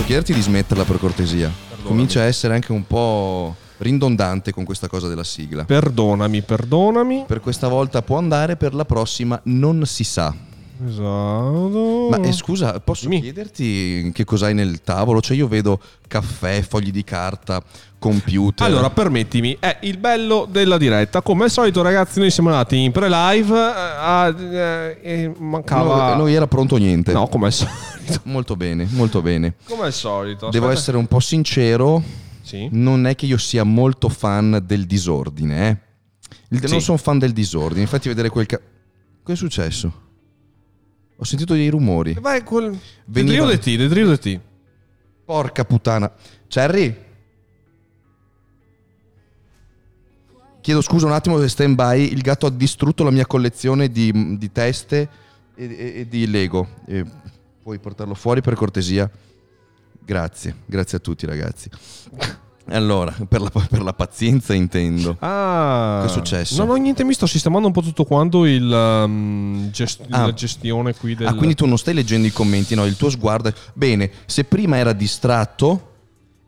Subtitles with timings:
[0.00, 1.52] Posso chiederti di smetterla per cortesia?
[1.82, 5.64] Comincia a essere anche un po' ridondante con questa cosa della sigla.
[5.64, 7.24] Perdonami, perdonami.
[7.26, 10.34] Per questa volta può andare, per la prossima non si sa.
[10.86, 12.08] Esatto.
[12.10, 13.20] Ma eh, scusa, posso Dimmi.
[13.20, 15.20] chiederti che cos'hai nel tavolo?
[15.20, 17.62] Cioè io vedo caffè, fogli di carta,
[17.98, 18.66] computer.
[18.66, 21.22] Allora, permettimi, è il bello della diretta.
[21.22, 23.54] Come al solito, ragazzi, noi siamo andati in pre-live.
[23.56, 26.10] eh, a- eh, e mancava.
[26.12, 27.12] no, non era pronto niente.
[27.12, 27.78] No, come al solito.
[28.24, 29.54] Molto bene, molto bene.
[29.64, 30.48] Come al solito.
[30.50, 30.80] Devo Aspetta.
[30.80, 32.02] essere un po' sincero,
[32.42, 32.68] Sì.
[32.72, 35.76] non è che io sia molto fan del disordine, eh.
[36.48, 36.70] Il- Sì.
[36.70, 38.58] Non sono fan del disordine, infatti vedere quel ca-
[39.22, 39.92] Cosa è successo?
[41.20, 42.14] Ho sentito dei rumori.
[42.18, 42.78] Vai, quel.
[43.04, 44.40] Veniva- di te, vedrio di te.
[45.22, 46.10] Porca puttana.
[46.48, 46.96] Cherry?
[50.62, 52.10] Chiedo scusa un attimo, stand by.
[52.10, 55.08] Il gatto ha distrutto la mia collezione di, di teste
[55.54, 56.66] e, e- e di Lego.
[56.86, 57.04] E
[57.62, 59.08] puoi portarlo fuori per cortesia?
[60.02, 61.68] Grazie, grazie a tutti ragazzi.
[62.70, 65.16] Allora, per la, per la pazienza intendo.
[65.20, 66.00] Ah.
[66.02, 66.64] Che è successo?
[66.64, 70.26] No, no, niente, mi sto sistemando un po' tutto quanto il, um, gest- Ah.
[70.26, 71.26] la gestione qui del...
[71.26, 72.84] Ah, quindi tu non stai leggendo i commenti, no?
[72.86, 73.54] Il tuo sguardo è...
[73.72, 75.86] Bene, se prima era distratto...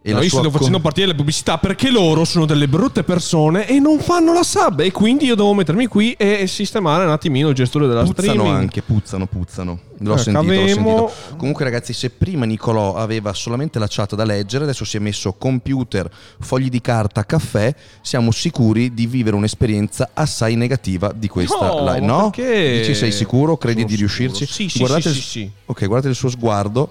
[0.05, 3.69] E No, la io sto facendo partire le pubblicità perché loro sono delle brutte persone
[3.69, 7.49] e non fanno la sub e quindi io devo mettermi qui e sistemare un attimino
[7.51, 8.53] il gestore della Puzzano streaming.
[8.57, 9.79] anche, puzzano, puzzano.
[9.99, 11.13] L'ho Eh, sentito, l'ho sentito.
[11.37, 15.35] Comunque ragazzi, se prima Nicolò aveva solamente la chat da leggere, adesso si è messo
[15.35, 21.85] computer, fogli di carta, caffè, siamo sicuri di vivere un'esperienza assai negativa di questa No,
[21.85, 22.05] live.
[22.05, 22.31] No?
[22.35, 22.79] perché?
[22.79, 23.57] Dici sei sicuro?
[23.57, 24.17] Credi Sono di sicuro.
[24.27, 24.53] riuscirci?
[24.53, 25.51] Sì, sì, guardate sì, il- sì, sì.
[25.67, 26.91] Ok, guardate il suo sguardo.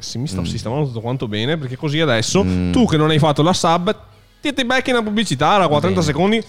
[0.00, 0.44] Sì, mi sto Mm.
[0.44, 3.94] sistemando tutto quanto bene perché così adesso tu che non hai fatto la sub
[4.40, 6.02] ti ti becchi una pubblicità qua 30 Bene.
[6.02, 6.42] secondi.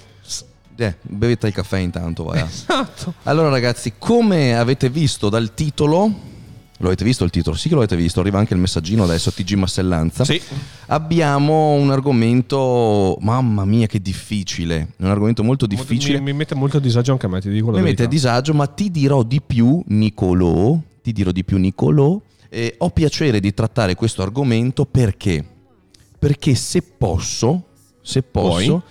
[0.78, 2.42] Eh, bevete il caffè intanto, vai.
[2.42, 3.14] Esatto.
[3.24, 6.10] Allora ragazzi, come avete visto dal titolo,
[6.78, 7.56] lo avete visto il titolo?
[7.56, 10.24] Sì che lo avete visto, arriva anche il messaggino adesso, TG Massellanza.
[10.26, 10.42] Sì.
[10.88, 16.18] Abbiamo un argomento, mamma mia che difficile, un argomento molto difficile.
[16.20, 18.04] Mi, mi mette molto a disagio anche a me, ti dico la Mi mette verità.
[18.06, 22.20] a disagio, ma ti dirò di più, Nicolò, ti dirò di più, Nicolò,
[22.54, 25.44] eh, ho piacere di trattare questo argomento perché?
[26.20, 27.64] Perché se posso,
[28.02, 28.84] se posso,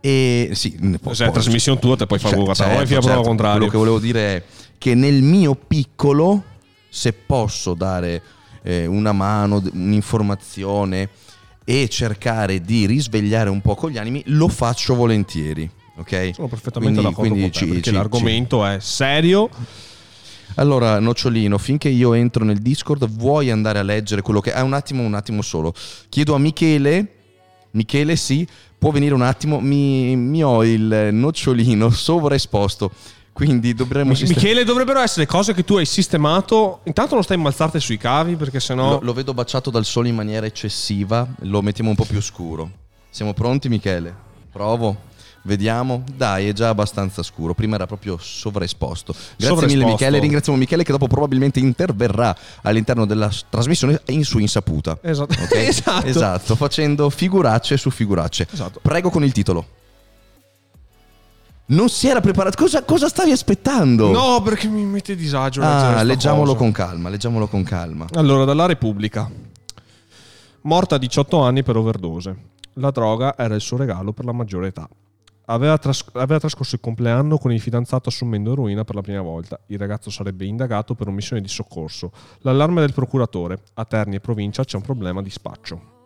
[0.00, 1.40] e sì, po- Se è la posso.
[1.44, 3.22] trasmissione tua te puoi fare Cioè, certo, a prova certo.
[3.22, 3.56] contraria.
[3.56, 4.42] Quello che volevo dire è
[4.78, 6.42] che nel mio piccolo,
[6.88, 8.22] se posso dare
[8.62, 11.08] eh, una mano, un'informazione
[11.64, 15.68] e cercare di risvegliare un po' con gli animi, lo faccio volentieri.
[15.96, 16.30] Ok?
[16.34, 19.48] Sono perfettamente Quindi- d'accordo quindi con te, ci- ci- l'argomento è serio.
[20.56, 24.52] Allora, Nocciolino, finché io entro nel Discord, vuoi andare a leggere quello che...
[24.52, 25.72] Ah, un attimo, un attimo solo.
[26.08, 27.12] Chiedo a Michele,
[27.72, 32.90] Michele sì, può venire un attimo, mi, mi ho il nocciolino sovraesposto,
[33.32, 34.14] quindi dovremmo...
[34.14, 36.80] sistem- Michele, dovrebbero essere cose che tu hai sistemato.
[36.84, 38.94] Intanto non stai imbalzarti sui cavi perché sennò...
[38.94, 42.70] Lo, lo vedo baciato dal sole in maniera eccessiva, lo mettiamo un po' più scuro.
[43.10, 44.12] Siamo pronti Michele?
[44.50, 45.06] Provo.
[45.42, 46.04] Vediamo.
[46.14, 47.54] Dai, è già abbastanza scuro.
[47.54, 49.12] Prima era proprio sovraesposto.
[49.12, 49.78] Grazie Sovraesposto.
[49.78, 50.18] mille Michele.
[50.18, 54.98] Ringraziamo Michele che dopo probabilmente interverrà all'interno della trasmissione in sua insaputa.
[55.02, 55.34] Esatto.
[55.42, 55.54] Ok?
[55.68, 56.06] Esatto.
[56.06, 58.46] Esatto, facendo figuracce su figuracce.
[58.50, 58.80] Esatto.
[58.82, 59.66] Prego con il titolo.
[61.66, 62.56] Non si era preparato.
[62.56, 64.10] Cosa, cosa stavi aspettando?
[64.10, 65.60] No, perché mi mette disagio.
[65.62, 66.58] Ah, leggiamolo cosa.
[66.58, 68.06] con calma, leggiamolo con calma.
[68.14, 69.30] Allora, dalla Repubblica.
[70.62, 72.36] Morta a 18 anni per overdose.
[72.74, 74.88] La droga era il suo regalo per la maggiore età.
[75.50, 79.58] Aveva, tras- aveva trascorso il compleanno con il fidanzato assumendo eroina per la prima volta.
[79.66, 82.12] Il ragazzo sarebbe indagato per omissione di soccorso.
[82.40, 83.60] L'allarme del procuratore.
[83.74, 85.96] A Terni e provincia c'è un problema di spaccio.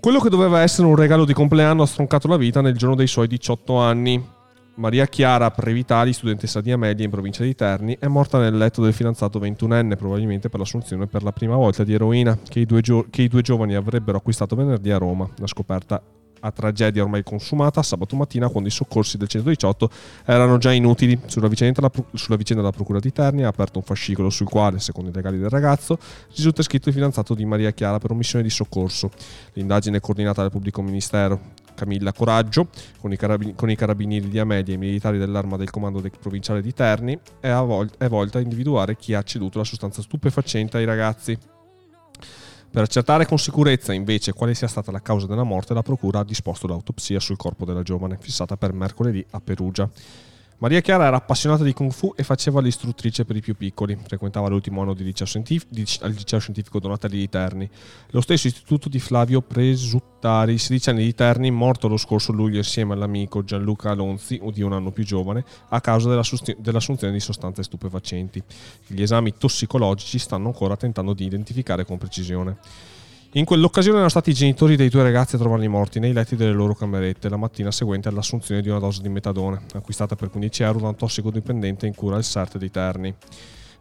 [0.00, 3.06] Quello che doveva essere un regalo di compleanno ha stroncato la vita nel giorno dei
[3.06, 4.38] suoi 18 anni.
[4.76, 8.94] Maria Chiara Previtali, studentessa di Amelia in provincia di Terni, è morta nel letto del
[8.94, 13.06] fidanzato 21enne, probabilmente per l'assunzione per la prima volta di eroina che i due, gio-
[13.10, 15.28] che i due giovani avrebbero acquistato venerdì a Roma.
[15.36, 16.02] La scoperta
[16.40, 19.90] a tragedia ormai consumata sabato mattina quando i soccorsi del 118
[20.24, 21.18] erano già inutili.
[21.26, 24.78] Sulla vicenda, la, sulla vicenda la Procura di Terni ha aperto un fascicolo sul quale,
[24.78, 25.98] secondo i legali del ragazzo,
[26.34, 29.10] risulta scritto il fidanzato di Maria Chiara per omissione di soccorso.
[29.54, 32.68] L'indagine coordinata dal pubblico ministero Camilla Coraggio
[33.00, 36.12] con i, carabi- con i carabinieri di Amelia e i militari dell'arma del comando del
[36.18, 40.76] provinciale di Terni è, vol- è volta a individuare chi ha ceduto la sostanza stupefacente
[40.76, 41.38] ai ragazzi.
[42.72, 46.24] Per accertare con sicurezza invece quale sia stata la causa della morte, la procura ha
[46.24, 49.90] disposto l'autopsia sul corpo della giovane, fissata per mercoledì a Perugia.
[50.60, 53.96] Maria Chiara era appassionata di Kung Fu e faceva l'istruttrice per i più piccoli.
[53.96, 57.66] Frequentava l'ultimo anno di liceo scientifico, di, al liceo scientifico Donatelli di Terni.
[58.10, 62.92] Lo stesso istituto di Flavio Presuttari, 16 anni di Terni, morto lo scorso luglio insieme
[62.92, 68.42] all'amico Gianluca Alonzi, di un anno più giovane, a causa dell'assunzione di sostanze stupefacenti.
[68.86, 72.58] Gli esami tossicologici stanno ancora tentando di identificare con precisione.
[73.34, 76.50] In quell'occasione erano stati i genitori dei due ragazzi a trovarli morti nei letti delle
[76.50, 80.80] loro camerette la mattina seguente all'assunzione di una dose di metadone, acquistata per 15 euro
[80.80, 83.14] da un tossicodipendente in cura al SERT dei Terni.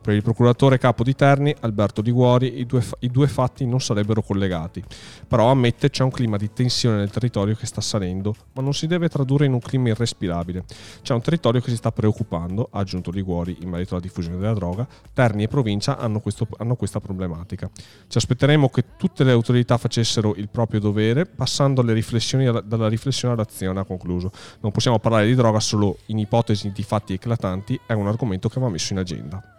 [0.01, 3.81] Per il procuratore capo di Terni, Alberto Di Guori, i due, i due fatti non
[3.81, 4.81] sarebbero collegati,
[5.27, 8.87] però ammette c'è un clima di tensione nel territorio che sta salendo, ma non si
[8.87, 10.63] deve tradurre in un clima irrespirabile.
[11.01, 14.37] C'è un territorio che si sta preoccupando, ha aggiunto Di Guori in merito alla diffusione
[14.37, 17.69] della droga, Terni e provincia hanno, questo, hanno questa problematica.
[18.07, 23.81] Ci aspetteremo che tutte le autorità facessero il proprio dovere, passando riflessioni, dalla riflessione all'azione,
[23.81, 24.31] ha concluso.
[24.61, 28.61] Non possiamo parlare di droga solo in ipotesi di fatti eclatanti, è un argomento che
[28.61, 29.58] va messo in agenda.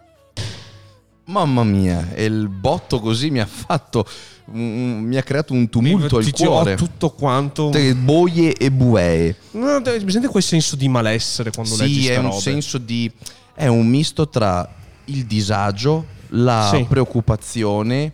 [1.31, 4.05] Mamma mia, e il botto così mi ha fatto.
[4.53, 6.75] Mi ha creato un tumulto al cuore.
[6.75, 7.69] tutto quanto.
[7.95, 9.35] Boie e buee.
[9.51, 12.41] No, mi sente quel senso di malessere quando sì, leggi è un robe.
[12.41, 13.09] senso di.
[13.53, 14.67] È un misto tra
[15.05, 16.85] il disagio, la Sì.
[16.87, 18.11] preoccupazione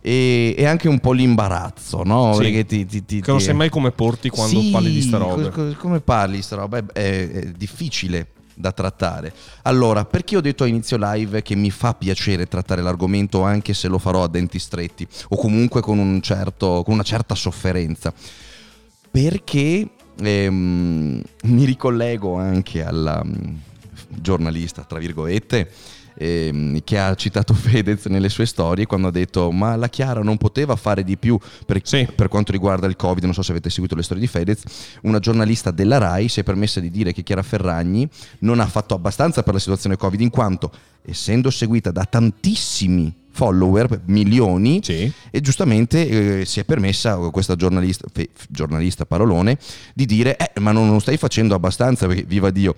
[0.00, 2.34] e, e anche un po' l'imbarazzo, no?
[2.34, 2.40] Sì.
[2.42, 5.18] Perché ti, ti- ti- Che non sai mai come porti quando Sì, parli di sta
[5.18, 6.78] co- come parli di sta roba?
[6.78, 9.32] È, è- è difficile da trattare.
[9.62, 13.88] Allora, perché ho detto a inizio live che mi fa piacere trattare l'argomento anche se
[13.88, 18.12] lo farò a denti stretti o comunque con, un certo, con una certa sofferenza?
[19.10, 19.88] Perché
[20.20, 23.56] ehm, mi ricollego anche alla mm,
[24.08, 25.70] giornalista, tra virgolette,
[26.16, 30.36] ehm, che ha citato Fedez nelle sue storie quando ha detto ma la Chiara non
[30.36, 32.06] poteva fare di più per, Sì.
[32.14, 34.62] per quanto riguarda il Covid, non so se avete seguito le storie di Fedez,
[35.02, 38.08] una giornalista della RAI si è permessa di dire che Chiara Ferragni
[38.40, 40.70] non ha fatto abbastanza per la situazione Covid in quanto
[41.06, 45.10] essendo seguita da tantissimi follower, milioni, Sì.
[45.30, 49.58] e giustamente eh, si è permessa questa giornalista, fe- giornalista parolone
[49.92, 52.76] di dire eh, ma non, non stai facendo abbastanza perché viva Dio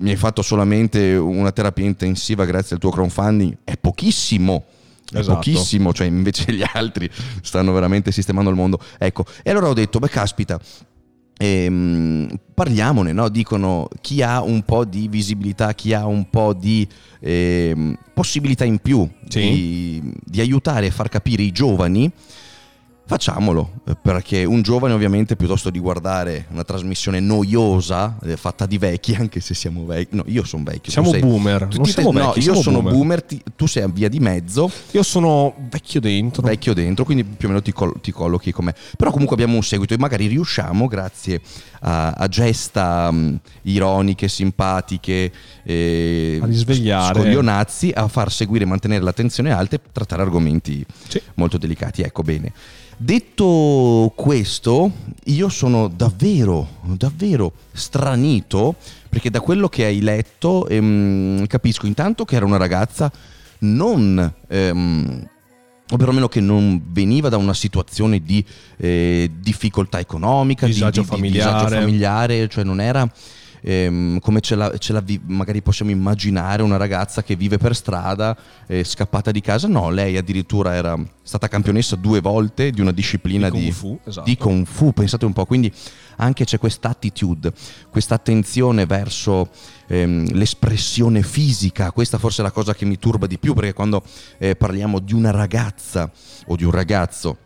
[0.00, 4.64] mi hai fatto solamente una terapia intensiva grazie al tuo crowdfunding è pochissimo
[5.10, 5.36] è Esatto.
[5.36, 7.10] pochissimo cioè invece gli altri
[7.42, 10.60] stanno veramente sistemando il mondo ecco e allora ho detto beh caspita
[11.38, 13.28] ehm, parliamone, no?
[13.28, 16.86] dicono chi ha un po' di visibilità, chi ha un po' di
[17.20, 19.40] ehm, possibilità in più Sì.
[19.40, 22.10] di, di aiutare a far capire i giovani,
[23.08, 28.76] facciamolo, eh, perché un giovane ovviamente piuttosto di guardare una trasmissione noiosa eh, fatta di
[28.76, 30.92] vecchi, anche se siamo vecchi, no io sono vecchio.
[30.92, 31.68] Siamo sei- boomer.
[31.74, 32.98] Non siamo no, vecchi, io siamo sono boomer.
[32.98, 36.42] boomer, ti- tu sei a via di mezzo, Io sono vecchio dentro.
[36.42, 38.74] vecchio dentro, quindi più o meno ti, col- ti collochi come.
[38.98, 41.40] Però comunque abbiamo un seguito e magari riusciamo, grazie
[41.80, 45.32] a, a gesta mh, ironiche, simpatiche,
[45.62, 47.20] eh, A risvegliare.
[47.20, 51.22] scoglionazzi, a far seguire e mantenere l'attenzione alta e trattare argomenti Sì.
[51.36, 52.02] molto delicati.
[52.02, 52.52] Ecco bene.
[53.00, 54.90] Detto questo,
[55.26, 58.74] io sono davvero, davvero stranito
[59.08, 63.08] perché da quello che hai letto ehm, capisco intanto che era una ragazza
[63.60, 65.28] non, ehm,
[65.90, 68.44] o perlomeno che non veniva da una situazione di
[68.78, 71.52] eh, difficoltà economica, di- Disagio di, di familiare.
[71.52, 73.08] disagio familiare, cioè non era
[73.60, 77.74] ehm, come ce la, ce la vi- magari possiamo immaginare una ragazza che vive per
[77.74, 79.68] strada, eh, scappata di casa.
[79.68, 83.98] No, lei addirittura era stata campionessa due volte di una disciplina Di di, Kung Fu,
[84.04, 84.26] esatto.
[84.26, 85.72] di Kung Fu, pensate un po', quindi
[86.16, 87.52] anche c'è questa attitude,
[87.90, 89.50] questa attenzione verso
[89.86, 94.02] ehm, l'espressione fisica, questa forse è la cosa che mi turba di più, perché quando
[94.38, 96.10] eh, parliamo di una ragazza
[96.46, 97.36] o di un ragazzo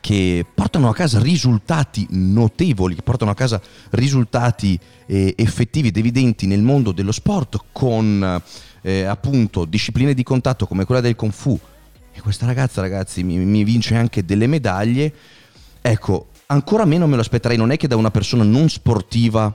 [0.00, 6.46] che portano a casa risultati notevoli, che portano a casa risultati eh, effettivi ed evidenti
[6.46, 8.42] nel mondo dello sport con
[8.82, 11.58] eh, appunto discipline di contatto come quella del Kung Fu.
[12.12, 15.12] E questa ragazza, ragazzi, mi, mi vince anche delle medaglie.
[15.80, 17.56] Ecco, ancora meno me lo aspetterei.
[17.56, 19.52] Non è che da una persona non sportiva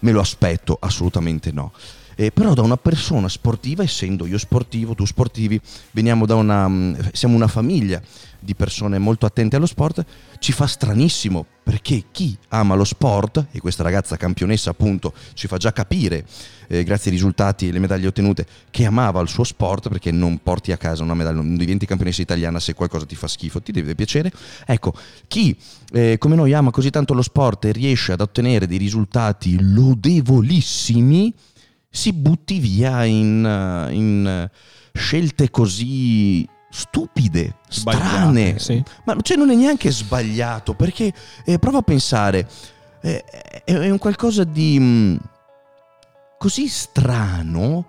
[0.00, 1.72] me lo aspetto, assolutamente no.
[2.18, 5.60] Eh, però da una persona sportiva, essendo io sportivo, tu sportivi,
[5.92, 8.00] una, mm, siamo una famiglia
[8.46, 10.02] di persone molto attente allo sport,
[10.38, 15.56] ci fa stranissimo perché chi ama lo sport, e questa ragazza campionessa appunto ci fa
[15.56, 16.24] già capire,
[16.68, 20.38] eh, grazie ai risultati e le medaglie ottenute, che amava il suo sport, perché non
[20.42, 23.72] porti a casa una medaglia, non diventi campionessa italiana se qualcosa ti fa schifo, ti
[23.72, 24.30] deve piacere.
[24.64, 24.94] Ecco,
[25.26, 25.56] chi
[25.92, 31.34] eh, come noi ama così tanto lo sport e riesce ad ottenere dei risultati lodevolissimi,
[31.90, 34.50] si butti via in, eh, in eh,
[34.92, 38.58] scelte così stupide, strane.
[38.58, 38.82] sì.
[39.04, 41.12] Ma cioè, non è neanche sbagliato, perché
[41.44, 42.46] eh, prova a pensare,
[43.00, 43.24] eh,
[43.64, 44.78] è, un qualcosa di...
[44.78, 45.16] mm,
[46.38, 47.86] così strano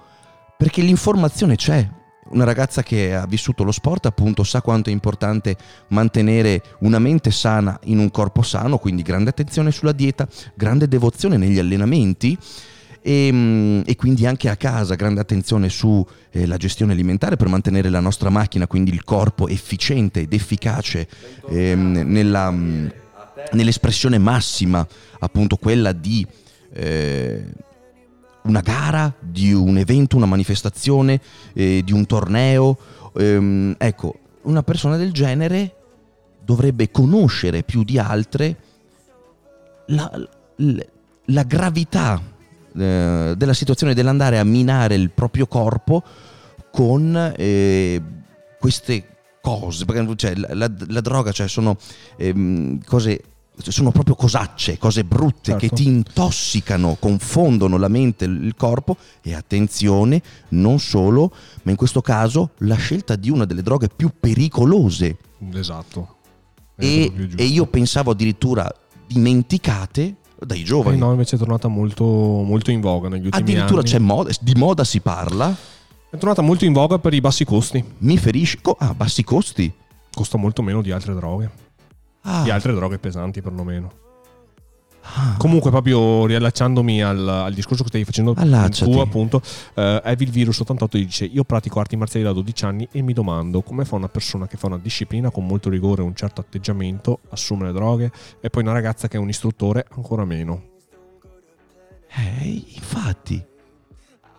[0.57, 1.87] perché l'informazione c'è.
[2.29, 5.55] Una ragazza che ha vissuto lo sport appunto sa quanto è importante
[5.89, 11.37] mantenere una mente sana in un corpo sano, quindi grande attenzione sulla dieta, grande devozione
[11.37, 12.37] negli allenamenti
[13.07, 17.89] e, mm, e quindi anche a casa grande attenzione sulla eh, gestione alimentare per mantenere
[17.89, 21.07] la nostra macchina, quindi il corpo efficiente ed efficace
[21.49, 22.87] ehm, nella, mm,
[23.53, 24.85] nell'espressione massima,
[25.19, 26.27] appunto quella di...
[26.73, 27.45] Eh,
[28.43, 31.19] una gara, di un evento, una manifestazione,
[31.53, 32.77] eh, di un torneo.
[33.17, 35.75] Ehm, ecco, una persona del genere
[36.45, 38.55] dovrebbe conoscere più di altre
[39.87, 40.09] la,
[40.55, 40.85] la,
[41.25, 42.21] la gravità
[42.77, 46.03] eh, della situazione dell'andare a minare il proprio corpo
[46.71, 48.01] con eh,
[48.59, 49.03] queste
[49.41, 51.77] cose, perché cioè, la, la, la, droga cioè, sono
[52.17, 53.21] ehm, cose
[53.59, 55.59] sono proprio cosacce, cose brutte certo.
[55.59, 61.77] che ti intossicano, confondono la mente e il corpo e attenzione, non solo, ma in
[61.77, 65.17] questo caso la scelta di una delle droghe più pericolose.
[65.53, 66.15] Esatto.
[66.75, 68.71] E, e, io pensavo addirittura
[69.07, 70.97] dimenticate dai giovani.
[70.97, 73.89] Eh no, invece è tornata molto, molto in voga negli ultimi addirittura anni.
[73.89, 75.55] Addirittura c'è moda, di moda si parla.
[76.09, 77.83] È tornata molto in voga per i bassi costi.
[77.99, 78.59] Mi ferisce...
[78.77, 79.71] Ah, bassi costi?
[80.13, 81.65] Costa molto meno di altre droghe
[82.27, 82.43] ah.
[82.43, 84.05] di altre droghe pesanti perlomeno.
[85.15, 85.35] Ah.
[85.37, 89.41] Comunque, proprio riallacciandomi al, al, discorso che stai facendo tu, appunto,
[89.73, 93.61] eh, Evil Virus 88 dice: Io pratico arti marziali da 12 anni e mi domando
[93.61, 97.21] come fa una persona che fa una disciplina con molto rigore e un certo atteggiamento,
[97.29, 98.11] assume le droghe,
[98.41, 100.75] e poi una ragazza che è un istruttore ancora meno.
[102.09, 103.43] Eh, infatti.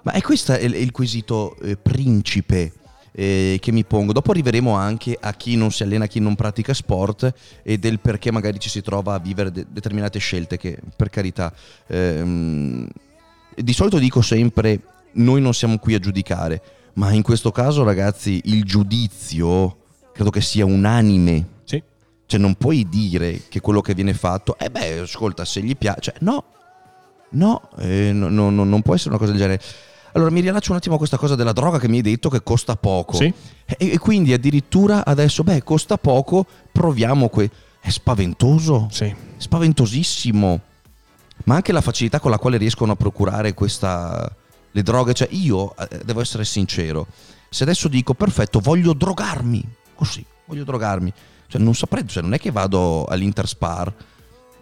[0.03, 2.73] Ma è questo il, il quesito eh, principe
[3.19, 4.13] eh, che mi pongo.
[4.13, 7.33] Dopo arriveremo anche a chi non si allena, a chi non pratica sport
[7.65, 11.53] e del perché magari ci si trova a vivere de- determinate scelte che per carità...
[11.89, 12.87] Ehm,
[13.57, 14.81] di solito dico sempre
[15.15, 19.79] noi non siamo qui a giudicare, ma in questo caso ragazzi il giudizio
[20.13, 21.47] credo che sia unanime.
[21.65, 21.83] Sì.
[22.25, 26.01] Cioè non puoi dire che quello che viene fatto, eh beh, ascolta, se gli piace,
[26.03, 26.45] cioè, no,
[27.31, 29.61] no, eh, no, no, non può essere una cosa del genere.
[30.13, 32.43] Allora mi riallaccio un attimo a questa cosa della droga che mi hai detto che
[32.43, 33.17] costa poco.
[33.17, 33.33] Sì.
[33.67, 37.51] E, e quindi addirittura adesso, beh, costa poco, proviamo que...
[37.81, 38.89] È spaventoso.
[38.91, 39.15] Sì.
[39.37, 40.61] Spaventosissimo.
[41.45, 44.31] Ma anche la facilità con la quale riescono a procurare questa...
[44.73, 45.15] le droghe.
[45.15, 47.07] Cioè io, eh, devo essere sincero,
[47.49, 49.63] se adesso dico, perfetto, voglio drogarmi,
[49.95, 51.13] così, voglio drogarmi.
[51.47, 53.93] Cioè non saprei, cioè non è che vado all'Interspar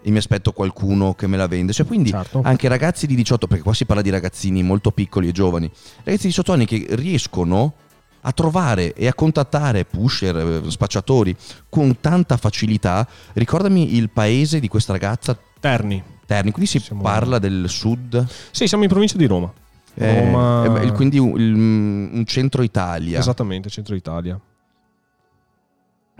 [0.06, 1.72] e mi aspetto qualcuno che me la vende.
[1.72, 2.40] Cioè, quindi certo.
[2.44, 5.68] anche ragazzi di 18, perché qua si parla di ragazzini molto piccoli e giovani,
[6.04, 7.74] ragazzi di 18 anni che riescono
[8.20, 11.34] a trovare e a contattare pusher, eh, spacciatori
[11.68, 13.04] con tanta facilità.
[13.32, 15.36] Ricordami il paese di questa ragazza.
[15.58, 16.00] Terni.
[16.24, 17.02] Terni, quindi si siamo...
[17.02, 18.26] parla del sud?
[18.52, 19.52] Sì, siamo in provincia di Roma.
[19.94, 20.82] Eh, Roma...
[20.82, 23.18] Eh, quindi un, un centro Italia.
[23.18, 24.40] Esattamente, centro Italia.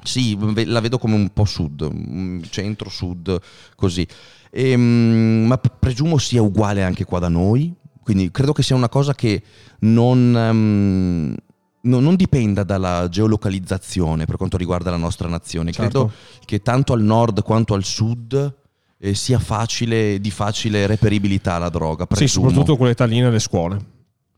[0.03, 0.37] Sì,
[0.67, 3.41] la vedo come un po' sud, centro-sud,
[3.75, 4.07] così.
[4.50, 8.88] E, ehm, ma presumo sia uguale anche qua da noi, quindi credo che sia una
[8.88, 9.43] cosa che
[9.81, 11.35] non, um,
[11.81, 15.73] no, non dipenda dalla geolocalizzazione per quanto riguarda la nostra nazione.
[15.73, 16.07] Certo.
[16.07, 16.12] Credo
[16.45, 18.55] che tanto al nord quanto al sud
[18.99, 22.07] eh, sia facile, di facile reperibilità la droga.
[22.07, 22.29] Presumo.
[22.29, 23.85] Sì, soprattutto quell'età lì nelle scuole.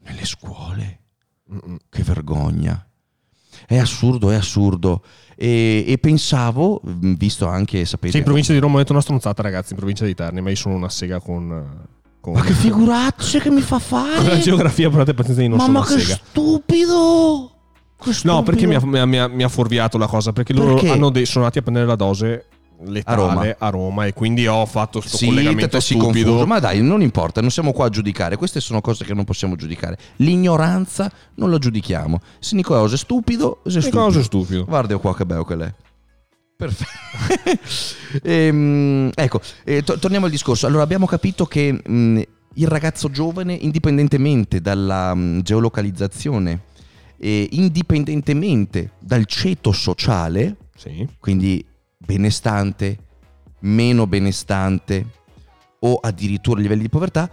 [0.00, 1.00] Nelle scuole?
[1.52, 1.76] Mm-mm.
[1.90, 2.82] Che vergogna.
[3.66, 5.02] È assurdo, è assurdo.
[5.36, 8.12] E, e, pensavo, visto anche, sapete...
[8.12, 10.50] Sì, in provincia di Roma ho detto una stronzata ragazzi, in provincia di Terni, ma
[10.50, 11.86] io sono una sega con...
[12.20, 12.32] con...
[12.32, 14.16] Ma che figuracce che mi fa fare!
[14.16, 16.20] Con la geografia, però pazienza di non Mamma che sega.
[16.22, 17.52] stupido!
[18.22, 20.32] No, perché mi ha, mi, ha, mi ha, fuorviato la cosa?
[20.32, 22.46] Perché loro hanno dei, sono andati a prendere la dose
[22.84, 23.56] letale a Roma.
[23.58, 24.06] a Roma.
[24.06, 26.04] e quindi ho fatto questo sì, collegamento stupido.
[26.04, 28.36] Confuso, ma dai, non importa, non siamo qua a giudicare.
[28.36, 29.98] Queste sono cose che non possiamo giudicare.
[30.16, 32.20] L'ignoranza non la giudichiamo.
[32.38, 33.86] Se Nicola è stupido, è stupido.
[33.86, 34.64] Nicola è stupido.
[34.64, 35.74] Guarda qua che bello che l'è.
[36.56, 37.56] Perfetto.
[38.22, 40.66] ehm, ecco, eh, to- torniamo al discorso.
[40.66, 42.22] Allora abbiamo capito che mh,
[42.54, 46.62] il ragazzo giovane, indipendentemente dalla mh, geolocalizzazione,
[47.16, 51.06] e indipendentemente dal ceto sociale, sì.
[51.18, 51.64] quindi
[52.08, 52.96] benestante,
[53.60, 55.06] meno benestante
[55.80, 57.30] o addirittura livelli di povertà,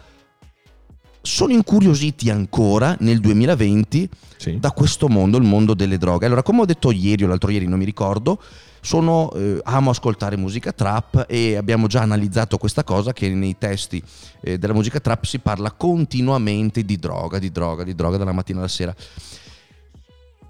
[1.21, 4.59] sono incuriositi ancora nel 2020 sì.
[4.59, 6.25] da questo mondo, il mondo delle droghe.
[6.25, 8.39] Allora, come ho detto ieri o l'altro ieri, non mi ricordo,
[8.81, 14.03] sono, eh, amo ascoltare musica trap e abbiamo già analizzato questa cosa che nei testi
[14.41, 18.59] eh, della musica trap si parla continuamente di droga, di droga, di droga dalla mattina
[18.59, 18.93] alla sera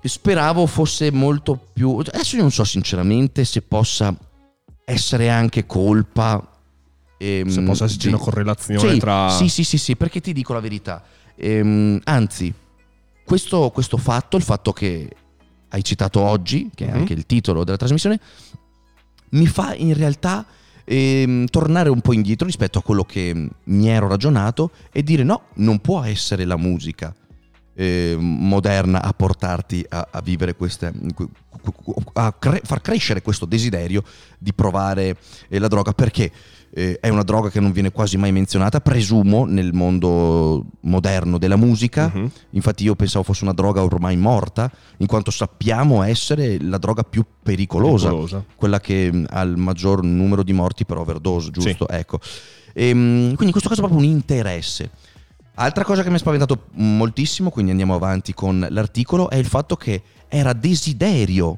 [0.08, 1.98] speravo fosse molto più...
[1.98, 4.16] Adesso io non so sinceramente se possa
[4.84, 6.48] essere anche colpa
[7.18, 9.30] ehm, Se possa esserci di- una correlazione sì, tra...
[9.30, 11.04] Sì, sì, sì, sì, perché ti dico la verità.
[11.36, 12.54] Ehm, anzi,
[13.24, 15.10] questo, questo fatto, il fatto che
[15.70, 16.98] hai citato oggi, che è Mhm.
[16.98, 18.20] anche il titolo della trasmissione,
[19.32, 20.46] mi fa in realtà
[20.86, 25.46] ehm, tornare un po' indietro rispetto a quello che mi ero ragionato e dire no,
[25.56, 27.14] non può essere la musica
[27.76, 30.92] eh, moderna a portarti a, a vivere queste
[32.14, 34.04] a cre- far crescere questo desiderio
[34.38, 35.18] di provare
[35.50, 36.32] eh, la droga perché
[36.78, 41.56] eh, è una droga che non viene quasi mai menzionata presumo nel mondo moderno della
[41.56, 42.30] musica Mhm.
[42.52, 47.24] infatti io pensavo fosse una droga ormai morta in quanto sappiamo essere la droga più
[47.42, 48.44] pericolosa Pericolosa.
[48.56, 51.88] quella che mh, ha il maggior numero di morti per overdose, giusto?
[51.88, 52.20] Ecco.
[52.74, 54.90] Ehm, quindi in questo caso è proprio un interesse.
[55.56, 59.76] Altra cosa che mi ha spaventato moltissimo, quindi andiamo avanti con l'articolo, è il fatto
[59.76, 61.58] che era desiderio.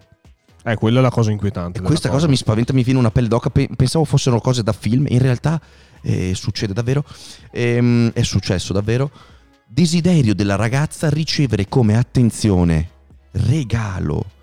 [0.64, 1.80] Eh, quella è la cosa inquietante.
[1.80, 3.50] E questa cosa mi spaventa, mi viene una pelle d'oca.
[3.50, 5.60] Pe- Pensavo fossero cose da film, in realtà
[6.02, 7.04] eh, succede davvero.
[7.52, 9.10] Ehm, è successo davvero.
[9.66, 12.90] Desiderio della ragazza ricevere come attenzione,
[13.32, 14.37] regalo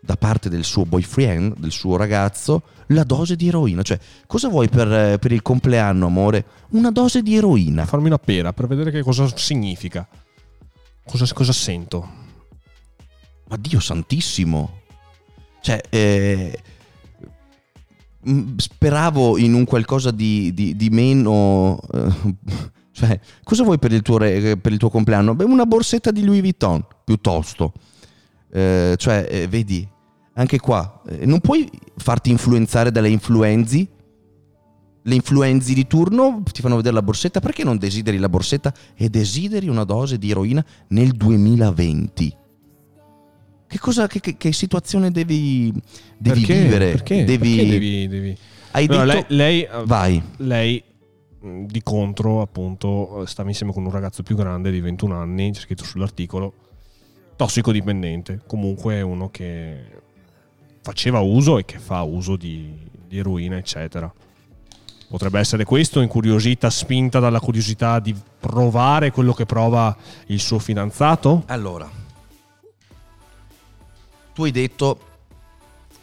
[0.00, 3.82] da parte del suo boyfriend, del suo ragazzo, la dose di eroina.
[3.82, 6.44] Cioè, cosa vuoi per, eh, per il compleanno, amore?
[6.70, 7.84] Una dose di eroina.
[7.84, 10.06] Farmi una pera per vedere che cosa significa.
[11.04, 12.08] Cosa, cosa sento.
[13.48, 14.78] Ma Dio santissimo.
[15.60, 16.58] Cioè, eh,
[18.56, 21.80] speravo in un qualcosa di, di- di meno...
[21.92, 22.34] eh,
[22.92, 25.34] cioè, cosa vuoi per il, tuo per il tuo compleanno?
[25.34, 27.72] Beh, una borsetta di Louis Vuitton, piuttosto.
[28.52, 29.86] Eh, cioè, eh, vedi,
[30.34, 33.88] anche qua, eh, non puoi farti influenzare dalle influenzi.
[35.02, 39.08] Le influenzi di turno ti fanno vedere la borsetta, perché non desideri la borsetta e
[39.08, 42.36] desideri una dose di eroina nel 2020?
[43.66, 45.72] Che, cosa, che, che- che situazione devi,
[46.18, 46.62] devi Perché?
[46.62, 46.90] vivere?
[46.90, 47.24] Perché?
[47.24, 48.36] Devi, Perché devi, devi-
[48.72, 49.24] Hai No, detto...
[49.28, 50.22] lei, lei, Vai.
[50.38, 50.82] lei,
[51.40, 55.60] mh, di contro, appunto, stava insieme con un ragazzo più grande di 21 anni, c'è
[55.60, 56.52] scritto sull'articolo,
[57.40, 59.82] tossicodipendente, comunque uno che
[60.82, 62.70] faceva uso e che fa uso di,
[63.08, 64.12] di eroina, eccetera.
[65.08, 71.44] Potrebbe essere questo, incuriosita, spinta dalla curiosità di provare quello che prova il suo fidanzato?
[71.46, 71.90] Allora,
[74.34, 75.00] tu hai detto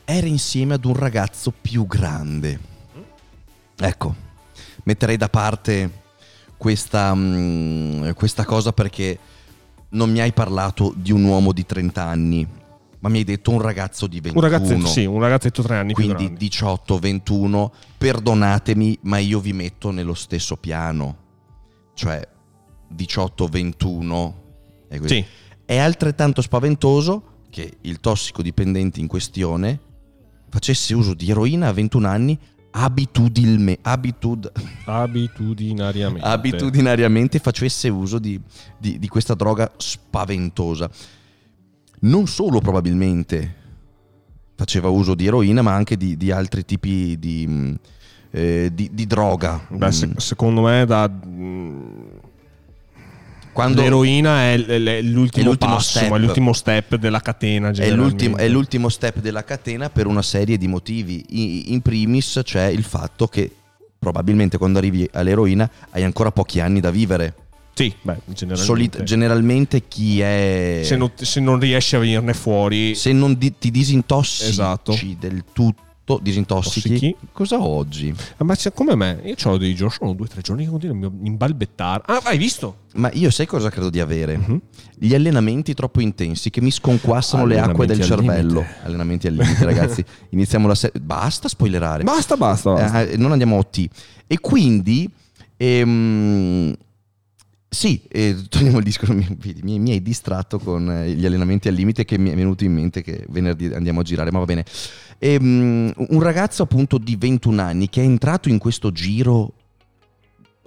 [0.06, 2.60] era insieme ad un ragazzo più grande.
[3.78, 4.15] Ecco,
[4.86, 6.02] metterei da parte
[6.58, 9.19] questa, mm, questa cosa perché
[9.89, 12.47] non mi hai parlato di un uomo di 30 anni,
[13.00, 14.43] ma mi hai detto un ragazzo di 21.
[14.43, 16.45] Un ragazzetto, sì, un ragazzetto tre anni più Quindi grande.
[16.45, 21.26] 18-21, perdonatemi, ma io vi metto nello stesso piano.
[21.93, 22.28] Cioè
[22.95, 24.34] 18-21
[24.88, 25.15] è, così.
[25.15, 25.26] Sì,
[25.65, 29.80] è altrettanto spaventoso che il tossicodipendente in questione
[30.50, 32.39] facesse uso di eroina a 21 anni
[32.71, 34.51] abitudilme- abitud-
[34.86, 36.27] abitudinariamente.
[36.27, 38.39] abitudinariamente facesse uso di,
[38.77, 40.89] di- di questa droga spaventosa.
[41.99, 43.56] Non solo probabilmente
[44.56, 47.75] faceva uso di eroina, ma anche di, di altri tipi di, mh,
[48.32, 49.65] eh, di- di droga.
[49.69, 50.15] Beh, se- Mm.
[50.17, 51.10] secondo me da...
[53.58, 56.13] Quando L'eroina è, l- è l'ultimo, È passo, step.
[56.13, 57.72] è l'ultimo step della catena.
[57.72, 61.72] è l'ultimo, è l'ultimo step della catena per una serie di motivi.
[61.74, 63.52] In primis c'è il fatto che
[63.98, 67.34] probabilmente quando arrivi all'eroina hai ancora pochi anni da vivere.
[67.74, 68.63] Sì, beh, generalmente.
[68.63, 70.82] Solit- generalmente chi è...
[70.84, 74.96] se, non, se non riesci a venirne fuori, se non di- ti disintossichi Esatto.
[75.17, 75.82] del tutto,
[76.22, 77.15] disintossichi, Tossichi.
[77.34, 78.13] cosa ho oggi?
[78.38, 80.70] Ah, ma c'è come me, io ho dei giorni, sono due o tre giorni che
[80.72, 82.04] continuo a imbalbettare.
[82.06, 82.86] Ah, hai visto?
[82.96, 84.38] Ma io sai cosa credo di avere?
[84.38, 84.62] Mhm.
[84.98, 88.62] Gli allenamenti troppo intensi che mi sconquassano le acque del cervello.
[88.62, 88.76] limite.
[88.84, 90.04] Allenamenti al limite, ragazzi.
[90.32, 91.00] Iniziamo la serie.
[91.02, 92.04] Basta spoilerare.
[92.04, 93.02] Basta, basta.
[93.08, 93.88] Eh, non andiamo a OT.
[94.26, 95.10] E quindi,
[95.58, 96.74] ehm,
[97.69, 102.06] sì, eh, togliamo il disco, mi, mi- hai distratto con eh, gli allenamenti al limite
[102.06, 104.65] che mi è venuto in mente che venerdì andiamo a girare, ma va bene.
[105.19, 109.53] Ehm, un ragazzo appunto di 21 anni che è entrato in questo giro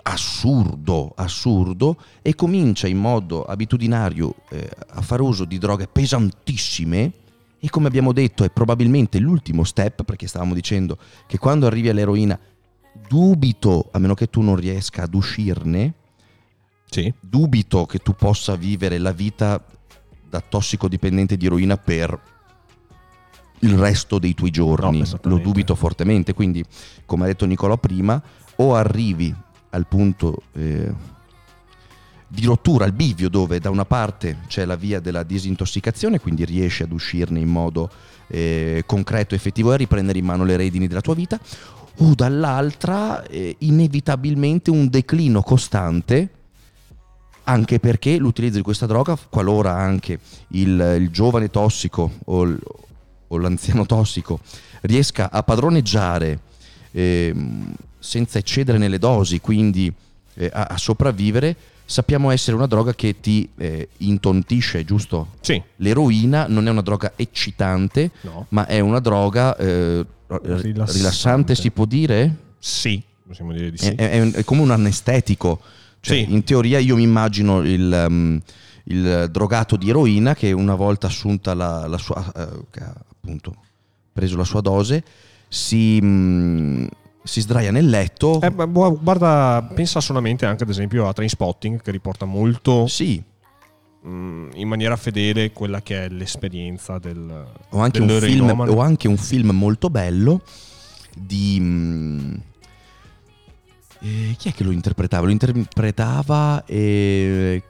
[0.03, 7.13] assurdo, assurdo e comincia in modo abitudinario eh, a fare uso di droghe pesantissime
[7.61, 12.39] e come abbiamo detto è probabilmente l'ultimo step perché stavamo dicendo che quando arrivi all'eroina
[13.07, 15.95] dubito, a meno che tu non riesca ad uscirne,
[16.91, 17.13] Sì.
[17.21, 19.65] dubito che tu possa vivere la vita
[20.29, 22.19] da tossicodipendente di eroina per
[23.61, 25.01] il resto dei tuoi giorni.
[25.01, 26.35] No, Lo dubito fortemente.
[26.35, 26.65] Quindi,
[27.05, 28.21] come ha detto Nicolò prima,
[28.57, 29.35] o arrivi
[29.71, 30.93] al punto eh,
[32.27, 36.83] di rottura, al bivio, dove da una parte c'è la via della disintossicazione, quindi riesci
[36.83, 37.91] ad uscirne in modo
[38.29, 41.39] eh, concreto, effettivo e a riprendere in mano le redini della tua vita,
[41.99, 46.31] o dall'altra eh, inevitabilmente un declino costante
[47.51, 52.59] anche perché l'utilizzo di questa droga, qualora anche il, il giovane tossico o, l-
[53.29, 54.39] o l'anziano tossico
[54.83, 56.39] riesca a padroneggiare
[56.93, 57.35] eh,
[57.99, 59.93] senza eccedere nelle dosi, quindi
[60.35, 65.33] eh, a, a, sopravvivere, sappiamo essere una droga che ti eh, intontisce, giusto?
[65.41, 65.61] Sì.
[65.77, 68.47] L'eroina non è una droga eccitante, No.
[68.51, 70.93] ma è una droga eh, rilassante.
[70.93, 71.55] Rilassante.
[71.57, 72.37] si può dire?
[72.61, 73.03] Sì.
[73.27, 73.89] Possiamo dire di sì.
[73.89, 75.61] è- è è come un anestetico.
[76.01, 76.33] Cioè, Sì.
[76.33, 78.41] In teoria io mi immagino il, um,
[78.85, 82.33] il drogato di eroina che una volta assunta la, la sua,
[82.71, 83.55] che ha appunto
[84.13, 85.05] preso la sua dose,
[85.49, 86.87] si, mm,
[87.23, 88.41] si sdraia nel letto.
[88.41, 93.23] Eh, guarda, pensa solamente anche ad esempio a Trainspotting che riporta molto sì,
[94.03, 99.07] mh, in maniera fedele quella che è l'esperienza del ho anche, un film, ho anche
[99.09, 100.41] un film molto bello
[101.15, 101.59] di...
[101.61, 102.35] mm,
[104.01, 105.27] eh, chi è che lo interpretava?
[105.27, 106.65] Lo interpretava...
[106.67, 107.63] eh,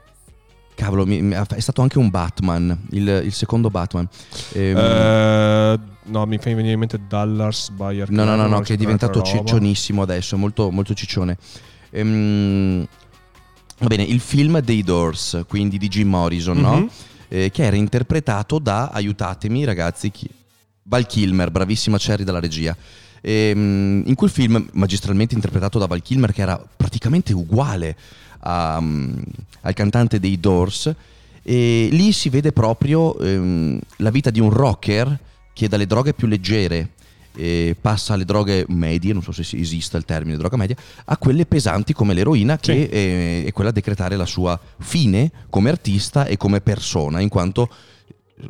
[0.81, 4.09] cavolo, è stato anche un Batman, il, il secondo Batman.
[4.53, 8.75] Ehm, Eh, no, mi fa venire in mente Dallas Bayer No, no, no, no, che
[8.75, 11.37] è diventato ciccionissimo adesso, molto, molto ciccione.
[11.91, 12.87] Ehm,
[13.79, 16.77] va bene, il film dei Doors, quindi di Jim Morrison, no?
[16.77, 16.91] Mhm.
[17.29, 20.29] Eh, che era interpretato da, aiutatemi ragazzi, chi?
[20.85, 22.75] Val Kilmer, bravissima Cherry dalla regia.
[23.23, 27.97] Ehm, in quel film, magistralmente interpretato da Val Kilmer, che era praticamente uguale
[28.41, 29.13] a, mm,
[29.63, 30.95] al cantante dei Doors,
[31.43, 35.19] e lì si vede proprio ehm, la vita di un rocker
[35.53, 36.91] che dalle droghe più leggere
[37.37, 41.17] eh, passa alle droghe medie, non so se si- esista il termine droga media, a
[41.17, 42.89] quelle pesanti come l'eroina che Sì.
[42.89, 47.69] eh, è quella a decretare la sua fine come artista e come persona, in quanto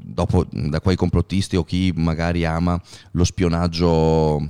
[0.01, 2.81] dopo da quei complottisti o chi magari ama
[3.13, 4.49] lo spionaggio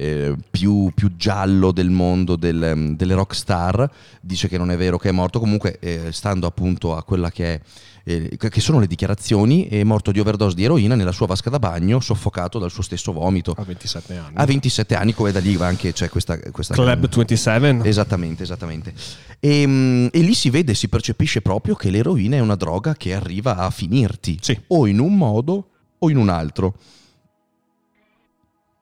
[0.00, 4.96] eh, più, più giallo del mondo del- delle rock star dice che non è vero
[4.96, 7.60] che è morto comunque eh, stando appunto a quella che è
[8.04, 11.58] eh, che sono le dichiarazioni è morto di overdose di eroina nella sua vasca da
[11.58, 14.32] bagno soffocato dal suo stesso vomito A 27 anni.
[14.34, 17.86] a 27 anni come da lì va anche c'è questa, questa Club 27.
[17.88, 18.94] Esattamente, esattamente.
[19.40, 23.12] E, mm, e lì si vede, si percepisce proprio che l'eroina è una droga che
[23.14, 24.58] arriva a finirti, Sì.
[24.68, 26.74] o in un modo o in un altro.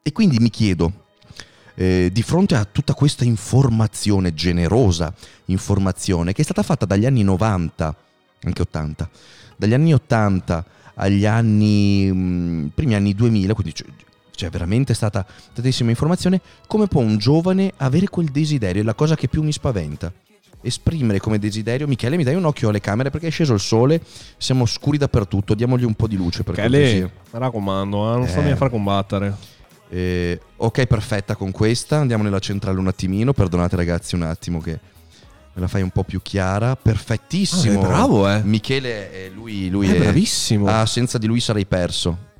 [0.03, 1.06] E quindi mi chiedo,
[1.77, 5.13] eh, di fronte a tutta questa informazione, generosa
[5.47, 7.95] informazione, che è stata fatta dagli anni 90,
[8.45, 9.09] anche 80,
[9.57, 13.85] dagli anni 80 agli anni, mm, primi anni 2000, quindi c'è,
[14.35, 18.83] c'è veramente stata tantissima informazione, come può un giovane avere quel desiderio?
[18.83, 20.11] È la cosa che più mi spaventa.
[20.63, 24.01] Esprimere come desiderio, Michele, mi dai un occhio alle camere perché è sceso il sole,
[24.39, 27.05] siamo scuri dappertutto, diamogli un po' di luce cortesia.
[27.05, 28.37] mi raccomando, eh, non Eh.
[28.41, 29.35] mica a far combattere.
[29.89, 31.99] Eh, ok, perfetta con questa.
[31.99, 33.33] Andiamo nella centrale un attimino.
[33.33, 36.77] Perdonate, ragazzi, un attimo che me la fai un po' più chiara.
[36.77, 37.83] Perfettissimo.
[37.83, 38.43] Ah, bravo, eh.
[38.43, 40.67] Michele, è lui, lui È è bravissimo.
[40.67, 42.35] Ah, senza di lui sarei perso.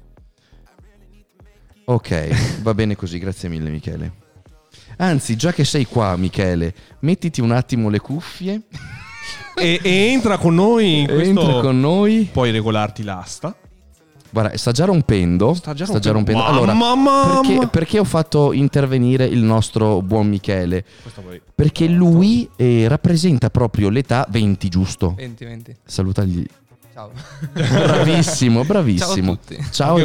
[1.85, 3.19] Ok, va bene così.
[3.19, 4.25] Grazie mille, Michele.
[4.99, 8.63] Anzi, già che sei qua, Michele, mettiti un attimo le cuffie.
[9.55, 11.41] e, e entra con noi in questo...
[11.41, 12.29] Entra con noi.
[12.33, 13.57] Puoi regolarti l'asta.
[14.31, 15.55] Guarda, sta già rompendo.
[15.55, 16.13] Sta già rompendo.
[16.13, 16.45] rompendo.
[16.45, 17.67] Allora, Mamma, perché, mamma.
[17.69, 20.85] perché ho fatto intervenire il nostro buon Michele?
[21.55, 25.15] Perché lui eh, rappresenta proprio l'età 20, giusto?
[25.17, 25.77] 20, 20.
[25.85, 26.45] Salutagli.
[26.93, 27.11] Ciao.
[27.53, 29.07] Bravissimo, bravissimo.
[29.15, 29.71] Ciao a tutti.
[29.71, 30.05] Ciao, Io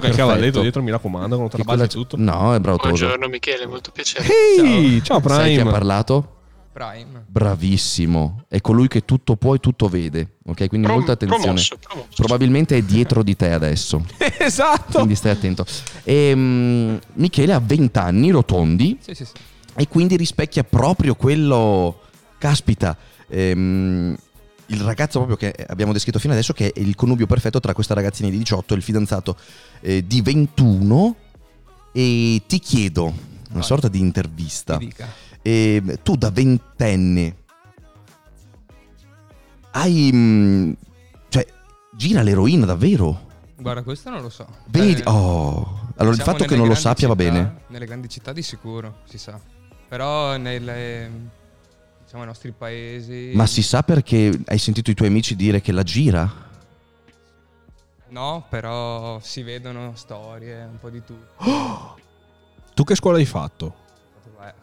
[0.62, 2.16] dietro, mi raccomando, non traballi quella- tutto.
[2.18, 2.78] No, è bravo.
[2.82, 4.28] Buongiorno Michele, molto piacere.
[4.60, 5.72] Ehi, ciao Sai chi ha Prime.
[5.72, 6.36] parlato?
[6.72, 7.26] Prime.
[7.28, 8.44] Bravissimo.
[8.48, 10.38] È colui che tutto può e tutto vede.
[10.46, 11.44] Ok, quindi Prom- molta attenzione.
[11.44, 12.10] promosso, promosso.
[12.16, 14.06] Probabilmente è dietro di te adesso.
[14.40, 14.94] esatto.
[15.00, 15.66] Quindi stai attento.
[16.04, 19.32] Ehm, Michele ha 20 anni, rotondi, Sì, sì, sì.
[19.76, 22.02] e quindi rispecchia proprio quello.
[22.38, 22.98] Caspita.
[23.28, 24.16] ehm,
[24.68, 27.94] il ragazzo proprio che abbiamo descritto fino adesso, che è il connubio perfetto tra questa
[27.94, 29.36] ragazzina di 18 e il fidanzato
[29.82, 31.16] eh, di 21.
[31.92, 33.16] E ti chiedo una
[33.60, 33.64] Vai.
[33.64, 34.78] sorta di intervista.
[34.78, 35.10] Mi dica.
[35.42, 37.36] E tu da ventenne
[39.72, 40.10] hai...
[40.14, 40.72] mm,
[41.30, 41.46] cioè,
[41.96, 43.30] gira l'eroina davvero?
[43.58, 44.48] Guarda, questo non lo so.
[44.68, 45.02] Vedi?
[45.02, 45.80] Eh, Oh.
[45.98, 47.56] Allora il fatto che non lo sappia va città- bene.
[47.68, 49.40] Nelle grandi città di sicuro, si sa.
[49.88, 51.30] Però nelle...
[52.04, 53.32] Diciamo, nei nostri paesi...
[53.36, 56.50] Ma si sa perché hai sentito i tuoi amici dire che la gira?
[58.10, 61.98] No, però si vedono storie, un po' di tutto.
[62.74, 63.76] Tu che scuola hai fatto?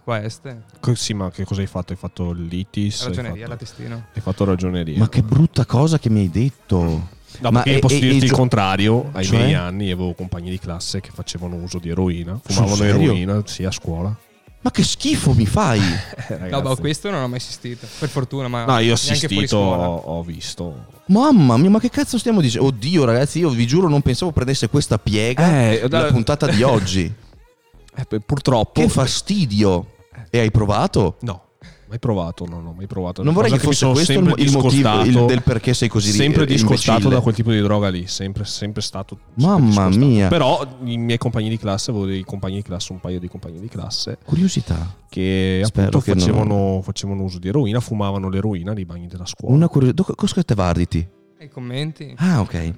[0.04, 0.62] Queste.
[0.80, 1.92] Co- Sì, ma che cosa hai fatto?
[1.92, 3.00] Hai fatto l'ITIS?
[3.02, 4.06] hai Ragioneria, fatto- la testina.
[4.14, 4.98] Hai fatto ragioneria.
[4.98, 7.08] Ma che brutta cosa che mi hai detto.
[7.40, 9.10] No, Ma perché posso e- dirti e il contrario.
[9.12, 9.36] Ai Cioè?
[9.38, 13.70] miei anni avevo compagni di classe che facevano uso di eroina, fumavano eroina, sì, a
[13.70, 14.16] scuola.
[14.60, 15.80] Ma che schifo mi fai?
[16.28, 17.86] Eh, No, ma questo non ho mai assistito.
[17.98, 18.64] Per fortuna, ma.
[18.64, 20.86] No, io ho assistito, ho, ho visto.
[21.06, 22.66] Mamma mia, ma che cazzo stiamo dicendo?
[22.66, 26.62] Oddio, ragazzi, io vi giuro non pensavo prendesse questa piega Eh, la da- puntata di
[26.62, 27.12] oggi.
[28.08, 28.80] Eh, purtroppo.
[28.80, 29.86] Che fastidio.
[30.30, 31.16] E hai provato?
[31.20, 31.42] No,
[31.88, 33.22] mai provato, no, no, mai provato.
[33.22, 36.46] Non vorrei che mi fosse questo il, motivo il- del perché sei così sempre eh,
[36.46, 37.14] discostato imbecille.
[37.14, 39.18] da quel tipo di droga lì, sempre, sempre stato.
[39.34, 39.96] Mamma discostato.
[39.96, 40.28] mia.
[40.28, 43.58] Però i miei compagni di classe, avevo dei compagni di classe, un paio di compagni
[43.60, 44.94] di classe Curiosità.
[45.08, 49.26] che Spero appunto che non- facevano, facevano uso di eroina, fumavano l'eroina nei bagni della
[49.26, 49.54] scuola.
[49.54, 50.04] Una curiosità.
[50.14, 51.08] Cosa te varditi?
[51.40, 52.12] E i commenti?
[52.16, 52.72] Ah, ok.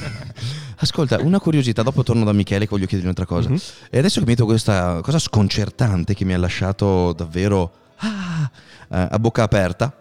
[0.80, 3.50] Ascolta, una curiosità, dopo torno da Michele che voglio chiedergli un'altra cosa.
[3.50, 3.58] Mhm.
[3.90, 8.50] E adesso che mi detto questa cosa sconcertante che mi ha lasciato davvero ah,
[8.88, 9.94] eh, a bocca aperta,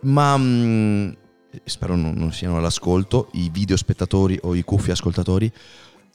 [0.00, 1.10] ma mm,
[1.64, 5.50] spero non, non siano all'ascolto i video spettatori o i cuffi ascoltatori,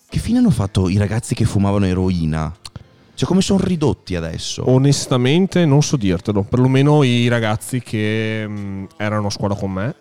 [0.07, 2.55] che fine hanno fatto i ragazzi che fumavano eroina?
[3.15, 4.69] Cioè come sono ridotti adesso?
[4.69, 9.95] Onestamente non so dirtelo, perlomeno i ragazzi che mh, erano a scuola con me,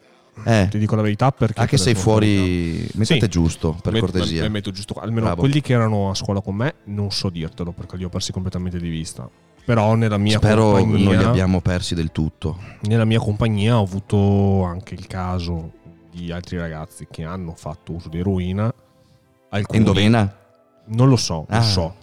[0.44, 1.60] Eh, ti dico la verità perché...
[1.60, 2.86] ah che sei fuori...
[2.94, 3.28] Mettete Sì.
[3.28, 4.42] giusto, per Met- cortesia.
[4.42, 5.40] me- metto giusto, almeno Bravo.
[5.40, 8.78] quelli che erano a scuola con me non so dirtelo perché li ho persi completamente
[8.78, 9.28] di vista.
[9.64, 12.58] Però nella mia Spero compagnia non li abbiamo persi del tutto.
[12.82, 15.72] nella mia compagnia ho avuto anche il caso
[16.10, 18.72] di altri ragazzi che hanno fatto uso di eroina.
[19.50, 20.36] Alcuni, Endovena?
[20.86, 21.58] Non lo so, Ah.
[21.58, 21.94] lo so.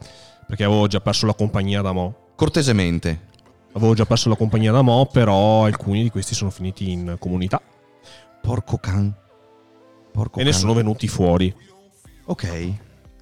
[0.48, 2.16] Perché avevo già perso la compagnia da mo'.
[2.36, 3.30] Cortesemente.
[3.74, 7.62] Avevo già perso la compagnia da mo', però alcuni di questi sono finiti in comunità
[8.42, 9.14] Porco can.
[10.12, 10.60] Porco e ne can.
[10.60, 11.54] sono venuti fuori.
[12.26, 12.74] Ok.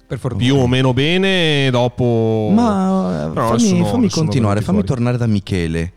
[0.06, 0.42] Per fortuna.
[0.44, 2.50] Più o meno bene dopo...
[2.52, 4.86] Ma Però fammi, sono- fammi sono continuare, fammi fuori.
[4.94, 5.92] tornare da Michele.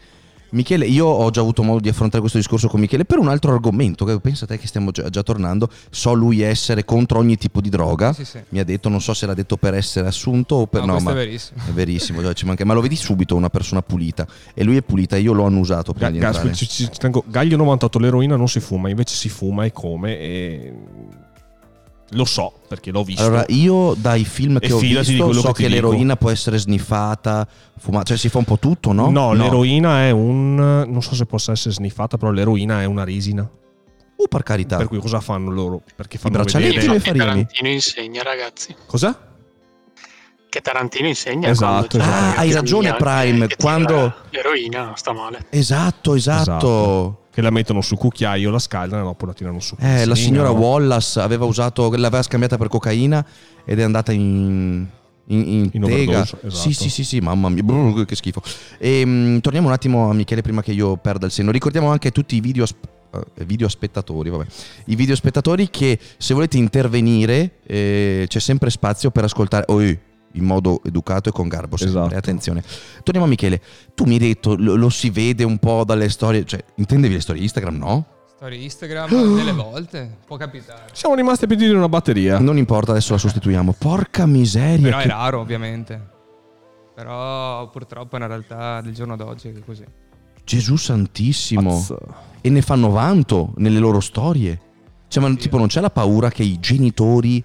[0.54, 3.52] Michele, io ho già avuto modo di affrontare questo discorso con Michele per un altro
[3.52, 5.70] argomento, che pensa te che stiamo già, già tornando.
[5.90, 8.14] So lui essere contro ogni tipo di droga.
[8.14, 8.40] Sì, sì.
[8.50, 10.92] Mi ha detto, non so se l'ha detto per essere assunto o per No, no,
[10.94, 11.60] questo ma è verissimo.
[11.68, 14.82] è verissimo, cioè, ci manca- ma lo vedi subito una persona pulita e lui è
[14.82, 17.24] pulita, io l'ho annusato prima Ga- di entrare.
[17.28, 20.74] Gaglio 98 l'eroina non si fuma, invece si fuma e come e
[22.14, 23.24] lo so perché l'ho visto.
[23.24, 25.88] Allora, io dai film che E ho visto so che ti che, dico.
[25.90, 27.48] l'eroina può essere sniffata,
[27.78, 29.10] fumata, cioè si fa un po' tutto, no?
[29.10, 33.50] no, l'eroina è un non so se possa essere sniffata, però l'eroina è una resina.
[34.16, 34.78] Uh, per carità.
[34.78, 35.82] Per cui cosa fanno loro?
[35.96, 37.26] Perché fanno braccialetti vedere le Che farini.
[37.26, 38.76] Tarantino insegna, ragazzi.
[38.86, 39.28] Cosa?
[40.50, 41.50] Che Tarantino insegna.
[41.50, 42.14] Esatto, esatto.
[42.14, 45.48] Ah, hai ragione, Prime, quando- L'eroina sta male.
[45.50, 46.42] Esatto, esatto.
[46.42, 47.23] Esatto.
[47.34, 49.76] Che la mettono sul cucchiaio, la scaldano e dopo la tirano su.
[49.80, 50.56] Eh, la signora no?
[50.56, 53.26] Wallace aveva usato, l'aveva scambiata per cocaina
[53.66, 54.86] ed è andata in,
[55.26, 56.22] in, in In tega.
[56.22, 56.52] esatto.
[56.52, 58.44] Sì, sì, sì, sì, mamma mia, brr, che schifo.
[58.78, 61.50] E, torniamo un attimo a Michele prima che io perda il senno.
[61.50, 64.46] Ricordiamo anche tutti i video, eh, video spettatori, vabbè.
[64.86, 69.66] I video spettatori che se volete intervenire eh, c'è sempre spazio per ascoltare.
[69.70, 69.82] Oh,
[70.34, 72.16] in modo educato e con garbo sempre, Esatto.
[72.16, 72.64] attenzione.
[73.04, 73.62] Torniamo a Michele.
[73.94, 77.22] Tu mi hai detto, lo, lo si vede un po' dalle storie, cioè, intendevi le
[77.22, 78.06] storie Instagram, no?
[78.36, 80.18] Storie Instagram, delle volte.
[80.26, 80.86] Può capitare.
[80.92, 82.40] Siamo rimasti a piedi di una batteria.
[82.40, 83.74] Non importa, adesso la sostituiamo.
[83.78, 84.84] Porca miseria.
[84.86, 86.12] Però è che- raro, ovviamente.
[86.96, 89.84] Però purtroppo è una realtà del giorno d'oggi che è così.
[90.44, 91.72] Gesù santissimo.
[91.72, 91.98] Mazza.
[92.42, 94.60] E ne fanno vanto nelle loro storie.
[95.08, 97.44] Cioè, ma tipo, non c'è la paura che i genitori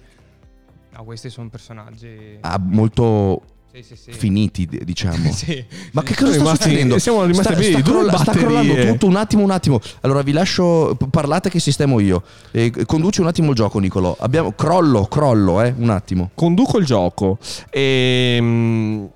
[0.99, 2.37] No, questi sono personaggi.
[2.41, 4.11] ah, molto Sì, sì, sì.
[4.11, 5.31] finiti, diciamo.
[5.31, 5.63] sì.
[5.93, 6.99] Ma che cosa sta rimasti- succedendo?
[6.99, 9.05] siamo rimasti sta, sta, crolla- sta crollando tutto.
[9.07, 9.79] Un attimo, un attimo.
[10.01, 10.97] Allora vi lascio.
[11.09, 12.21] Parlate che sistemo io.
[12.51, 14.17] Eh, conduci un attimo il gioco, Nicolo.
[14.19, 15.73] Abbiamo, crollo, crollo, eh.
[15.77, 16.31] Un attimo.
[16.33, 17.37] Conduco il gioco
[17.69, 19.07] e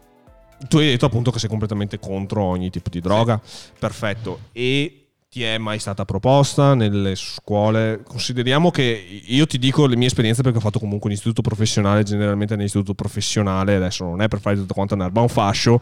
[0.69, 3.41] tu hai detto appunto che sei completamente contro ogni tipo di droga.
[3.77, 4.39] Perfetto.
[4.53, 5.02] E
[5.33, 8.03] ti è mai stata proposta nelle scuole?
[8.07, 12.03] Consideriamo che io ti dico le mie esperienze perché ho fatto comunque un istituto professionale,
[12.03, 15.79] generalmente nell'istituto professionale, adesso non è per fare tutto quanto un'erba un fascio.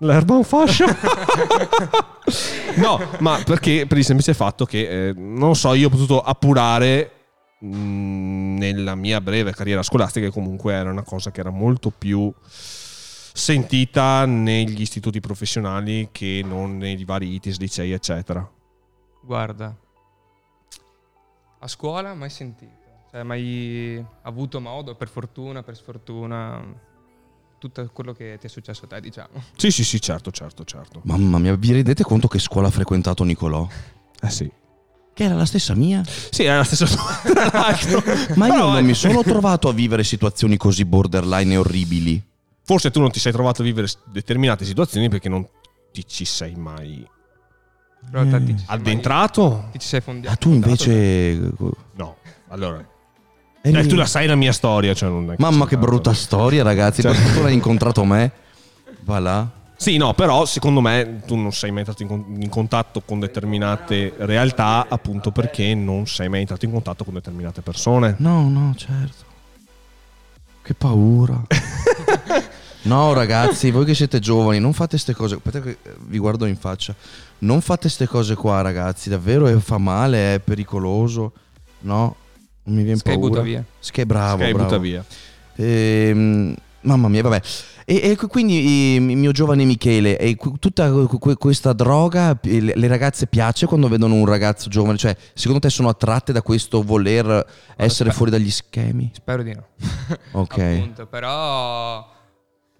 [0.00, 0.84] L'erba un fascio?
[2.76, 7.10] no, ma perché per il semplice fatto che, eh, non so, io ho potuto appurare
[7.58, 12.30] mh, nella mia breve carriera scolastica che comunque era una cosa che era molto più
[13.32, 18.48] sentita negli istituti professionali che non nei vari ITIS, licei, eccetera.
[19.22, 19.76] Guarda,
[21.58, 22.80] a scuola mai sentito.
[23.10, 26.60] Cioè, mai avuto modo, per fortuna, per sfortuna,
[27.58, 29.42] tutto quello che ti è successo a te, diciamo.
[29.56, 31.00] Sì, sì, sì, certo, certo, certo.
[31.04, 33.68] Mamma mia, vi rendete conto che scuola ha frequentato Nicolò?
[34.20, 34.50] Eh sì.
[35.14, 36.02] Che era la stessa mia?
[36.04, 38.02] Sì, è la stessa tra l'altro.
[38.36, 42.30] Ma io Però, non mi sono trovato a vivere situazioni così borderline e orribili.
[42.64, 45.46] Forse tu non ti sei trovato a vivere determinate situazioni perché non
[45.92, 47.06] ti ci sei mai
[48.10, 49.68] Però te ti ci sei mai- addentrato?
[49.72, 50.34] Ti ci sei fondiato.
[50.34, 51.40] Ah, tu invece.
[51.94, 52.16] No.
[52.48, 52.84] Allora,
[53.64, 55.86] Eh, eh, tu la sai la mia storia, cioè non è Mamma che c'è tanto.
[55.86, 57.02] brutta storia, ragazzi.
[57.02, 58.32] Cioè- Per fortuna hai incontrato me.
[59.04, 59.48] va là.
[59.76, 63.18] Sì, no, però secondo me tu non sei mai entrato in, con- in contatto con
[63.18, 68.14] determinate realtà appunto perché non sei mai entrato in contatto con determinate persone.
[68.18, 69.24] No, no, certo.
[70.62, 71.42] Che paura.
[72.82, 75.34] no, ragazzi, voi che siete giovani, non fate queste cose.
[75.36, 76.94] Aspetta che eh, vi guardo in faccia.
[77.38, 79.08] Non fate queste cose qua, ragazzi.
[79.08, 81.32] Davvero eh, fa male, è pericoloso.
[81.80, 82.16] No,
[82.64, 83.28] non mi viene Sky paura.
[83.28, 83.64] butta via.
[83.78, 84.64] Sky bravo, Sky bravo.
[84.68, 85.04] butta via.
[85.56, 87.40] Ehm, mamma mia, vabbè.
[87.84, 93.66] E, e quindi, eh, mio giovane Michele, e tutta que- questa droga, le ragazze piace
[93.66, 94.96] quando vedono un ragazzo giovane?
[94.96, 97.26] Cioè, secondo te sono attratte da questo voler
[97.76, 99.10] essere spe- fuori dagli schemi?
[99.12, 99.66] Spero di no.
[100.32, 100.58] Ok.
[100.58, 102.08] Appunto, però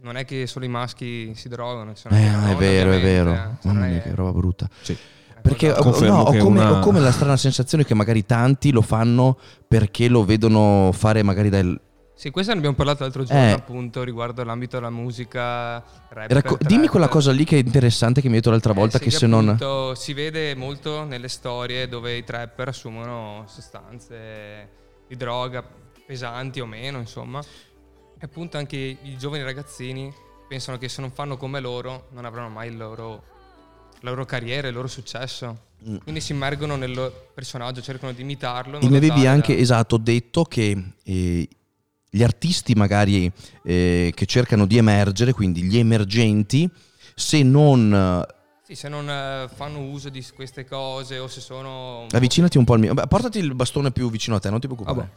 [0.02, 1.94] non è che solo i maschi si drogano.
[1.94, 3.32] ci sono Eh, no, è vero, è vero.
[3.32, 3.36] eh.
[3.36, 4.68] Cioè, Mamma mia, è- che roba brutta.
[4.80, 4.96] Sì.
[5.42, 8.70] Perché ho, no, ho che come, una- ho come la strana sensazione che magari tanti
[8.70, 9.36] lo fanno
[9.66, 11.80] perché lo vedono fare magari dal...
[12.14, 13.50] Sì, questo ne abbiamo parlato l'altro giorno, Eh.
[13.50, 15.82] appunto, riguardo l'ambito della musica.
[16.10, 18.98] Rapper, Racco- dimmi quella cosa lì che è interessante che mi hai detto l'altra volta
[18.98, 19.58] Eh, sì, che se non...
[19.96, 24.68] si vede molto nelle storie dove i trapper assumono sostanze
[25.08, 25.64] di droga
[26.06, 27.42] pesanti o meno, insomma.
[28.22, 30.14] E appunto anche i giovani ragazzini
[30.46, 33.24] pensano che se non fanno come loro non avranno mai il loro,
[33.98, 35.70] la loro carriera, il loro successo.
[35.88, 35.96] Mm.
[35.96, 38.78] Quindi si immergono nel personaggio, cercano di imitarlo.
[38.78, 41.48] modo avevi anche, esatto, detto che eh,
[42.08, 43.28] gli artisti magari
[43.64, 46.70] eh, che cercano di emergere, quindi gli emergenti,
[47.16, 47.92] se non...
[47.92, 52.06] eh, Sì, se non eh, fanno uso di queste cose o se sono...
[52.08, 52.94] avvicinati un po' al mio...
[52.94, 54.96] Beh, portati il bastone più vicino a te, non ti preoccupare.
[54.96, 55.10] Vabbè.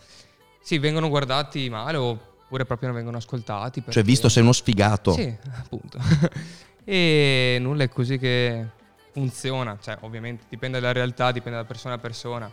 [0.59, 3.81] Sì, vengono guardati male oppure proprio non vengono ascoltati.
[3.81, 5.11] Cioè, perché- visto sei uno sfigato.
[5.13, 5.99] Sì, appunto.
[6.83, 8.65] e nulla è così che
[9.11, 9.77] funziona.
[9.81, 12.51] Cioè, ovviamente dipende dalla realtà, dipende da persona a persona.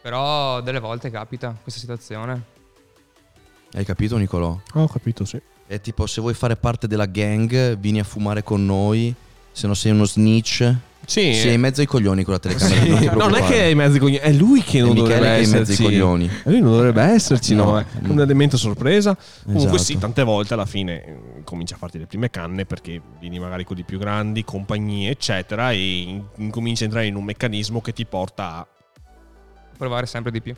[0.00, 2.42] Però delle volte capita questa situazione.
[3.72, 4.58] Hai capito, Nicolò?
[4.74, 5.40] Ho capito, sì.
[5.66, 9.14] È tipo, se vuoi fare parte della gang, vieni a fumare con noi.
[9.52, 10.74] Se no sei uno snitch.
[11.04, 12.96] Sì, Sei in mezzo ai coglioni con la telecamera.
[12.96, 13.04] sì.
[13.06, 14.90] non No, non è che è in mezzo ai coglioni, è lui che È non
[14.90, 16.30] Michele dovrebbe che è in mezzo ai coglioni.
[16.44, 17.64] Lui non dovrebbe esserci, no?
[17.64, 17.78] No.
[17.78, 19.16] È un elemento sorpresa.
[19.44, 19.82] Comunque Esatto.
[19.82, 23.64] sì, tante volte alla fine eh, cominci a farti le prime canne perché vieni magari
[23.64, 27.92] con i più grandi, compagnie, eccetera, e in- incominci a entrare in un meccanismo che
[27.92, 28.66] ti porta a...
[29.76, 30.54] Provare sempre di più.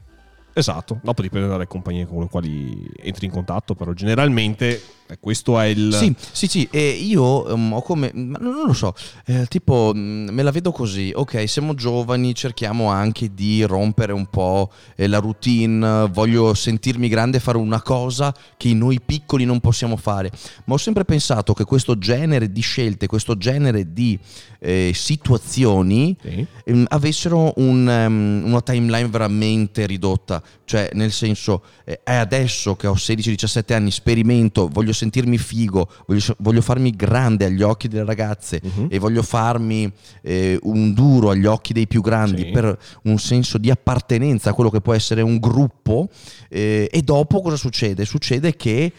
[0.56, 4.80] Esatto, dopo dipende dalle compagnie con le quali entri in contatto, però generalmente
[5.20, 5.92] questo è il...
[5.92, 8.94] Sì, sì, sì, e io ehm, ho come, ma non lo so,
[9.26, 14.70] eh, tipo me la vedo così, ok, siamo giovani, cerchiamo anche di rompere un po'
[14.96, 19.96] eh, la routine, voglio sentirmi grande e fare una cosa che noi piccoli non possiamo
[19.96, 20.30] fare,
[20.64, 24.18] ma ho sempre pensato che questo genere di scelte, questo genere di
[24.60, 26.46] eh, situazioni Sì.
[26.64, 30.42] ehm, avessero un, ehm, una timeline veramente ridotta.
[30.64, 36.20] Cioè, nel senso, eh, è adesso che ho 16-17 anni, sperimento, voglio sentirmi figo, voglio,
[36.38, 38.86] voglio farmi grande agli occhi delle ragazze Mhm.
[38.88, 42.50] e voglio farmi eh, un duro agli occhi dei più grandi Sì.
[42.50, 46.08] per un senso di appartenenza a quello che può essere un gruppo.
[46.48, 48.04] eh, e dopo cosa succede?
[48.04, 48.92] Succede che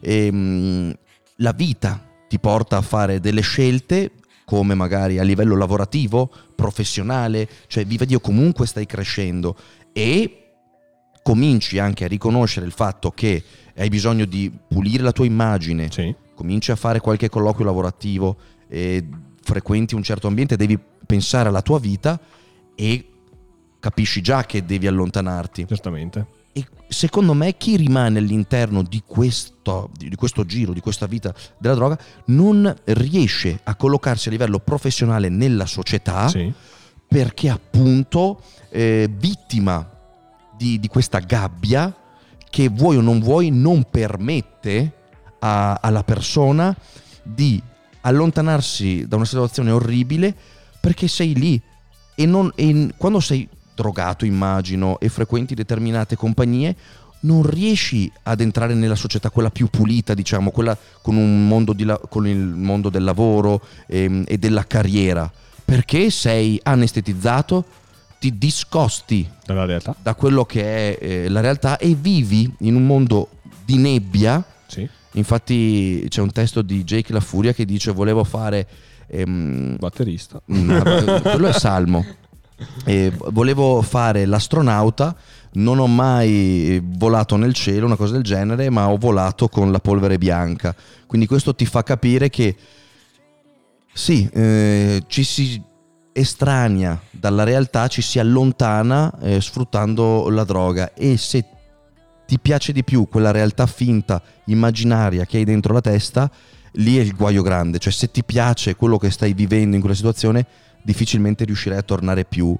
[0.00, 0.92] ehm,
[1.36, 4.12] la vita ti porta a fare delle scelte
[4.44, 9.56] come magari a livello lavorativo, professionale, cioè viva Dio comunque stai crescendo
[9.92, 10.36] e
[11.22, 13.42] cominci anche a riconoscere il fatto che
[13.76, 16.14] hai bisogno di pulire la tua immagine, Sì.
[16.34, 18.36] cominci a fare qualche colloquio lavorativo,
[19.42, 22.18] frequenti un certo ambiente, devi pensare alla tua vita
[22.74, 23.04] e
[23.80, 25.66] capisci già che devi allontanarti.
[25.66, 26.26] Certamente.
[26.52, 31.74] E secondo me chi rimane all'interno di questo, di questo giro, di questa vita della
[31.74, 36.52] droga, non riesce a collocarsi a livello professionale nella società Sì.
[37.06, 39.88] perché appunto eh, vittima
[40.56, 41.94] di, di questa gabbia
[42.50, 44.92] che vuoi o non vuoi non permette
[45.38, 46.76] a- alla persona
[47.22, 47.62] di
[48.02, 50.34] allontanarsi da una situazione orribile
[50.80, 51.60] perché sei lì.
[52.14, 56.76] E, non, e quando sei drogato immagino e frequenti determinate compagnie
[57.20, 62.38] non riesci ad entrare nella società quella più pulita diciamo quella con, la- con il
[62.38, 65.30] mondo del lavoro ehm, e della carriera.
[65.64, 67.64] Perché sei anestetizzato
[68.20, 69.96] ti discosti Dalla realtà.
[70.00, 73.30] da quello che è eh, la realtà e vivi in un mondo
[73.64, 74.86] di nebbia Sì.
[75.12, 78.66] infatti c'è un testo di Jake La Furia che dice volevo fare
[79.08, 80.40] ehm, Batterista.
[80.52, 80.78] Mm,
[81.22, 82.04] quello è Salmo.
[82.84, 85.16] E volevo fare l'astronauta,
[85.52, 89.78] non ho mai volato nel cielo, una cosa del genere, ma ho volato con la
[89.80, 90.76] polvere bianca.
[91.06, 92.54] Quindi questo ti fa capire che
[93.92, 95.60] sì, eh, ci si
[96.12, 101.44] estranea dalla realtà, ci si allontana eh, sfruttando la droga e se
[102.26, 106.30] ti piace di più quella realtà finta, immaginaria che hai dentro la testa,
[106.74, 107.78] lì è il guaio grande.
[107.78, 110.46] Cioè, se ti piace quello che stai vivendo in quella situazione,
[110.82, 112.56] difficilmente riuscirai a tornare più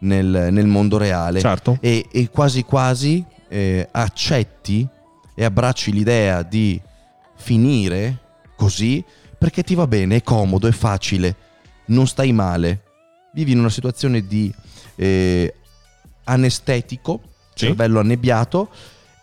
[0.00, 1.38] nel, nel mondo reale.
[1.38, 1.78] Certo.
[1.80, 4.86] E, e quasi quasi eh, accetti
[5.34, 6.80] e abbracci l'idea di
[7.36, 8.18] finire
[8.56, 9.04] così
[9.38, 11.34] perché ti va bene, è comodo, è facile,
[11.86, 12.82] non stai male.
[13.32, 14.52] Vivi in una situazione di
[14.96, 15.54] eh,
[16.24, 17.20] anestetico,
[17.54, 17.66] Sì.
[17.66, 18.68] cervello annebbiato.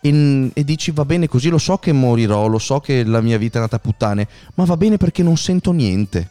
[0.00, 3.36] E, e dici va bene così, lo so che morirò, lo so che la mia
[3.38, 6.30] vita è andata a puttane, ma va bene perché non sento niente.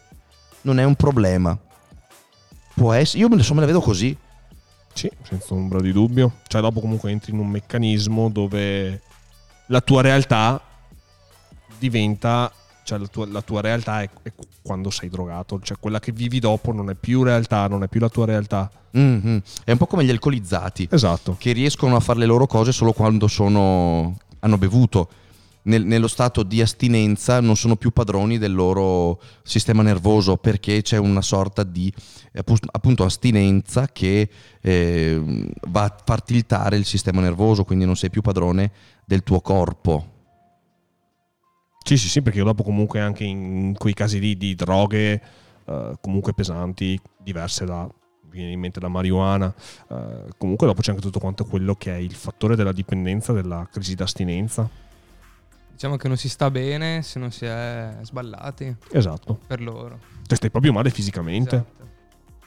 [0.62, 1.58] Non è un problema.
[2.74, 4.16] Può essere, io me me la vedo così.
[4.94, 6.40] Sì, senza ombra di dubbio.
[6.48, 9.02] Cioè, dopo comunque entri in un meccanismo dove
[9.68, 10.62] la tua realtà
[11.78, 12.52] diventa.
[12.90, 14.34] Cioè, la tua, la tua realtà è, è
[14.64, 15.60] quando sei drogato.
[15.62, 18.72] Cioè, quella che vivi dopo non è più realtà, non è più la tua realtà.
[18.92, 19.44] Mhm.
[19.64, 20.88] È un po' come gli alcolizzati.
[20.90, 21.36] Esatto.
[21.38, 25.08] che riescono a fare le loro cose solo quando sono, hanno bevuto.
[25.64, 30.98] Nel- nello stato di astinenza non sono più padroni del loro sistema nervoso perché c'è
[30.98, 31.94] una sorta di
[32.34, 34.30] appu- appunto astinenza che
[34.62, 35.22] eh,
[35.68, 38.72] va a far tiltare il sistema nervoso, quindi non sei più padrone
[39.06, 40.18] del tuo corpo.
[41.90, 45.20] Sì, sì, sì, perché dopo comunque anche in quei casi lì di droghe
[45.66, 47.90] eh, comunque pesanti, diverse da,
[48.30, 49.52] viene in mente la marijuana,
[49.90, 53.68] eh, comunque dopo c'è anche tutto quanto quello che è il fattore della dipendenza, della
[53.72, 54.70] crisi d'astinenza.
[55.72, 59.40] Diciamo che non si sta bene se non si è sballati Esatto.
[59.48, 60.00] per loro.
[60.28, 61.56] Cioè stai proprio male fisicamente.
[61.56, 61.88] Esatto.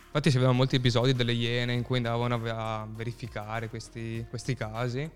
[0.04, 5.10] Infatti si avevano molti episodi delle Iene in cui andavano a verificare questi, questi casi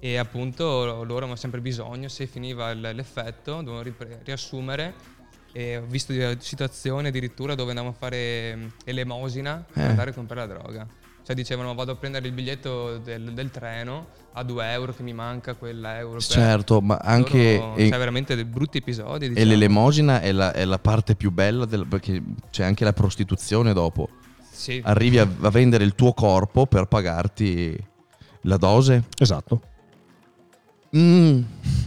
[0.00, 4.94] e appunto loro avevano sempre bisogno, se finiva l- l'effetto, dovevano ripre- riassumere
[5.52, 9.86] e ho visto situazioni addirittura dove andavano a fare elemosina per Eh.
[9.88, 10.86] andare a comprare la droga.
[11.22, 15.12] Cioè dicevano vado a prendere il biglietto del, del treno a 2 euro che mi
[15.12, 16.14] manca quell'euro.
[16.14, 17.56] per-" Certo, ma anche...
[17.56, 19.26] Loro- e- Cioè veramente dei brutti episodi.
[19.26, 19.46] E Diciamo.
[19.46, 24.08] l'elemosina è la, è la parte più bella del- perché c'è anche la prostituzione dopo.
[24.50, 27.76] Sì, Arrivi a, a vendere il tuo corpo per pagarti
[28.42, 29.04] la dose.
[29.18, 29.60] Esatto.
[30.96, 31.42] Mm,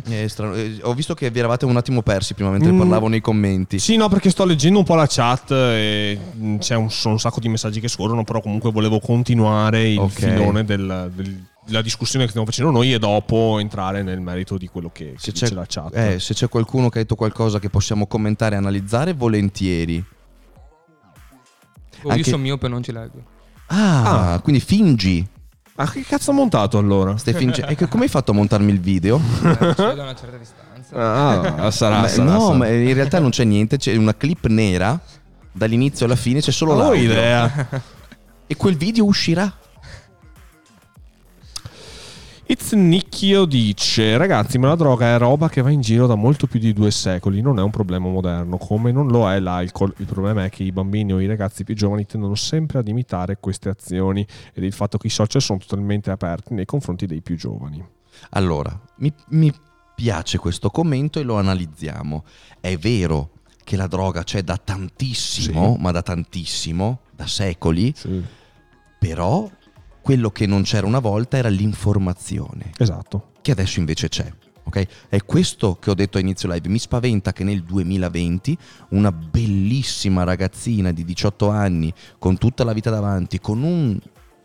[0.08, 0.54] è strano.
[0.56, 2.78] Eh, Ho visto che vi eravate un attimo persi prima mentre Mm.
[2.78, 3.78] parlavo nei commenti.
[3.80, 7.20] Sì, no, perché sto leggendo un po' la chat e mm, c'è un, sono un
[7.20, 10.12] sacco di messaggi che scorrono, però comunque volevo continuare il Ok.
[10.12, 14.68] filone del- del- della discussione che stiamo facendo noi e dopo entrare nel merito di
[14.68, 15.96] quello che, Se dice c'è, la chat.
[15.96, 20.04] eh, se c'è qualcuno che ha detto qualcosa che possiamo commentare e analizzare, volentieri.
[22.04, 23.22] Oh, anche- Io sono miope, non ci leggo.
[23.68, 25.26] Ah, quindi fingi.
[25.76, 27.18] Ma che cazzo ha montato allora?
[27.18, 29.18] Stai finge- e che- come hai fatto a montarmi il video?
[29.18, 30.96] Eh, ci vedo a una certa distanza.
[30.96, 32.58] Ah, sarà, Ma- sarà, no, sarà.
[32.58, 35.00] ma in realtà non c'è niente, c'è una clip nera
[35.52, 37.04] dall'inizio alla fine, c'è solo Non ho l'audio.
[37.12, 37.68] idea.
[38.46, 39.52] E quel video uscirà.
[42.54, 46.46] It's Nicchio dice: Ragazzi, ma la droga è roba che va in giro da molto
[46.46, 47.42] più di due secoli.
[47.42, 49.92] Non è un problema moderno, come non lo è l'alcol.
[49.98, 53.38] Il problema è che i bambini o i ragazzi più giovani tendono sempre ad imitare
[53.40, 54.24] queste azioni
[54.54, 57.84] ed il fatto che i social sono totalmente aperti nei confronti dei più giovani.
[58.32, 59.52] Allora, mi, mi
[59.96, 62.24] piace questo commento e lo analizziamo.
[62.60, 63.32] È vero
[63.64, 65.82] che la droga c'è da tantissimo, Sì.
[65.82, 68.24] ma da tantissimo, da secoli, Sì.
[69.00, 69.50] però
[70.04, 73.30] quello che non c'era una volta era l'informazione, Esatto.
[73.42, 74.32] che adesso invece c'è.
[74.66, 74.88] ok?
[75.10, 76.68] È questo che ho detto a inizio live.
[76.70, 78.58] Mi spaventa che nel 2020
[78.90, 83.98] una bellissima ragazzina di 18 anni, con tutta la vita davanti, con un-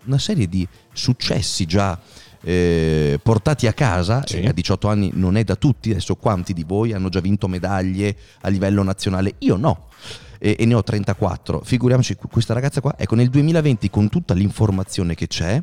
[0.07, 2.01] una serie di successi già
[2.43, 4.37] eh, portati a casa, Sì.
[4.39, 7.49] e a 18 anni non è da tutti, adesso quanti di voi hanno già vinto
[7.49, 9.35] medaglie a livello nazionale?
[9.39, 9.87] Io no.
[10.39, 11.63] E, e ne ho 34.
[11.65, 15.63] Figuriamoci, questa ragazza qua, ecco, nel 2020 con tutta l'informazione che c'è,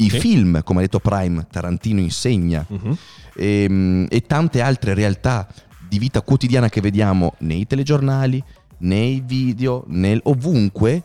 [0.00, 0.18] i Sì.
[0.20, 2.96] film, come ha detto Prime, Tarantino insegna, Mhm.
[3.34, 5.46] e, e tante altre realtà
[5.88, 8.42] di vita quotidiana che vediamo nei telegiornali,
[8.78, 11.02] nei video, nel, ovunque,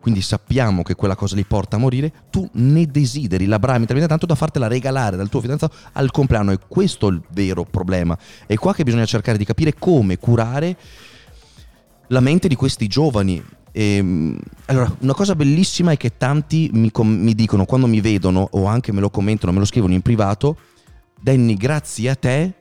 [0.00, 4.08] quindi sappiamo che quella cosa li porta a morire, tu ne desideri la brami talmente
[4.10, 6.52] tanto da fartela regalare dal tuo fidanzato al compleanno.
[6.52, 8.18] E questo è il vero problema.
[8.46, 10.76] È qua che bisogna cercare di capire come curare
[12.14, 13.42] la mente di questi giovani.
[13.72, 18.48] Ehm, allora, una cosa bellissima è che tanti mi, com- mi dicono quando mi vedono
[18.52, 20.56] o anche me lo commentano, me lo scrivono in privato,
[21.20, 22.54] Danny, grazie a te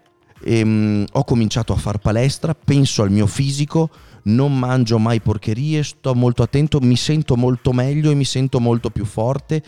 [0.44, 3.90] ehm, ho cominciato a far palestra, penso al mio fisico,
[4.24, 8.90] non mangio mai porcherie, sto molto attento, mi sento molto meglio e mi sento molto
[8.90, 9.62] più forte.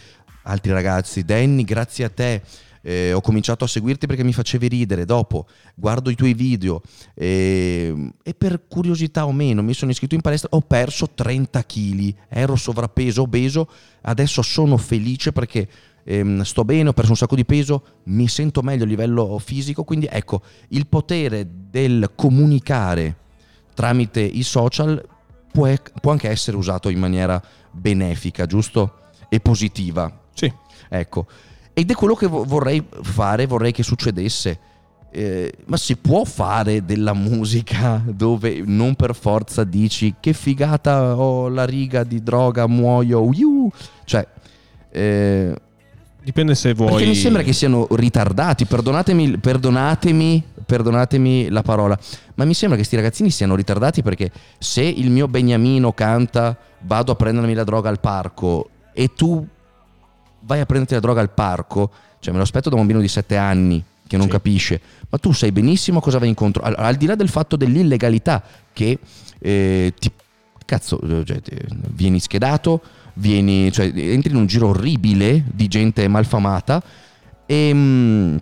[0.43, 2.41] Altri ragazzi, Danny, grazie a te
[2.85, 5.05] eh, ho cominciato a seguirti perché mi facevi ridere.
[5.05, 6.83] Dopo guardo i tuoi video
[7.15, 12.15] ehm, e per curiosità o meno mi sono iscritto in palestra, ho perso 30 kg,
[12.29, 13.67] ero sovrappeso, obeso,
[14.01, 15.67] adesso sono felice perché
[16.03, 19.83] ehm, sto bene, ho perso un sacco di peso, mi sento meglio a livello fisico,
[19.83, 23.17] quindi ecco, il potere del comunicare
[23.73, 25.03] tramite i social
[25.51, 28.99] può, può anche essere usato in maniera benefica, giusto?
[29.27, 30.21] E positiva.
[30.35, 30.53] Sì.
[30.87, 31.25] Ecco.
[31.77, 34.59] Ed è quello che vo- vorrei fare, vorrei che succedesse.
[35.11, 41.49] Eh, ma si può fare della musica dove non per forza dici che figata ho
[41.49, 43.69] la riga di droga, muoio, uiu.
[44.05, 44.25] cioè
[44.91, 45.55] eh,
[46.23, 46.89] Dipende se vuoi.
[46.91, 51.97] perché mi sembra che siano ritardati, perdonatemi, perdonatemi, perdonatemi la parola,
[52.35, 57.11] ma mi sembra che sti ragazzini siano ritardati perché se il mio beniamino canta vado
[57.11, 59.45] a prendermi la droga al parco e tu
[60.45, 63.07] vai a prenderti la droga al parco, cioè me lo aspetto da un bambino di
[63.07, 64.31] 7 anni che non Sì.
[64.31, 68.43] capisce, ma tu sai benissimo cosa vai incontro, al, al di là del fatto dell'illegalità
[68.71, 68.99] che
[69.39, 70.11] eh, ti
[70.65, 71.55] cazzo, cioè, ti-
[71.91, 72.81] vieni schedato,
[73.15, 76.81] vieni, cioè, entri in un giro orribile di gente malfamata
[77.45, 78.35] e, mm,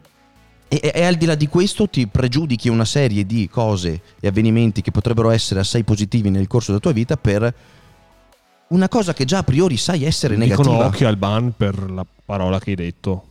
[0.68, 4.82] e- e al di là di questo ti pregiudichi una serie di cose e avvenimenti
[4.82, 7.54] che potrebbero essere assai positivi nel corso della tua vita per
[8.74, 10.88] una cosa che già a priori sai essere Dicono negativa.
[10.88, 13.28] occhio al ban per la parola che hai detto.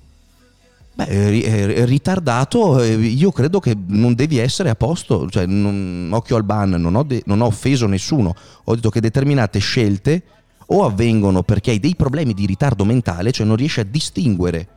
[0.94, 6.10] Beh, eh, eh, ritardato, eh, io credo che non devi essere a posto, cioè non-
[6.12, 8.34] occhio al ban, non ho, de- non ho offeso nessuno,
[8.64, 10.22] ho detto che determinate scelte
[10.66, 14.68] o avvengono perché hai dei problemi di ritardo mentale, cioè non riesci a distinguere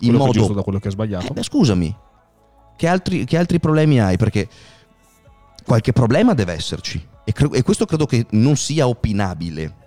[0.00, 0.54] in Quello è giusto modo...
[0.54, 1.26] da quello che hai sbagliato.
[1.28, 1.94] Eh, beh, scusami,
[2.76, 4.16] che altri, che altri problemi hai?
[4.16, 4.48] Perché
[5.64, 9.80] qualche problema deve esserci e, cre- e questo credo che non sia opinabile.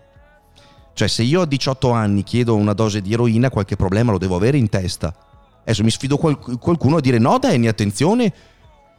[0.96, 4.38] Cioè se io a 18 anni chiedo una dose di eroina, qualche problema lo devo
[4.38, 5.14] avere in testa.
[5.62, 8.34] Adesso mi sfido qual- qualcuno a dire no Danny, attenzione,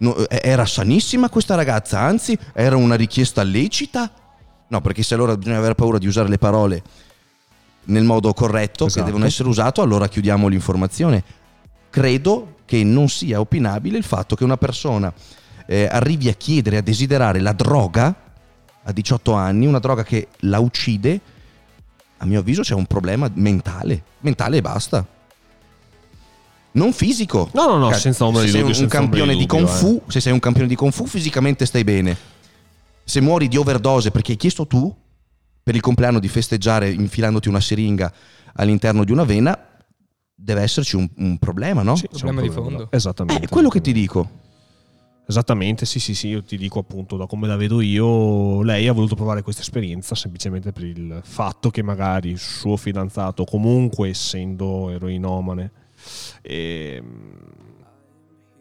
[0.00, 4.12] no, eh, era sanissima questa ragazza, anzi era una richiesta lecita.
[4.68, 6.82] No, perché se allora bisogna avere paura di usare le parole
[7.84, 9.00] nel modo corretto Esatto.
[9.00, 11.24] che devono essere usate, allora chiudiamo l'informazione.
[11.88, 15.10] Credo che non sia opinabile il fatto che una persona
[15.66, 18.14] eh, arrivi a chiedere, a desiderare la droga
[18.82, 21.20] a 18 anni, una droga che la uccide,
[22.18, 25.06] a mio avviso c'è un problema mentale, mentale e basta.
[26.72, 27.50] Non fisico.
[27.54, 29.46] No, no, no, Ca- senza ombra se di sei dubbio, un senza ombra campione di
[29.46, 32.16] dubbio, Kung Fu, se sei un campione di Kung Fu, fisicamente stai bene.
[33.04, 34.94] Se muori di overdose perché hai chiesto tu
[35.62, 38.12] per il compleanno di festeggiare infilandoti una siringa
[38.54, 39.58] all'interno di una vena,
[40.34, 41.96] deve esserci un, un problema, no?
[41.96, 42.88] Sì, c'è Problema un di fondo.
[42.90, 43.42] Esattamente.
[43.42, 44.44] Eh, è quello che ti dico.
[45.28, 48.92] Esattamente, sì, sì, sì, io ti dico appunto da come la vedo io, lei ha
[48.92, 54.88] voluto provare questa esperienza semplicemente per il fatto che magari il suo fidanzato, comunque essendo
[54.90, 55.72] eroinomane,
[56.42, 57.04] ehm,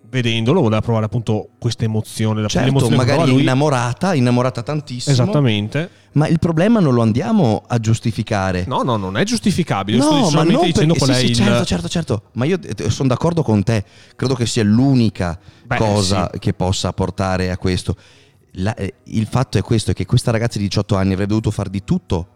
[0.09, 3.41] vedendolo voleva provare appunto questa emozione, la Certo, l'emozione che magari lui.
[3.41, 5.13] innamorata, innamorata tantissimo.
[5.13, 5.89] Esattamente.
[6.13, 8.63] Ma il problema non lo andiamo a giustificare.
[8.67, 9.97] No, no, non è giustificabile.
[9.97, 11.47] No, sto ma solamente non dicendo perché- qual sì, è sì, il...
[11.47, 12.21] certo, certo, certo.
[12.33, 13.83] Ma io sono d'accordo con te.
[14.15, 17.95] Credo che sia l'unica Beh, cosa che possa portare a questo.
[18.57, 21.51] La- eh, il fatto è questo: è che questa ragazza di 18 anni avrebbe dovuto
[21.51, 22.27] far di tutto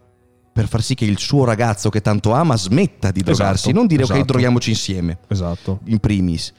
[0.52, 3.68] per far sì che il suo ragazzo che tanto ama smetta di drogarsi.
[3.68, 4.24] Esatto, non dire ok, esatto.
[4.26, 5.78] droghiamoci insieme Esatto.
[5.84, 6.52] in primis.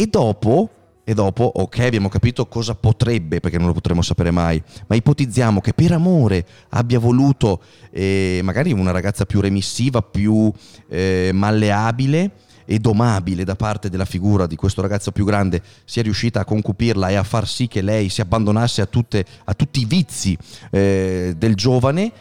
[0.00, 0.70] E dopo,
[1.02, 5.60] e dopo, ok, abbiamo capito cosa potrebbe, perché non lo potremo sapere mai, ma ipotizziamo
[5.60, 10.52] che per amore abbia voluto eh, magari una ragazza più remissiva, più
[10.88, 12.30] eh, malleabile
[12.64, 17.08] e domabile da parte della figura di questo ragazzo più grande sia riuscita a concupirla
[17.08, 20.38] e a far sì che lei si abbandonasse a, tutte- a tutti i vizi
[20.70, 22.12] eh, del giovane,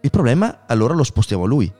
[0.00, 1.72] il problema allora lo spostiamo a lui.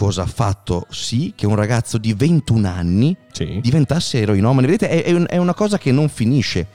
[0.00, 3.60] Cosa ha fatto sì che un ragazzo di 21 anni Sì.
[3.60, 4.66] diventasse eroinomane.
[4.66, 6.66] Vedete, è, è un- è una cosa che non finisce.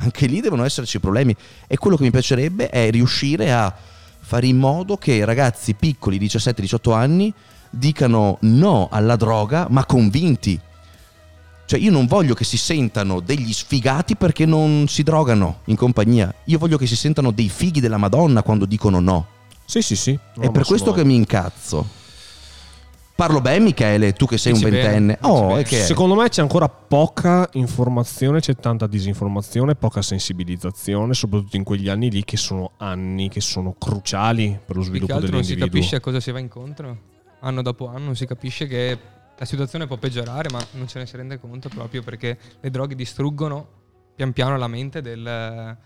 [0.00, 1.34] Anche lì devono esserci problemi.
[1.66, 3.74] E quello che mi piacerebbe è riuscire a
[4.20, 7.32] fare in modo che ragazzi piccoli, 17-18 anni,
[7.70, 10.60] dicano no alla droga, ma convinti.
[11.64, 16.34] Cioè, io non voglio che si sentano degli sfigati perché non si drogano in compagnia.
[16.44, 19.26] Io voglio che si sentano dei fighi della Madonna quando dicono no.
[19.64, 20.18] Sì, sì, sì.
[20.38, 22.02] è per questo che mi incazzo.
[23.16, 25.18] Parlo bene, Michele, tu che sei Dici un ventenne.
[25.22, 25.64] Oh?
[25.64, 32.10] Secondo me c'è ancora poca informazione, c'è tanta disinformazione, poca sensibilizzazione, soprattutto in quegli anni
[32.10, 35.80] lì che sono anni che sono cruciali per lo sviluppo altro non si dell'individuo.
[35.80, 36.98] capisce a cosa si va incontro.
[37.40, 38.98] Anno dopo anno si capisce che
[39.36, 42.96] la situazione può peggiorare, ma non ce ne si rende conto proprio perché le droghe
[42.96, 43.66] distruggono
[44.16, 45.76] pian piano la mente del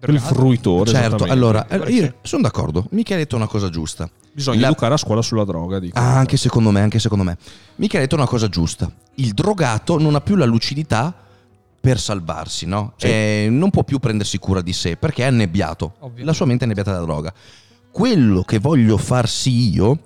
[0.00, 0.34] il drogato.
[0.34, 0.90] fruitore.
[0.90, 2.86] Certo, allora, allora, io sono d'accordo.
[2.90, 4.08] Michele ha detto una cosa giusta.
[4.32, 5.98] Bisogna la- educare a scuola sulla droga, dico.
[5.98, 7.36] Ah, anche secondo me, anche secondo me.
[7.76, 8.90] Michele ha detto una cosa giusta.
[9.14, 11.14] Il drogato non ha più la lucidità
[11.80, 12.92] per salvarsi, no?
[12.96, 13.06] Sì.
[13.06, 15.94] Eh, non può più prendersi cura di sé perché è annebbiato.
[16.00, 16.24] Ovvio.
[16.24, 17.32] La sua mente è annebbiata dalla droga.
[17.90, 19.98] Quello che voglio far sì io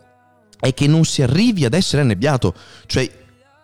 [0.60, 2.54] è che non si arrivi ad essere annebbiato.
[2.86, 3.10] Cioè,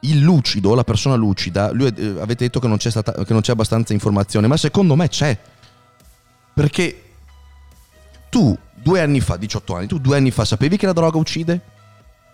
[0.01, 3.43] il lucido, la persona lucida, lui, eh, avete detto che non, c'è stata, che non
[3.43, 5.39] c'è abbastanza informazione, ma secondo me c'è.
[6.57, 7.03] Perché
[8.31, 11.61] tu due anni fa, 18 anni, tu due anni fa sapevi che la droga uccide?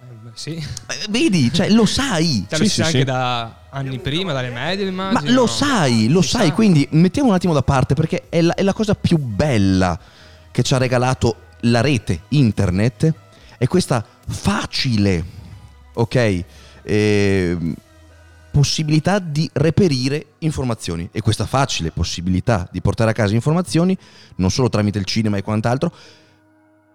[0.01, 0.51] Eh, sì.
[0.55, 2.47] Eh, Vedi, cioè lo sai.
[2.49, 2.83] Cioè, Sì, lo sì, sì.
[2.83, 5.33] anche da anni prima, dalle medie, Ma immagino.
[5.33, 6.53] lo sai, lo sai, sa.
[6.53, 9.99] quindi mettiamo un attimo da parte perché è la, è la cosa più bella
[10.53, 13.13] che ci ha regalato la rete, internet,
[13.59, 15.25] è questa facile,
[15.95, 16.45] ok,
[16.85, 17.75] ehm,
[18.53, 23.97] possibilità di reperire informazioni e questa facile possibilità di portare a casa informazioni,
[24.37, 25.93] non solo tramite il cinema e quant'altro,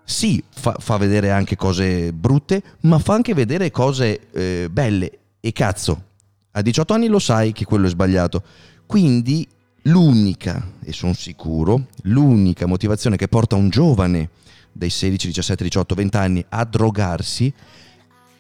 [0.04, 5.12] sì, fa, fa vedere anche cose brutte, ma fa anche vedere cose eh, belle.
[5.42, 6.04] E cazzo,
[6.52, 8.42] a 18 anni lo sai che quello è sbagliato.
[8.86, 9.46] Quindi
[9.84, 14.30] l'unica, e sono sicuro, l'unica motivazione che porta un giovane
[14.72, 17.52] dai 16, 17, 18, 20 anni a drogarsi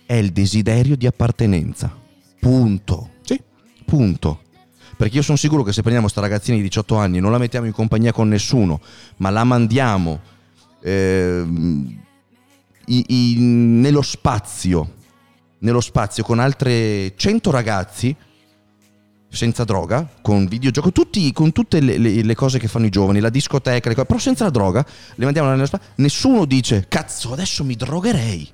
[0.05, 2.05] è il desiderio di appartenenza.
[2.39, 3.09] Punto.
[3.21, 3.39] Sì.
[3.85, 4.41] Punto.
[4.97, 7.67] Perché io sono sicuro che se prendiamo sta ragazzina di 18 anni, non la mettiamo
[7.67, 8.81] in compagnia con nessuno,
[9.17, 10.21] ma la mandiamo
[10.81, 11.99] ehm,
[12.85, 14.93] i- i- nello spazio,
[15.59, 18.15] nello spazio con altre 100 ragazzi
[19.29, 23.19] senza droga, con videogioco, tutti, con tutte le, le- le cose che fanno i giovani,
[23.19, 24.85] la discoteca, le cose, però senza la droga,
[25.15, 28.49] le mandiamo nello spazio, nessuno dice cazzo adesso mi drogherei.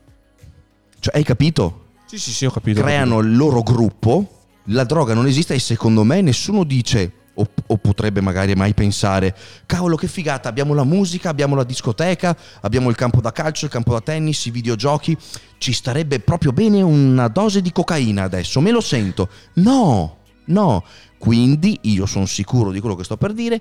[1.00, 1.83] Cioè, hai capito?
[2.14, 2.80] Sì, sì, sì, ho capito.
[2.80, 7.78] creano il loro gruppo, la droga non esiste e secondo me nessuno dice o, o
[7.78, 9.36] potrebbe magari mai pensare
[9.66, 13.72] cavolo che figata abbiamo la musica, abbiamo la discoteca, abbiamo il campo da calcio, il
[13.72, 15.18] campo da tennis, i videogiochi,
[15.58, 19.30] ci starebbe proprio bene una dose di cocaina adesso, me lo sento.
[19.54, 20.84] No, no,
[21.18, 23.60] quindi io sono sicuro di quello che sto per dire.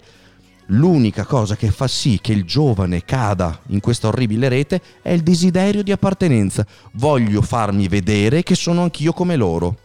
[0.67, 5.23] L'unica cosa che fa sì che il giovane cada in questa orribile rete è il
[5.23, 6.67] desiderio di appartenenza.
[6.93, 9.77] Voglio farmi vedere che sono anch'io come loro.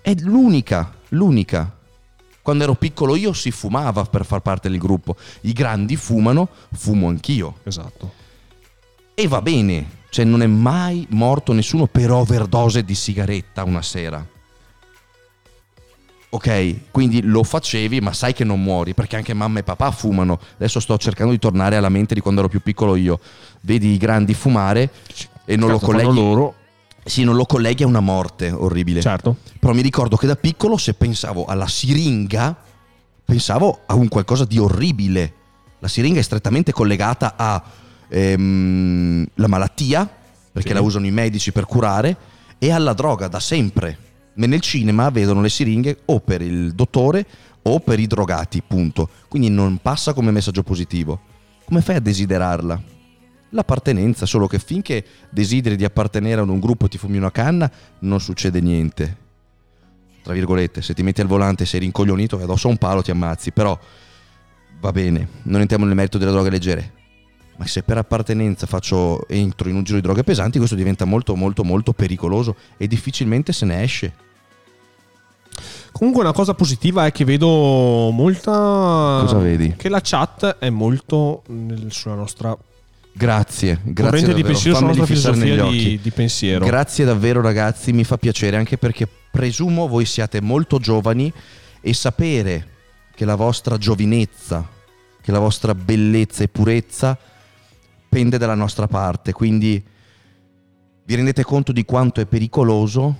[0.00, 1.74] È l'unica, l'unica.
[2.42, 5.16] Quando ero piccolo io si fumava per far parte del gruppo.
[5.42, 7.56] I grandi fumano, fumo anch'io.
[7.64, 8.12] Esatto.
[9.14, 14.24] E va bene, cioè non è mai morto nessuno per overdose di sigaretta una sera.
[16.28, 20.38] Ok, quindi lo facevi, ma sai che non muori, perché anche mamma e papà fumano.
[20.56, 23.20] Adesso sto cercando di tornare alla mente di quando ero più piccolo io.
[23.62, 24.90] Vedi i grandi fumare
[25.44, 26.20] e non lo Cazzo, fanno colleghi.
[26.20, 26.54] loro.
[27.04, 29.00] Sì, non lo colleghi a una morte orribile.
[29.00, 29.36] Certo.
[29.60, 32.54] Però mi ricordo che da piccolo se pensavo alla siringa,
[33.24, 35.32] pensavo a un qualcosa di orribile.
[35.78, 37.62] La siringa è strettamente collegata a
[38.08, 40.08] ehm, la malattia,
[40.52, 40.74] perché Sì.
[40.74, 42.16] la usano i medici per curare,
[42.58, 43.98] e alla droga da sempre.
[44.36, 47.26] Ma nel cinema vedono le siringhe o per il dottore
[47.62, 49.08] o per i drogati, punto.
[49.28, 51.20] Quindi non passa come messaggio positivo.
[51.64, 52.94] Come fai a desiderarla?
[53.50, 57.70] L'appartenenza, solo che finché desideri di appartenere ad un gruppo e ti fumi una canna,
[58.00, 59.24] non succede niente.
[60.22, 63.02] Tra virgolette, se ti metti al volante e sei rincoglionito e addosso a un palo
[63.02, 63.78] ti ammazzi, però
[64.80, 66.92] va bene, non entriamo nel merito delle droghe leggere.
[67.56, 71.34] Ma se per appartenenza faccio entro in un giro di droghe pesanti, questo diventa molto
[71.36, 74.14] molto molto pericoloso e difficilmente se ne esce.
[75.96, 78.50] Comunque una cosa positiva è che vedo molta...
[79.22, 79.74] Cosa vedi?
[79.76, 82.56] Che la chat è molto nel- sulla nostra
[83.18, 86.66] Grazie, grazie di pensiero, sulla fissare negli filosofia di, di pensiero.
[86.66, 91.32] Grazie davvero ragazzi, mi fa piacere anche perché presumo voi siate molto giovani
[91.80, 92.68] e sapere
[93.14, 94.68] che la vostra giovinezza,
[95.22, 97.16] che la vostra bellezza e purezza
[98.06, 99.82] pende dalla nostra parte, quindi
[101.06, 103.16] vi rendete conto di quanto è pericoloso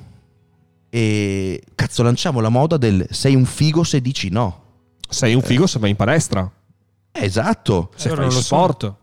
[0.91, 4.63] e cazzo lanciamo la moda del sei un figo se dici no.
[5.09, 6.51] Sei un figo se vai in palestra,
[7.13, 7.91] Eh, esatto.
[7.95, 8.95] se Allora fai non lo sport.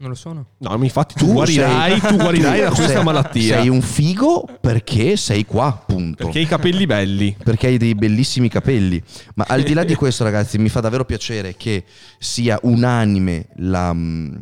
[0.00, 0.46] Non lo sono.
[0.58, 3.58] No, infatti tu, Tu guarirai, sei- tu guarirai da questa sei- malattia.
[3.58, 6.24] Sei un figo perché sei qua, punto.
[6.24, 7.36] Perché hai i capelli belli.
[7.44, 9.02] perché hai dei bellissimi capelli.
[9.34, 11.84] Ma al di là di questo, ragazzi, mi fa davvero piacere che
[12.18, 13.92] sia unanime la.
[13.92, 14.36] mm,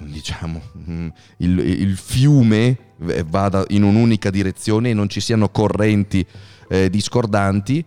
[0.00, 1.08] diciamo mm,
[1.38, 2.78] il, il fiume
[3.26, 6.26] vada in un'unica direzione e non ci siano correnti
[6.68, 7.84] eh, discordanti.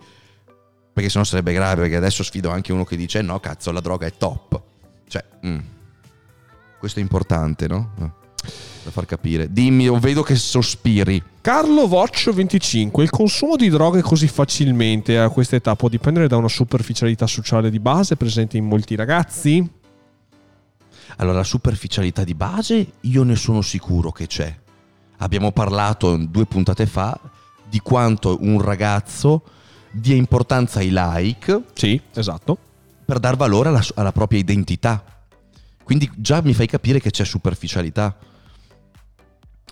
[0.93, 1.81] Perché sennò sarebbe grave.
[1.81, 4.61] Perché adesso sfido anche uno che dice: No, cazzo, la droga è top.
[5.07, 5.59] Cioè, mm.
[6.79, 7.91] questo è importante, no?
[7.99, 8.11] Eh,
[8.83, 9.51] Da far capire.
[9.51, 11.21] Dimmi, vedo che sospiri.
[11.41, 13.03] Carlo Voccio 25.
[13.03, 17.69] Il consumo di droghe così facilmente a questa età può dipendere da una superficialità sociale
[17.69, 19.67] di base presente in molti ragazzi?
[21.17, 24.63] Allora, la superficialità di base io ne sono sicuro che c'è.
[25.25, 27.19] Abbiamo parlato due puntate fa
[27.67, 29.41] di quanto un ragazzo
[29.89, 32.55] dia importanza ai like Sì, esatto.
[33.03, 35.03] per dar valore alla, alla propria identità.
[35.83, 38.15] Quindi già mi fai capire che c'è superficialità.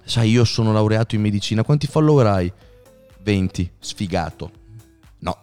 [0.04, 2.52] Sai, io sono laureato in medicina, quanti follower hai?
[3.22, 4.52] 20, sfigato.
[5.20, 5.38] No.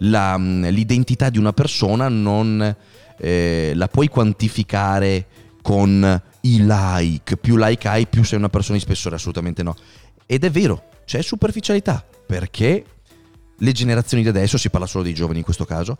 [0.00, 2.76] la- l'identità di una persona non
[3.16, 5.26] eh, la puoi quantificare
[5.62, 7.36] con i like.
[7.36, 9.16] Più like hai, più sei una persona di spessore.
[9.16, 9.76] Assolutamente no.
[10.26, 12.84] Ed è vero, c'è superficialità perché
[13.58, 15.96] le generazioni di adesso, si parla solo dei giovani in questo caso,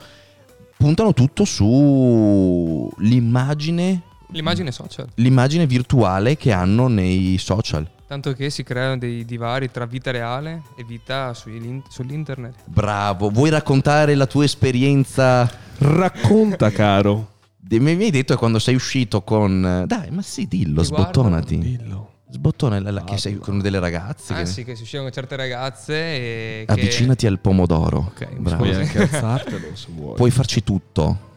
[0.77, 5.07] puntano tutto sull'immagine L'immagine social.
[5.17, 7.87] l'immagine virtuale che hanno nei social.
[8.07, 12.55] Tanto che si creano dei divari tra vita reale e vita sull'internet.
[12.67, 15.51] Bravo, vuoi raccontare la tua esperienza?
[15.79, 17.33] Racconta, caro.
[17.69, 19.85] Mi hai detto che quando sei uscito con...
[19.87, 21.05] Dai, ma sì, dillo, Ti guardo.
[21.13, 21.59] sbottonati.
[21.59, 22.11] Dillo.
[22.31, 24.33] Sbottona la- la- che sei con delle ragazze.
[24.35, 26.73] Ah che- sì, che si uscivano con certe ragazze e che...
[26.73, 27.99] Avvicinati al pomodoro.
[28.13, 28.65] Ok, Bravo.
[28.65, 30.17] Puoi anche alzartelo se vuoi.
[30.17, 31.33] Puoi farci tutto.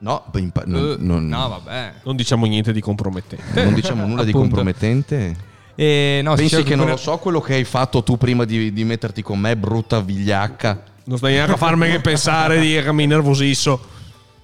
[0.00, 1.92] No, impa- non, Eh, non- no, vabbè.
[2.04, 3.62] Non diciamo niente di compromettente.
[3.64, 5.36] non diciamo nulla di compromettente.
[5.74, 8.72] E, no, si Pensi che non lo so quello che hai fatto tu prima di,
[8.72, 10.82] di metterti con me, brutta vigliacca?
[11.08, 13.80] Non stai neanche a farmi che pensare di che mi nervosisso.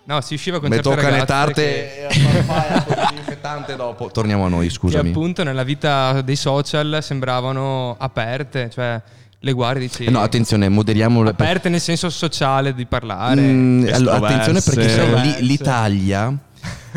[0.04, 4.10] No, si usciva con Mi certe tocca ragazze nettarti che, e a disinfettante dopo.
[4.10, 5.10] Torniamo a noi, che scusami.
[5.10, 9.00] appunto nella vita dei social sembravano aperte, cioè
[9.38, 10.04] le guardi dici...
[10.04, 13.42] Eh No, attenzione, moderiamo la- aperte nel senso sociale di parlare.
[13.42, 16.34] Mm, allora, attenzione perché lì- l'Italia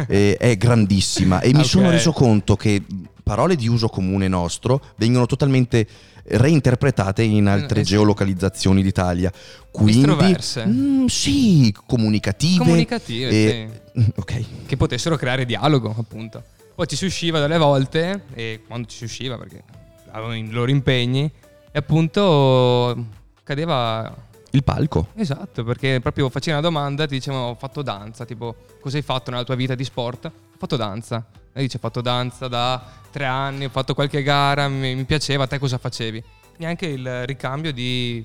[0.08, 1.66] eh, è grandissima e mi Ok.
[1.66, 2.82] sono reso conto che
[3.22, 5.86] parole di uso comune nostro vengono totalmente
[6.30, 7.92] reinterpretate in altre Eh, sì.
[7.92, 9.32] geolocalizzazioni d'Italia.
[9.72, 10.66] Quindi, Estroverse.
[10.66, 12.58] mm, sì, comunicative.
[12.58, 13.70] Comunicative, e-
[14.00, 14.44] mm, Ok.
[14.66, 16.44] che potessero creare dialogo, appunto.
[16.76, 19.64] Poi ci si usciva dalle volte, e quando ci si usciva, perché
[20.12, 21.32] avevano i loro impegni,
[21.72, 23.06] e appunto
[23.44, 24.26] cadeva.
[24.52, 25.08] Il palco.
[25.16, 29.30] Esatto, perché proprio facevi una domanda ti dicevano ho fatto danza, tipo cosa hai fatto
[29.32, 30.26] nella tua vita di sport?
[30.26, 31.26] Ho fatto danza.
[31.58, 32.80] E dice ho fatto danza da
[33.10, 36.24] tre anni, ho fatto qualche gara, mi, mi piaceva, te cosa facevi?
[36.58, 38.24] Neanche il ricambio di...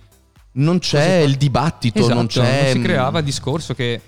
[0.53, 2.73] Non c'è il dibattito, Esatto, non c'è.
[2.73, 3.99] si mm, creava il discorso che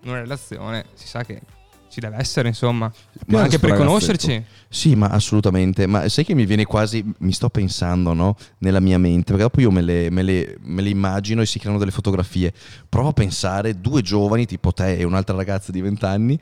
[0.00, 1.42] in una relazione si sa che
[1.90, 2.90] ci deve essere, insomma,
[3.26, 4.42] ma anche per conoscerci.
[4.70, 5.86] Sì, ma assolutamente.
[5.86, 8.34] Ma sai che mi viene quasi, mi sto pensando, no?
[8.60, 11.58] Nella mia mente, perché dopo io me le, me le- me le immagino e si
[11.58, 12.50] creano delle fotografie.
[12.88, 16.40] Provo a pensare due giovani, tipo te e un'altra ragazza di 20 anni,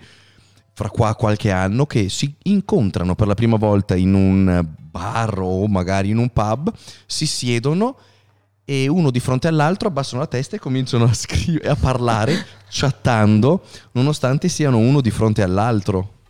[0.73, 5.67] fra qua qualche anno, che si incontrano per la prima volta in un bar o
[5.67, 6.73] magari in un pub,
[7.07, 7.97] si siedono
[8.65, 13.63] e uno di fronte all'altro abbassano la testa e cominciano a scrivere, a parlare, chattando,
[13.93, 16.21] nonostante siano uno di fronte all'altro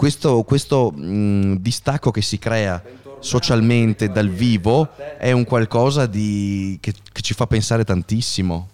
[0.00, 2.82] questo, questo, mh, distacco che si crea
[3.18, 8.68] socialmente dal vivo è un qualcosa di, che, che ci fa pensare tantissimo.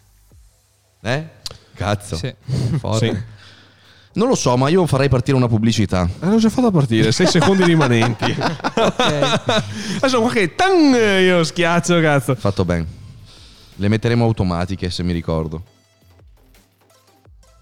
[1.00, 1.28] Eh?
[1.74, 2.14] Cazzo.
[2.14, 2.32] Sì.
[2.78, 3.12] Forte.
[3.12, 3.35] Sì.
[4.16, 6.08] Non lo so, ma io farei partire una pubblicità.
[6.20, 8.34] Eh, l'ho già fatta partire, 6 secondi rimanenti.
[9.98, 12.34] Adesso qua che tan, io schiaccio, cazzo.
[12.34, 12.86] Fatto bene.
[13.76, 15.62] Le metteremo automatiche se mi ricordo.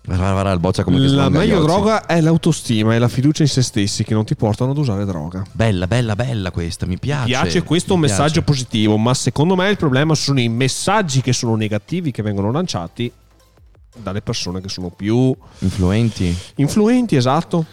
[0.07, 3.63] Guarda, guarda il boccia come La meglio droga è l'autostima e la fiducia in se
[3.63, 5.43] stessi che non ti portano ad usare droga.
[5.51, 7.25] Bella, bella, bella questa, mi piace.
[7.27, 8.43] piace questo mi messaggio piace.
[8.43, 13.11] positivo, ma secondo me il problema sono i messaggi che sono negativi che vengono lanciati
[13.95, 16.37] dalle persone che sono più Influenti.
[16.57, 17.65] influenti, esatto.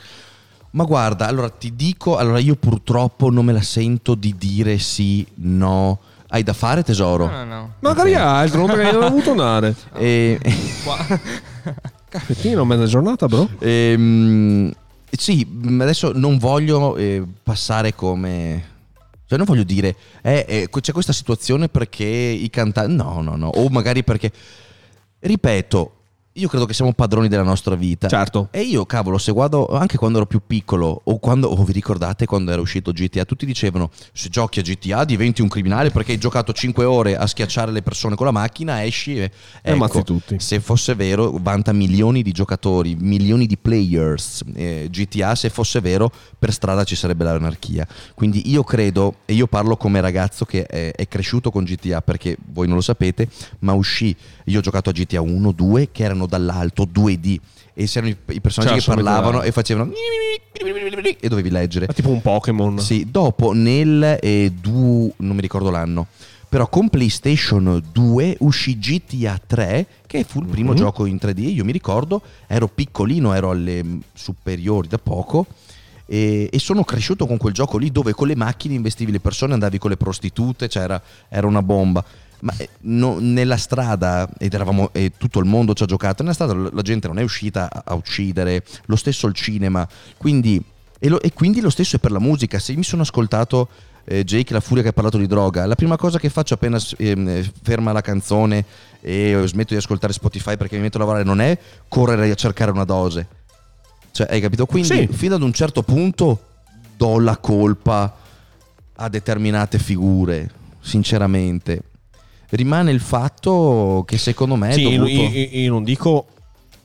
[0.71, 5.25] Ma guarda, allora ti dico, allora io purtroppo non me la sento di dire sì,
[5.35, 5.99] no.
[6.29, 7.25] Hai da fare tesoro?
[7.29, 7.73] No, no, no.
[7.79, 9.75] Magari altro, non hai dovuto andare.
[9.95, 10.39] E,
[10.83, 10.97] Qua.
[12.07, 13.49] Caffettino, mezza giornata, bro.
[13.59, 14.71] ehm,
[15.09, 15.45] sì,
[15.79, 18.69] adesso non voglio eh, passare come...
[19.25, 22.93] Cioè non voglio dire, eh, eh, c'è questa situazione perché i cantanti...
[22.95, 23.47] No, no, no.
[23.47, 24.31] O magari perché...
[25.19, 25.91] Ripeto,
[26.33, 28.07] io credo che siamo padroni della nostra vita.
[28.07, 28.47] Certo.
[28.51, 32.25] E io, cavolo, se guardo anche quando ero più piccolo, o quando, o vi ricordate
[32.25, 36.17] quando era uscito GTA, tutti dicevano: se giochi a GTA diventi un criminale perché hai
[36.17, 39.31] giocato 5 ore a schiacciare le persone con la macchina, esci e.
[39.61, 40.39] E ammazzi tutti.
[40.39, 44.43] Se fosse vero, vanta milioni di giocatori, milioni di players.
[44.55, 46.09] eh, GTA, se fosse vero,
[46.39, 47.85] per strada ci sarebbe l'anarchia.
[48.13, 52.37] Quindi io credo, e io parlo come ragazzo che è, è cresciuto con GTA, perché
[52.53, 53.27] voi non lo sapete,
[53.59, 54.15] ma uscì.
[54.45, 57.37] Io ho giocato a GTA 1, 2, che erano dall'alto 2D.
[57.73, 59.91] E c'erano i, i personaggi Cioè, che parlavano e facevano.
[60.53, 61.85] E dovevi leggere.
[61.85, 62.79] È tipo un Pokémon.
[62.79, 66.07] Sì, dopo nel eh, du- non mi ricordo l'anno,
[66.49, 70.77] però con PlayStation 2 uscì GTA 3, che fu il primo Mhm.
[70.77, 71.39] gioco in 3D.
[71.53, 75.45] Io mi ricordo, ero piccolino, ero alle superiori da poco.
[76.05, 79.53] E, e sono cresciuto con quel gioco lì dove con le macchine investivi le persone,
[79.53, 82.03] andavi con le prostitute, cioè era, era una bomba.
[82.41, 86.33] Ma eh, no- nella strada, ed eravamo, e tutto il mondo ci ha giocato, nella
[86.33, 89.87] strada la gente non è uscita a, uccidere, lo stesso il cinema.
[90.17, 90.63] Quindi
[90.99, 92.59] e, lo- e quindi lo stesso è per la musica.
[92.59, 93.67] Se mi sono ascoltato
[94.05, 96.79] eh, Jake la furia che ha parlato di droga, la prima cosa che faccio appena
[96.97, 98.65] ehm, eh, ferma la canzone
[99.01, 102.71] e smetto di ascoltare Spotify perché mi metto a lavorare non è correre a cercare
[102.71, 103.27] una dose.
[104.11, 104.65] Cioè, hai capito?
[104.65, 105.07] Quindi Sì.
[105.11, 106.45] fino ad un certo punto
[106.97, 108.15] do la colpa
[108.95, 110.49] a determinate figure,
[110.81, 111.81] sinceramente.
[112.51, 115.09] Rimane il fatto che secondo me Sì, io, dovuto...
[115.11, 116.27] io- io non dico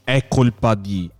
[0.04, 1.10] è colpa di.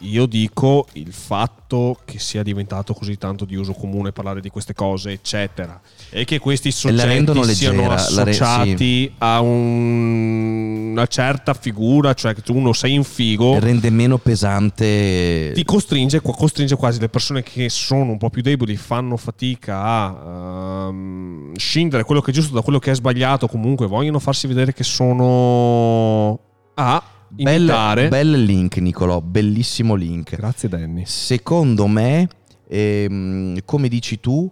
[0.00, 4.74] Io dico il fatto che sia diventato così tanto di uso comune parlare di queste
[4.74, 5.80] cose, eccetera,
[6.10, 12.34] e che questi soggetti siano leggera, la re- associati a un- una certa figura, cioè
[12.34, 17.42] che tu uno sei in figo, rende meno pesante ti costringe, costringe quasi le persone
[17.42, 22.54] che sono un po' più deboli, fanno fatica a ehm, scindere quello che è giusto
[22.54, 26.38] da quello che è sbagliato, comunque vogliono farsi vedere che sono
[26.74, 27.02] a
[27.36, 28.08] imitare.
[28.08, 30.36] bel link Nicolò, bellissimo link.
[30.36, 31.02] Grazie Danny.
[31.06, 32.28] Secondo me,
[32.68, 34.50] ehm, come dici tu,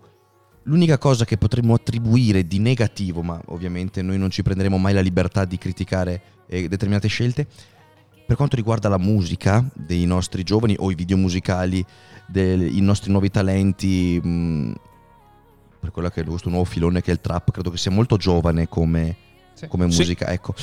[0.65, 5.01] l'unica cosa che potremmo attribuire di negativo, ma ovviamente noi non ci prenderemo mai la
[5.01, 7.47] libertà di criticare eh, determinate scelte,
[8.27, 11.85] per quanto riguarda la musica dei nostri giovani o i video musicali,
[12.27, 14.73] dei nostri nuovi talenti, mh,
[15.81, 18.17] per quello che è questo nuovo filone che è il trap, credo che sia molto
[18.17, 19.17] giovane come,
[19.55, 19.67] Sì.
[19.67, 19.99] come Sì.
[19.99, 20.29] musica.
[20.29, 20.55] Ecco.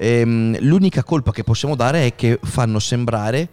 [0.00, 3.48] Ehm, l'unica colpa che possiamo dare è che fanno sembrare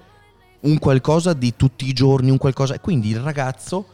[0.62, 2.80] un qualcosa di tutti i giorni, un qualcosa.
[2.80, 3.88] Quindi il ragazzo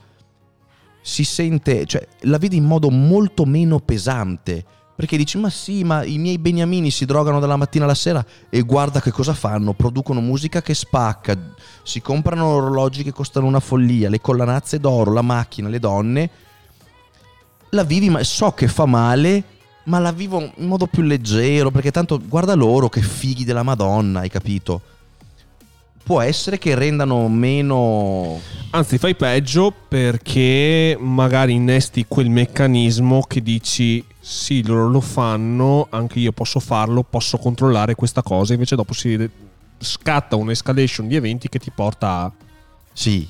[1.02, 4.66] si sente, cioè la vede in modo molto meno pesante.
[4.94, 8.62] Perché dici, ma sì, ma i miei beniamini si drogano dalla mattina alla sera e
[8.62, 11.36] guarda che cosa fanno, producono musica che spacca,
[11.82, 16.30] si comprano orologi che costano una follia, le collanazze d'oro, la macchina, le donne.
[17.70, 19.44] La vivi, ma so che fa male,
[19.84, 24.22] ma la vivo in modo più leggero, perché tanto guarda loro che fighi della Madonna,
[24.22, 24.82] hai capito?
[26.04, 28.40] Può essere che rendano meno...
[28.72, 36.20] Anzi, fai peggio perché magari innesti quel meccanismo che dici sì, loro lo fanno, anche
[36.20, 39.30] io posso farlo, posso controllare questa cosa, invece dopo si
[39.78, 42.32] scatta un'escalation di eventi che ti porta a...
[42.94, 43.28] Sì.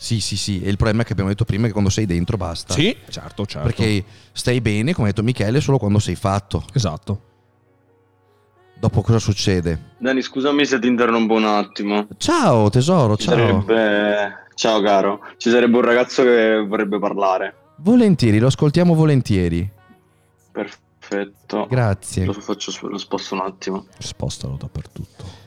[0.00, 0.62] Sì, sì, sì.
[0.62, 2.72] E il problema è che abbiamo detto prima che quando sei dentro basta.
[2.72, 3.66] Sì, certo, certo.
[3.66, 6.64] Perché stai bene, come ha detto Michele, solo quando sei fatto.
[6.72, 7.22] Esatto.
[8.78, 9.94] Dopo cosa succede?
[9.98, 12.06] Dani, scusami se ti interrompo un attimo.
[12.16, 13.34] Ciao tesoro, Ci ciao.
[13.36, 14.46] sarebbe...
[14.54, 17.54] Ciao caro, ci sarebbe un ragazzo che vorrebbe parlare.
[17.76, 19.68] Volentieri, lo ascoltiamo volentieri.
[20.50, 21.66] Perfetto.
[21.68, 22.24] Grazie.
[22.24, 23.86] Lo faccio, lo sposto un attimo.
[23.98, 25.37] Spostalo dappertutto.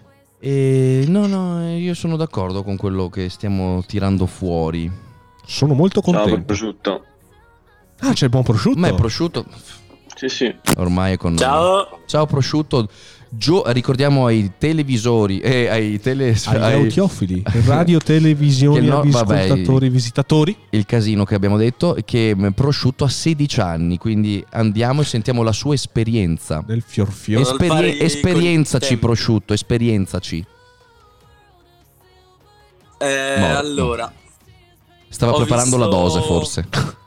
[0.44, 4.92] E no, no, io sono d'accordo con quello che stiamo tirando fuori.
[5.46, 6.46] Sono molto Ciao, contento.
[6.46, 7.06] prosciutto.
[8.00, 8.80] ah, c'è il buon prosciutto.
[8.80, 9.46] Ma è prosciutto.
[10.16, 10.56] Sì, sì.
[10.78, 11.40] Ormai è con noi.
[11.42, 12.00] Ciao.
[12.08, 12.90] Ciao prosciutto.
[13.34, 19.88] Gio- ricordiamo ai televisori e ai tele Agli ai- audiofili, radio, televisioni, no, vabbè, ascoltatori,
[19.90, 20.56] visitatori.
[20.72, 25.54] il casino che abbiamo detto che prosciutto ha 16 anni, quindi andiamo e sentiamo la
[25.54, 26.62] sua esperienza.
[26.66, 27.40] Del fior fior.
[27.42, 30.46] Es- fare i- esperienzaci prosciutto, esperienzaci.
[32.98, 34.12] Eh, allora,
[35.08, 36.68] Stava Ho preparando la visto- dose forse.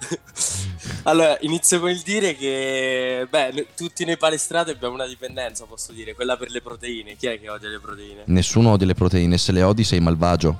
[1.04, 6.14] allora, inizio con il dire che, beh, tutti noi palestrati abbiamo una dipendenza, posso dire,
[6.14, 7.16] quella per le proteine.
[7.16, 8.22] Chi è che odia le proteine?
[8.26, 10.58] Nessuno odia le proteine, se le odi sei malvagio.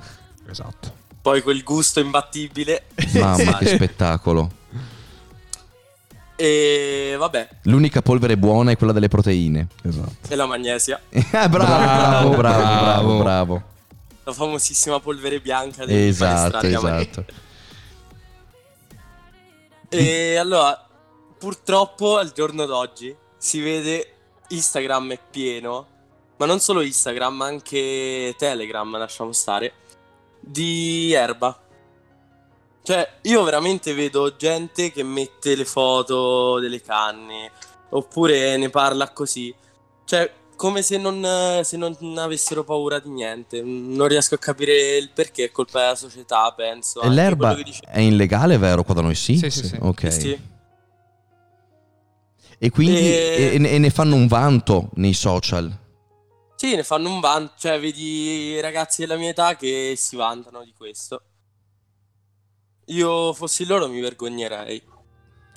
[0.49, 0.99] Esatto.
[1.21, 2.83] Poi quel gusto imbattibile.
[3.13, 4.51] Mamma che spettacolo.
[6.35, 9.67] E vabbè, L'unica polvere buona è quella delle proteine.
[9.83, 10.27] Esatto.
[10.27, 10.99] e la magnesia,
[11.33, 13.63] Ah, bravo, bravo, bravo, bravo, Bravo.
[14.23, 17.25] la famosissima polvere bianca dei Esatto, esatto.
[19.93, 20.87] E allora,
[21.37, 24.13] purtroppo al giorno d'oggi si vede
[24.47, 25.87] Instagram è pieno,
[26.37, 29.73] ma non solo Instagram, ma anche Telegram, lasciamo stare,
[30.39, 31.61] di erba.
[32.81, 37.51] Cioè, io veramente vedo gente che mette le foto delle canne,
[37.89, 39.53] oppure ne parla così.
[40.05, 43.63] Cioè, come se non, se non avessero paura di niente.
[43.63, 47.01] Non riesco a capire il perché, è colpa della società, penso.
[47.01, 48.83] E l'erba quello che dice- è illegale, vero?
[48.83, 49.37] Qua da noi sì?
[49.37, 49.77] Sì, sì, sì.
[49.79, 50.11] Ok.
[50.11, 50.39] Sì.
[52.59, 55.75] E quindi E- e- e ne fanno un vanto nei social.
[56.57, 60.75] Sì, ne fanno un vanto, cioè vedi ragazzi della mia età che si vantano di
[60.77, 61.23] questo.
[62.85, 64.79] Io fossi loro mi vergognerei.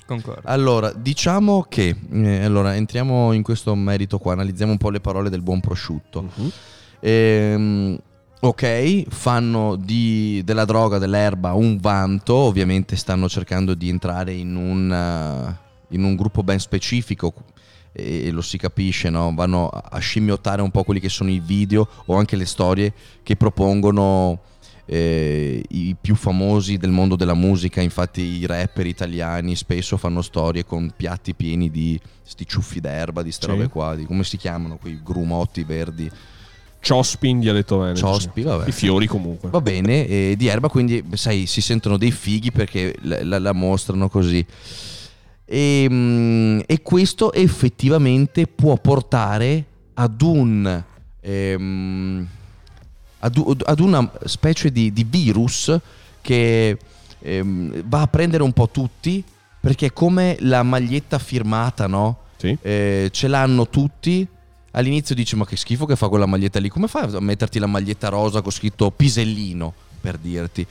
[0.05, 0.41] Concordo.
[0.43, 5.29] Allora, diciamo che eh, allora entriamo in questo merito qua, analizziamo un po' le parole
[5.29, 6.29] del buon prosciutto.
[6.35, 6.51] Mhm.
[6.99, 7.97] Ehm,
[8.39, 14.91] ok, fanno di- della droga, dell'erba un vanto, ovviamente stanno cercando di entrare in un,
[14.91, 17.33] eh, in un gruppo ben specifico
[17.97, 19.31] e lo si capisce, no?
[19.33, 22.91] vanno a a scimmiottare un po' quelli che sono i video o anche le storie
[23.23, 24.41] che propongono
[24.87, 30.63] eh, i più famosi del mondo della musica, infatti i rapper italiani spesso fanno storie
[30.65, 33.51] con piatti pieni di sti ciuffi d'erba, di ste Sì.
[33.51, 36.09] robe qua, di come si chiamano, quei grumotti verdi,
[36.79, 37.99] Ciospi in dialetto veneto.
[37.99, 38.67] ciospi, vabbè.
[38.67, 39.49] I fiori comunque.
[39.49, 43.53] Va bene, e di erba, quindi sai, si sentono dei fighi perché la, la- la
[43.53, 44.45] mostrano così.
[45.47, 49.65] E, mm, e questo effettivamente può portare
[49.95, 50.83] ad un
[51.21, 52.27] ehm,
[53.25, 55.75] ad, ad una specie di, di virus
[56.21, 56.77] che
[57.19, 59.23] ehm, va a prendere un po' tutti
[59.59, 62.19] perché è come la maglietta firmata, no?
[62.37, 62.55] Sì.
[62.61, 64.27] Eh, ce l'hanno tutti.
[64.71, 66.69] All'inizio dici: Ma che schifo che fa quella maglietta lì.
[66.69, 70.65] Come fai a metterti la maglietta rosa con scritto Pisellino per dirti?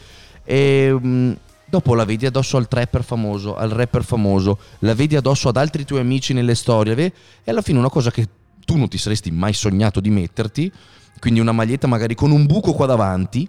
[0.45, 1.33] E mm,
[1.65, 5.85] dopo la vedi addosso al trapper famoso, al rapper famoso, la vedi addosso ad altri
[5.85, 6.95] tuoi amici nelle storie.
[6.95, 7.13] E
[7.51, 8.29] alla fine una cosa che
[8.65, 10.73] tu non ti saresti mai sognato di metterti,
[11.25, 13.49] quindi una maglietta magari con un buco qua davanti,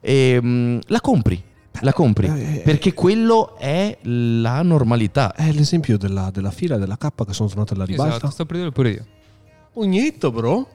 [0.00, 1.40] e, mm, la compri.
[1.82, 5.32] La compri Eh, eh, perché quello è la normalità.
[5.32, 8.16] È l'esempio della, della fila della K che sono tornate alla ribalta.
[8.16, 9.06] Esatto, sto dirlo pure io.
[9.72, 10.66] Pugnetto, bro.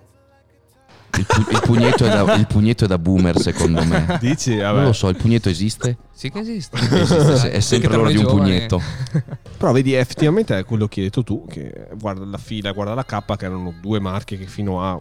[1.18, 4.18] Il, pu- il pugnetto è da, il pugnetto è da boomer, secondo me.
[4.22, 5.98] Dici, Non lo so, il pugnetto esiste?
[6.14, 6.78] Sì che esiste.
[6.78, 8.82] Esiste, è sempre l'ora di un pugnetto.
[9.58, 13.04] Però vedi, effettivamente è quello che hai detto tu, che guarda la fila, guarda la
[13.04, 14.98] K, che erano due marche che fino a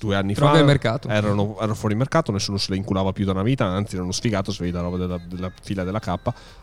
[0.00, 1.08] due anni Roba fa mercato.
[1.08, 4.50] Erano, erano fuori mercato, nessuno se le inculava più da una vita, anzi erano sfigato
[4.50, 6.14] se vedi la roba della, della fila della K.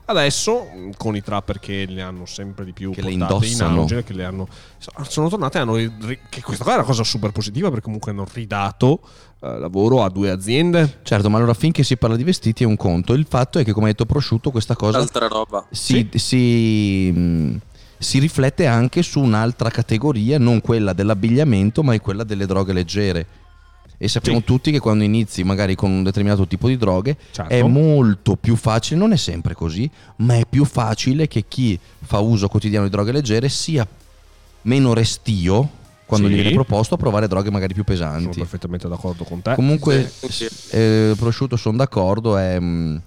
[0.06, 3.52] Adesso, mh, con i trapper che le hanno sempre di più Che le portate in
[3.52, 3.82] indossano.
[3.82, 4.48] auge, che le hanno,
[5.08, 9.00] sono tornate, hanno, che questa qua è una cosa super positiva perché comunque hanno ridato
[9.42, 11.00] eh, lavoro a due aziende.
[11.04, 13.14] Certo, ma allora finché si parla di vestiti è un conto.
[13.14, 15.66] Il fatto è che, come ha detto Prosciutto, questa cosa Altra roba.
[15.72, 17.58] si, si, mh,
[17.98, 23.26] si riflette anche su un'altra categoria, non quella dell'abbigliamento, ma è quella delle droghe leggere.
[24.00, 24.46] E sappiamo Sì.
[24.46, 27.52] tutti che quando inizi magari con un determinato tipo di droghe Certo.
[27.52, 32.20] è molto più facile, non è sempre così, ma è più facile che chi fa
[32.20, 33.88] uso quotidiano di droghe leggere sia
[34.64, 35.68] meno restio
[36.06, 36.34] quando Sì.
[36.34, 38.38] gli viene proposto a provare droghe magari più Sono pesanti.
[38.38, 39.56] perfettamente d'accordo con te.
[39.56, 42.98] Comunque, Sì, eh, prosciutto sono d'accordo, è, mm,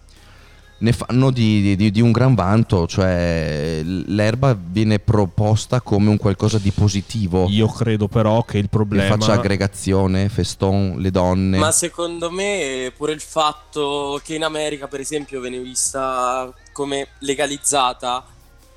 [0.83, 6.59] ne fanno di, di- di un gran vanto, cioè l'erba viene proposta come un qualcosa
[6.59, 9.17] di positivo, Io credo però che il che problema...
[9.17, 11.59] faccia aggregazione, feston, le donne.
[11.59, 18.25] Ma secondo me pure il fatto che in America, per esempio, viene vista come legalizzata,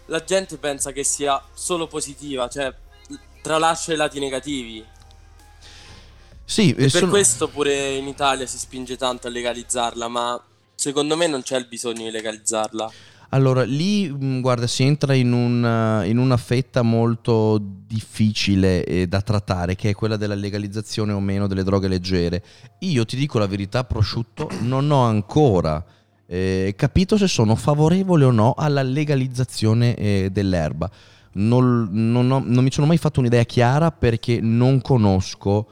[0.08, 2.74] la gente pensa che sia solo positiva, cioè
[3.41, 4.84] tralascia i lati negativi.
[6.43, 10.41] sì, eh, Per sono- questo pure in Italia si spinge tanto a legalizzarla, ma
[10.76, 12.91] secondo me non c'è il bisogno di legalizzarla.
[13.30, 14.09] Allora, lì
[14.41, 19.95] guarda, si entra in, un, in una fetta molto difficile eh, da trattare, che è
[19.95, 22.43] quella della legalizzazione o meno delle droghe leggere.
[22.80, 25.84] Io ti dico la verità, prosciutto, non ho ancora
[26.28, 30.89] eh, capito se sono favorevole o no alla legalizzazione eh, dell'erba.
[31.34, 35.67] Non, non ho- non mi sono mai fatto un'idea chiara perché non conosco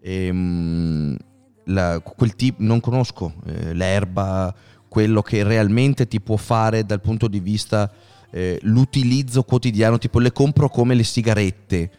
[0.00, 1.16] ehm,
[1.64, 4.54] la- quel tipo, non conosco eh, l'erba,
[4.88, 7.90] quello che realmente ti può fare dal punto di vista
[8.30, 11.90] eh, l'utilizzo quotidiano, tipo le compro come le sigarette.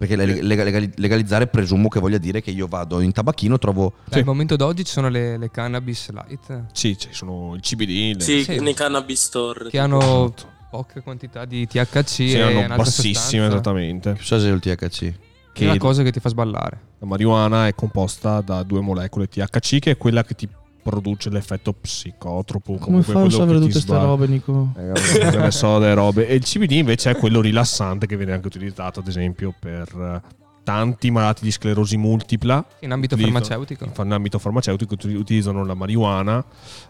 [0.00, 3.92] Perché le- lega- legali- legalizzare presumo che voglia dire che io vado in tabacchino, trovo
[4.08, 8.16] Beh, Al momento d'oggi ci sono le, le cannabis light Sì, ci sono il CBD,
[8.16, 8.58] le- Sì, Sì.
[8.60, 9.68] nei cannabis store.
[9.68, 10.32] che hanno
[10.70, 14.14] poche quantità di THC sì, e hanno bassissime sostanza, esattamente.
[14.14, 15.12] chissà se è il THC.
[15.52, 16.80] Che è Che la cosa che ti fa sballare.
[16.98, 20.48] la marijuana è composta da due molecole THC, che è quella che ti
[20.82, 22.72] produce l'effetto psicotropo.
[22.74, 24.72] Come comunque fa a quello sapere che ti tutte queste robe, Nico?
[24.76, 26.26] Eh, ne so delle robe.
[26.26, 30.38] E il CBD invece è quello rilassante che viene anche utilizzato, ad esempio, per eh,
[30.64, 32.64] tanti malati di sclerosi multipla.
[32.80, 33.90] In ambito farmaceutico.
[34.02, 36.42] In ambito farmaceutico uti- utilizzano la marijuana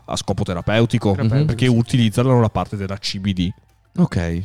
[0.05, 1.73] a scopo terapeutico Terapeutico, perché sì.
[1.75, 3.49] utilizzano la parte della CBD.
[3.97, 4.45] Ok.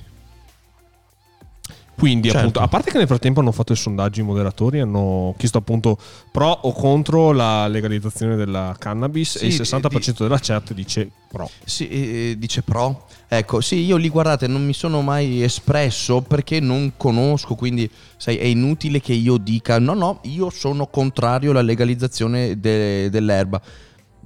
[1.97, 2.39] Quindi, Certo.
[2.39, 5.97] appunto, a parte che nel frattempo hanno fatto i sondaggi moderatori, hanno chiesto appunto
[6.29, 11.09] pro o contro la legalizzazione della cannabis Sì, e il 60% di- della chat dice
[11.31, 11.49] pro.
[11.63, 13.05] Sì, dice pro.
[13.29, 18.35] Ecco, sì, io lì guardate, non mi sono mai espresso perché non conosco, quindi sai,
[18.37, 23.61] è inutile che io dica no, no, io sono contrario alla legalizzazione de- dell'erba.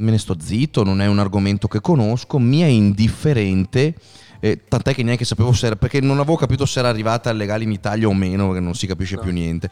[0.02, 3.94] Me ne sto zitto, non è un argomento che conosco, mi è indifferente.
[4.40, 7.64] Eh, tant'è che neanche sapevo se era perché non avevo capito se era arrivata legale
[7.64, 9.22] in Italia o meno, perché non si capisce No.
[9.22, 9.70] più niente.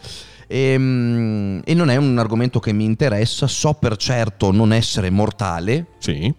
[0.47, 3.47] Ehm, E, non è un argomento che mi interessa.
[3.47, 6.34] So per certo non essere mortale, Sì.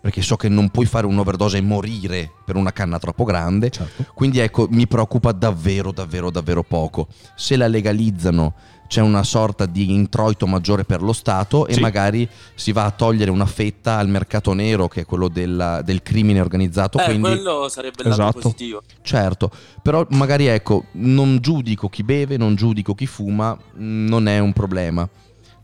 [0.00, 3.70] perché so che non puoi fare un'overdose e morire per una canna troppo grande.
[3.70, 4.04] Certo.
[4.14, 7.08] Quindi ecco, mi preoccupa davvero, davvero, davvero poco.
[7.34, 8.54] Se la legalizzano
[8.86, 11.80] c'è una sorta di introito maggiore per lo Stato e Sì.
[11.80, 16.02] magari si va a togliere una fetta al mercato nero, che è quello della- del
[16.02, 16.98] crimine organizzato.
[16.98, 18.38] Eh, quindi, quello sarebbe il lato Esatto.
[18.40, 18.82] positivo.
[19.02, 19.50] certo,
[19.82, 24.52] però magari ecco, non giudico chi beve, non giudico chi fuma, mh, non è un
[24.52, 25.08] problema.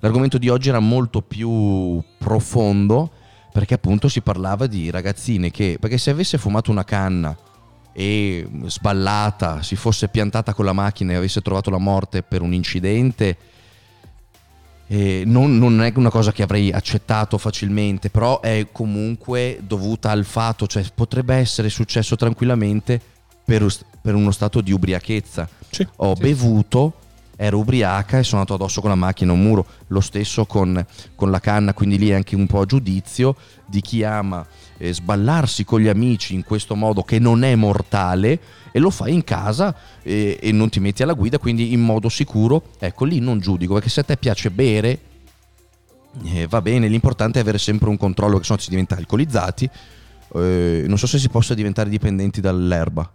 [0.02, 3.10] L'argomento di oggi era molto più profondo
[3.52, 7.36] perché appunto si parlava di ragazzine che, perché se avesse fumato una canna
[7.93, 12.53] e sballata, si fosse piantata con la macchina e avesse trovato la morte per un
[12.53, 13.36] incidente,
[14.86, 20.24] eh, non, non è una cosa che avrei accettato facilmente, però è comunque dovuta al
[20.24, 23.01] fatto, cioè potrebbe essere successo tranquillamente
[23.45, 23.64] per,
[24.01, 25.49] per uno stato di ubriachezza.
[25.70, 25.86] Sì.
[25.97, 26.22] Ho Sì.
[26.22, 26.95] bevuto,
[27.36, 29.64] ero ubriaca e sono andato addosso con la macchina a un muro.
[29.88, 30.84] Lo stesso con,
[31.14, 33.36] con la canna, quindi lì è anche un po' a giudizio
[33.66, 34.45] di chi ama
[34.80, 38.40] eh, sballarsi con gli amici in questo modo che non è mortale
[38.72, 42.08] e lo fai in casa eh, e non ti metti alla guida, quindi in modo
[42.08, 42.70] sicuro.
[42.78, 44.98] Ecco, lì non giudico, perché se a te piace bere,
[46.24, 49.68] eh, va bene, l'importante è avere sempre un controllo, che se no si diventa alcolizzati.
[50.34, 53.12] Eh, non so se si possa diventare dipendenti dall'erba.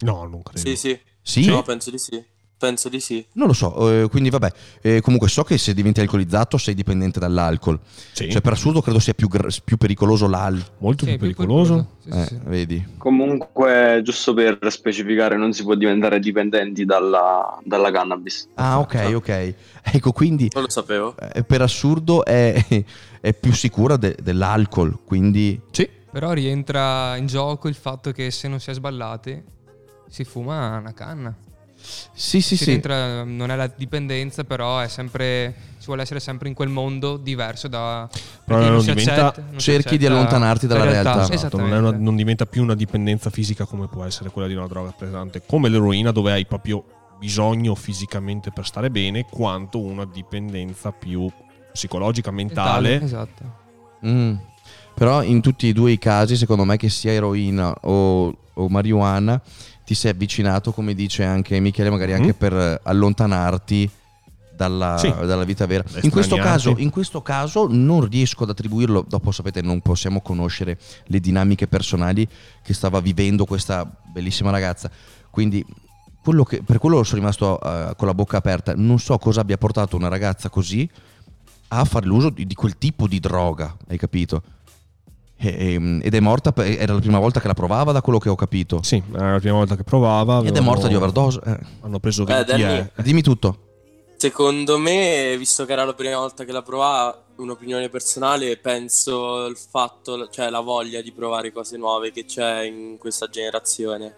[0.00, 0.68] No, non credo.
[0.68, 0.98] Sì, sì.
[1.22, 1.46] Sì?
[1.46, 2.22] No, penso di sì.
[2.64, 3.22] Penso di sì.
[3.32, 4.50] Non lo so, eh, quindi vabbè.
[4.80, 7.78] Eh, comunque so che se diventi alcolizzato sei dipendente dall'alcol.
[8.12, 8.30] Sì.
[8.30, 10.72] Cioè per assurdo credo sia più, gra- più pericoloso l'alcol.
[10.78, 11.86] Molto Sì, più più pericoloso.
[12.04, 12.38] Sì, sì, Eh, sì.
[12.44, 12.86] vedi?
[12.96, 18.48] Comunque, giusto per specificare, non si può diventare dipendenti dalla, dalla cannabis.
[18.54, 19.54] Ah, ok, ok.
[19.82, 21.14] Ecco, quindi Non lo sapevo.
[21.18, 22.64] eh, per assurdo è,
[23.20, 25.60] è più sicura de- dell'alcol, quindi...
[25.70, 25.86] Sì.
[26.10, 29.42] Però rientra in gioco il fatto che se non si è sballati
[30.08, 31.34] si fuma una canna.
[32.12, 32.64] Sì, sì, Si sì.
[32.66, 37.16] rientra- non è la dipendenza, però è sempre, si vuole essere sempre in quel mondo
[37.16, 38.08] diverso da...
[38.44, 41.10] Però non si diventa- accetta- non cerchi di allontanarti dalla la realtà.
[41.10, 41.74] Esatto, non, Esattamente.
[41.76, 44.92] è una- non diventa più una dipendenza fisica come può essere quella di una droga
[44.96, 46.84] pesante, come l'eroina dove hai proprio
[47.18, 51.30] bisogno fisicamente per stare bene, quanto una dipendenza più
[51.72, 53.00] psicologica, mentale.
[53.02, 53.42] Esatto.
[54.06, 54.34] Mm.
[54.94, 59.40] Però in tutti e due i casi, secondo me, che sia eroina o, o marijuana,
[59.84, 63.90] ti sei avvicinato, come dice anche Michele, magari anche per eh, allontanarti
[64.54, 65.08] dalla, Sì.
[65.12, 65.84] dalla vita vera.
[66.02, 70.78] In questo, caso, in questo caso non riesco ad attribuirlo, dopo sapete non possiamo conoscere
[71.06, 72.26] le dinamiche personali
[72.62, 74.90] che stava vivendo questa bellissima ragazza,
[75.30, 75.64] quindi
[76.22, 79.58] quello che- per quello sono rimasto eh, con la bocca aperta, non so cosa abbia
[79.58, 80.88] portato una ragazza così
[81.68, 84.42] a fare l'uso di, di quel tipo di droga, hai capito?
[85.36, 88.28] E- e- ed è morta, era la prima volta che la provava da quello che
[88.28, 88.82] ho capito.
[88.82, 90.42] Sì, era la prima volta che provava.
[90.42, 91.40] Ed è morta di overdose.
[91.44, 91.58] eh.
[91.82, 92.62] Hanno preso Eh, 20 Danny.
[92.94, 93.02] eh.
[93.02, 93.58] Dimmi tutto.
[94.16, 99.56] Secondo me, visto che era la prima volta che la provava, un'opinione personale, penso il
[99.56, 104.16] fatto, cioè la voglia di provare cose nuove che c'è in questa generazione.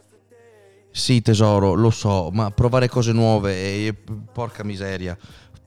[0.93, 3.95] Sì, tesoro, lo so, ma provare cose nuove, e,
[4.33, 5.17] porca miseria.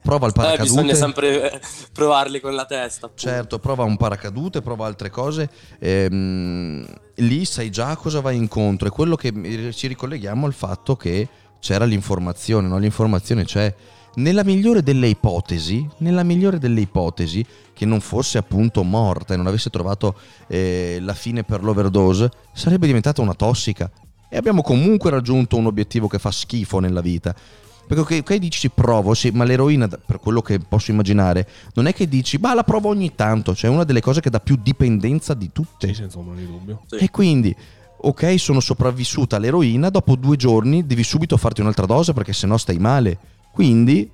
[0.02, 0.62] Prova il Eh, paracadute.
[0.68, 1.60] bisogna sempre eh,
[1.92, 3.06] provarli con la testa.
[3.06, 3.22] appunto.
[3.22, 5.50] Certo, prova un paracadute, prova altre cose.
[5.78, 6.84] ehm,
[7.16, 8.88] lì sai già cosa vai incontro.
[8.88, 11.28] È quello che ci ricolleghiamo al fatto che
[11.60, 12.78] c'era l'informazione, no?
[12.78, 13.74] L'informazione c'è.
[14.12, 19.46] Nella migliore delle ipotesi, nella migliore delle ipotesi, che non fosse appunto morta e non
[19.46, 20.16] avesse trovato
[20.48, 23.88] eh, la fine per l'overdose, sarebbe diventata una tossica.
[24.28, 27.34] E abbiamo comunque raggiunto un obiettivo che fa schifo nella vita.
[27.90, 31.88] Perché ok, ok, dici ci provo, sì, ma l'eroina, per quello che posso immaginare, non
[31.88, 34.38] è che dici, ma la provo ogni tanto, cioè è una delle cose che dà
[34.38, 35.88] più dipendenza di tutte.
[35.88, 36.82] Sì, senza ombra di dubbio.
[36.86, 36.98] Sì.
[36.98, 37.52] E quindi,
[37.96, 42.78] ok, sono sopravvissuta all'eroina, dopo due giorni devi subito farti un'altra dose perché sennò stai
[42.78, 43.18] male.
[43.50, 44.08] Quindi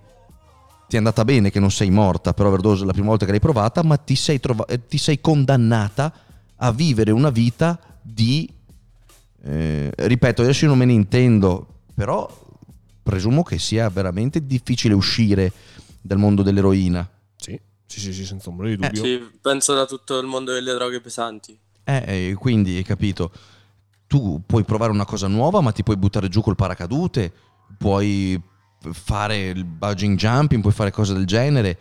[0.89, 3.41] ti è andata bene che non sei morta per overdose la prima volta che l'hai
[3.41, 6.11] provata, ma ti sei, trova- eh, ti sei condannata
[6.57, 8.49] a vivere una vita di...
[9.45, 12.45] eh, ripeto, adesso io non me ne intendo, però
[13.07, 15.53] presumo che sia veramente difficile uscire
[16.01, 17.09] dal mondo dell'eroina.
[17.37, 19.05] Sì, sì, sì, sì, senza ombra di dubbio.
[19.05, 21.57] Sì, penso da tutto il mondo delle droghe pesanti.
[21.85, 23.31] Eh, eh, quindi hai capito,
[24.09, 27.33] tu puoi provare una cosa nuova, ma ti puoi buttare giù col paracadute,
[27.79, 28.43] puoi
[28.91, 31.79] fare il bungee jumping, puoi fare cose del genere.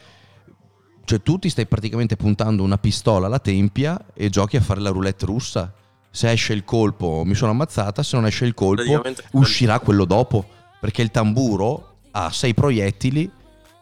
[1.05, 4.91] Cioè tu ti stai praticamente puntando una pistola alla tempia e giochi a fare la
[4.91, 5.73] roulette russa.
[6.11, 10.53] Se esce il colpo mi sono ammazzata, se non esce il colpo uscirà quello dopo.
[10.85, 13.27] Perché il tamburo ha sei proiettili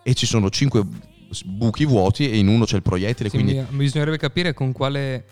[0.04, 0.86] e ci sono cinque
[1.46, 3.28] buchi vuoti e in uno c'è il proiettile.
[3.28, 5.26] Sì, quindi mi- bisognerebbe capire con quale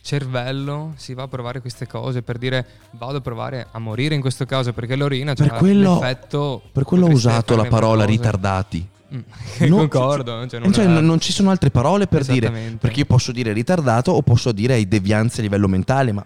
[0.00, 4.22] cervello si va a provare queste cose per dire vado a provare a morire in
[4.22, 8.06] questo caso perché l'orina Per c'ha quello- l'effetto Per quello ho usato la parola qualcosa.
[8.06, 8.88] ritardati.
[9.14, 9.18] Mm.
[9.68, 10.46] No, Concordo.
[10.48, 12.50] Cioè, non Cioè, è- non, non ci sono altre parole per dire.
[12.80, 16.24] Perché io posso dire ritardato o posso dire hai devianze a livello mentale, ma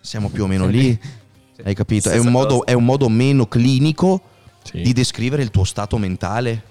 [0.00, 0.98] siamo più o meno lì.
[1.64, 2.10] Hai capito?
[2.10, 4.20] È un, modo, è un modo meno clinico
[4.62, 4.80] Sì.
[4.82, 6.62] di descrivere il tuo stato mentale.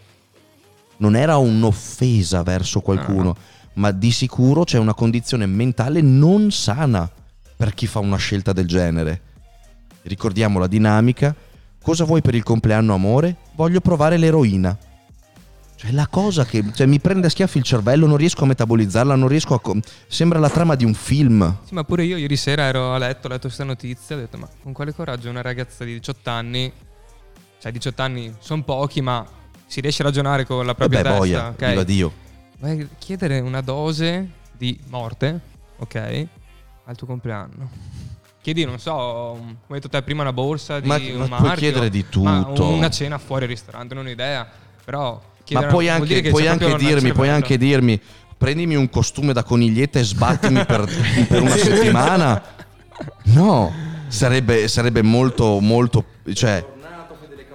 [0.97, 3.38] Non era un'offesa verso qualcuno, No.
[3.73, 7.09] ma di sicuro c'è una condizione mentale non sana
[7.55, 9.22] per chi fa una scelta del genere.
[10.03, 11.35] Ricordiamo la dinamica.
[11.81, 13.35] Cosa vuoi per il compleanno, amore?
[13.55, 14.77] Voglio provare l'eroina.
[15.76, 19.15] Cioè, la cosa che cioè, mi prende a schiaffi il cervello, non riesco a metabolizzarla,
[19.15, 19.59] non riesco a.
[19.59, 21.57] co- Sembra la trama di un film.
[21.63, 24.38] Sì, ma pure io ieri sera ero a letto, ho letto questa notizia, ho detto
[24.38, 26.72] ma con quale coraggio una ragazza di 18 anni,
[27.61, 29.23] cioè 18 anni sono pochi ma
[29.67, 31.69] si riesce a ragionare con la propria Vabbè, testa, boia, ok?
[31.69, 32.11] viva Dio.
[32.57, 35.39] Vai chiedere una dose di morte,
[35.77, 36.27] ok?
[36.85, 37.69] Al tuo compleanno.
[38.41, 38.91] Chiedi, non so,
[39.39, 41.38] come hai detto te prima, una borsa di Ma- un ma marchio.
[41.45, 42.67] puoi chiedere di tutto.
[42.67, 44.47] una cena fuori al ristorante, non ho idea.
[44.83, 45.21] Però
[45.51, 48.01] Ma puoi vuol anche, puoi anche una dirmi, puoi anche dirmi,
[48.38, 50.89] prendimi un costume da coniglietta e sbattimi per,
[51.27, 52.43] per una settimana.
[53.25, 53.71] No,
[54.07, 56.65] sarebbe, sarebbe molto, molto, cioè,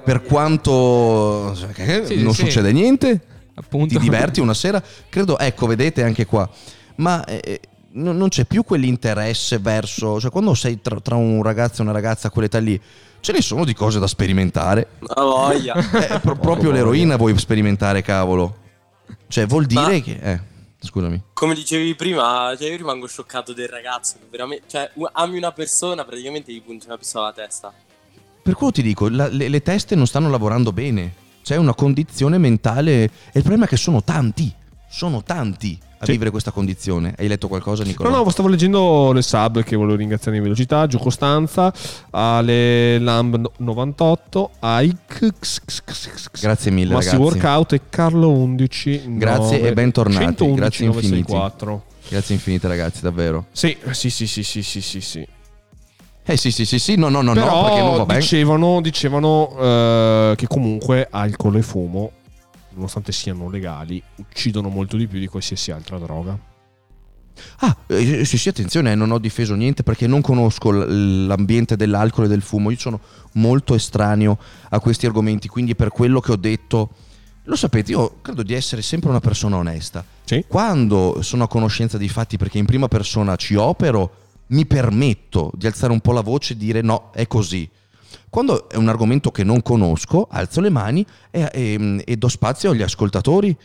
[0.06, 2.42] per quanto cioè, Sì, non sì.
[2.42, 3.20] succede niente,
[3.54, 3.88] Appunto.
[3.94, 6.48] ti diverti una sera, credo, ecco, vedete anche qua,
[6.96, 7.60] ma eh,
[7.92, 11.92] non non c'è più quell'interesse verso, cioè quando sei tra, tra un ragazzo e una
[11.92, 12.80] ragazza a quell'età lì,
[13.20, 14.86] ce ne sono di cose da sperimentare.
[15.00, 15.74] Ma voglia.
[15.74, 18.58] Eh, pro- proprio l'eroina vuoi sperimentare, cavolo.
[19.28, 20.18] Cioè, vuol dire Ma- che.
[20.22, 20.40] Eh,
[20.78, 21.22] scusami.
[21.32, 24.16] Come dicevi prima, cioè io rimango scioccato del ragazzo.
[24.68, 27.72] cioè, ami una persona, praticamente gli punti una pistola alla testa.
[28.46, 31.12] Per quello ti dico, la- le, le teste non stanno lavorando bene.
[31.42, 33.02] C'è una condizione mentale.
[33.02, 34.52] E il problema è che sono tanti.
[34.88, 36.12] Sono tanti a Sì.
[36.12, 37.12] vivere questa condizione.
[37.18, 38.08] Hai letto qualcosa, Nicola?
[38.08, 40.86] No, no, stavo leggendo le sub che volevo ringraziare in velocità.
[40.86, 41.72] Gio Costanza,
[42.10, 45.32] Ale Lamb 98, Ike,
[46.40, 47.16] Grazie mille, Massi ragazzi.
[47.24, 49.02] Workout e Carlo 11.
[49.16, 51.32] Grazie e bentornati, 111, grazie infiniti.
[51.32, 51.84] 964.
[52.08, 53.46] Grazie infinite, ragazzi, davvero.
[53.50, 55.26] Sì, sì, sì, sì, sì, sì, sì, sì.
[56.28, 56.96] Eh sì, sì, sì, sì.
[56.96, 58.20] No, no, no, Però no, perché non va bene.
[58.20, 62.10] dicevano, dicevano eh, che comunque alcol e fumo,
[62.70, 66.36] nonostante siano legali, uccidono molto di più di qualsiasi altra droga.
[67.60, 72.24] Ah, eh, sì, sì, attenzione, eh, non ho difeso niente perché non conosco l'ambiente dell'alcol
[72.24, 72.70] e del fumo.
[72.70, 72.98] Io sono
[73.34, 74.36] molto estraneo
[74.70, 76.90] a questi argomenti, quindi per quello che ho detto,
[77.44, 80.04] lo sapete, io credo di essere sempre una persona onesta.
[80.24, 80.44] Sì.
[80.48, 85.66] Quando sono a conoscenza dei fatti, perché in prima persona ci opero, mi permetto di
[85.66, 87.68] alzare un po' la voce e dire no, è così.
[88.30, 92.70] Quando è un argomento che non conosco, alzo le mani e, e- e do spazio
[92.70, 93.56] agli ascoltatori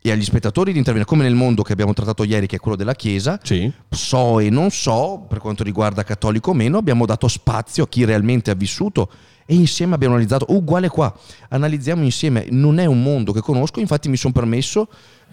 [0.00, 2.76] e agli spettatori di intervenire, come nel mondo che abbiamo trattato ieri, che è quello
[2.76, 3.70] della Chiesa, Sì.
[3.90, 8.04] so e non so, per quanto riguarda cattolico o meno, abbiamo dato spazio a chi
[8.04, 9.10] realmente ha vissuto
[9.50, 11.10] e insieme abbiamo analizzato, uguale qua,
[11.48, 14.88] analizziamo insieme, non è un mondo che conosco, infatti mi sono permesso,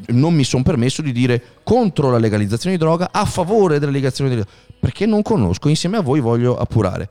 [0.07, 4.29] non mi sono permesso di dire contro la legalizzazione di droga, a favore della legalizzazione
[4.29, 7.09] di droga, perché non conosco, insieme a voi voglio appurare.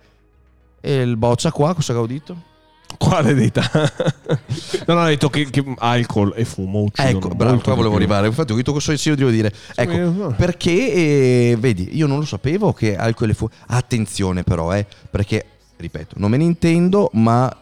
[0.81, 2.53] E il boccia qua, cosa ho detto?
[2.97, 3.93] Quale dei tanti?
[4.87, 8.29] non ha detto che, che alcol e fumo uccidono Ecco, bravo, qua volevo arrivare.
[8.29, 9.53] Infatti, ho detto cosa io devo dire.
[9.75, 13.51] Ecco, eh, perché eh, vedi, io non lo sapevo che alcol e fumo.
[13.67, 17.55] Attenzione, però, eh, perché ripeto, non me ne intendo, ma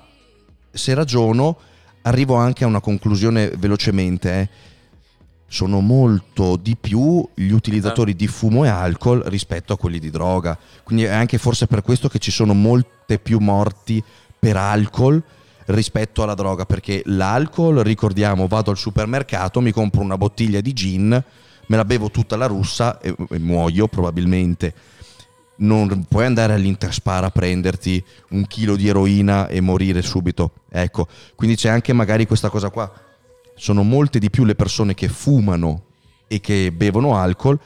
[0.70, 1.59] se ragiono,
[2.02, 4.40] arrivo anche a una conclusione velocemente.
[4.40, 4.48] eh.
[5.47, 10.59] Sono molto di più gli utilizzatori di fumo e alcol rispetto a quelli di droga.
[10.82, 14.02] Quindi è anche forse per questo che ci sono molte più morti
[14.39, 15.22] per alcol
[15.66, 21.09] rispetto alla droga, perché l'alcol, ricordiamo, vado al supermercato, mi compro una bottiglia di gin,
[21.66, 24.74] me la bevo tutta la russa e, e muoio probabilmente.
[25.54, 30.52] Non puoi andare all'Interspar a prenderti un chilo di eroina e morire subito.
[30.70, 32.90] Ecco, quindi c'è anche magari questa cosa qua.
[33.54, 35.84] Sono molte di più le persone che fumano
[36.26, 37.58] e che bevono alcol,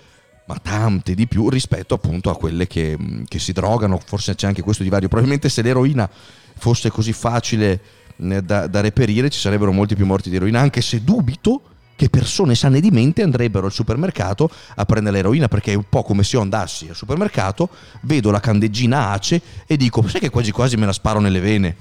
[0.46, 4.00] ma tante di più rispetto appunto a quelle che, che si drogano.
[4.04, 5.08] Forse c'è anche questo divario.
[5.08, 6.10] Probabilmente se l'eroina
[6.58, 7.80] fosse così facile
[8.16, 11.62] da, da reperire ci sarebbero molti più morti di eroina, anche se dubito
[11.96, 16.02] che persone sane di mente andrebbero al supermercato a prendere l'eroina perché è un po'
[16.02, 17.70] come se io andassi al supermercato,
[18.02, 21.76] vedo la candeggina ace e dico sai che quasi quasi me la sparo nelle vene.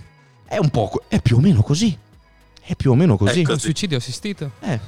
[0.48, 1.96] È un po' è più o meno così.
[2.68, 3.42] È più o meno così.
[3.42, 3.52] Ecco.
[3.52, 4.52] Un suicidio assistito?
[4.62, 4.80] Eh,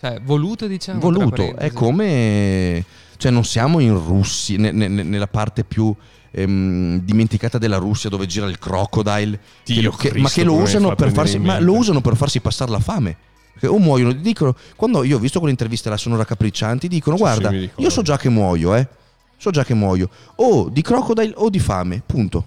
[0.00, 0.98] Cioè, voluto, diciamo.
[1.00, 2.84] voluto, è come
[3.18, 5.94] cioè non siamo in Russia ne- ne- ne- nella parte più
[6.32, 10.54] ehm, dimenticata della Russia dove gira il crocodile Dio che- che- ma Cristo, che lo
[10.54, 13.16] usano per farsi lo usano per farsi passare la fame
[13.52, 17.22] Perché o muoiono dicono quando io ho visto quelle interviste là sono raccapriccianti dicono Sì,
[17.22, 18.88] guarda sì, io so già che muoio eh.
[19.36, 20.08] So già che muoio.
[20.36, 22.44] O di crocodile o di fame punto.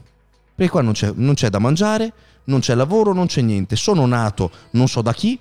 [0.55, 2.13] Perché qua non c'è, non c'è da mangiare
[2.45, 3.75] non c'è lavoro non c'è niente.
[3.75, 5.39] Sono nato non so da chi.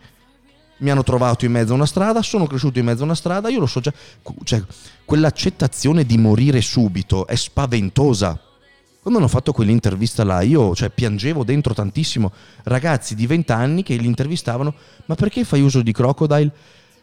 [0.77, 3.49] Mi hanno trovato in mezzo a una strada, sono cresciuto in mezzo a una strada,
[3.49, 3.93] io lo so già,
[4.43, 4.61] cioè,
[5.05, 8.39] quell'accettazione di morire subito è spaventosa.
[9.05, 12.33] Quando hanno fatto quell'intervista là, io cioè, piangevo dentro tantissimo.
[12.63, 14.73] Ragazzi di 20 anni che li intervistavano,
[15.05, 16.51] ma perché fai uso di crocodile?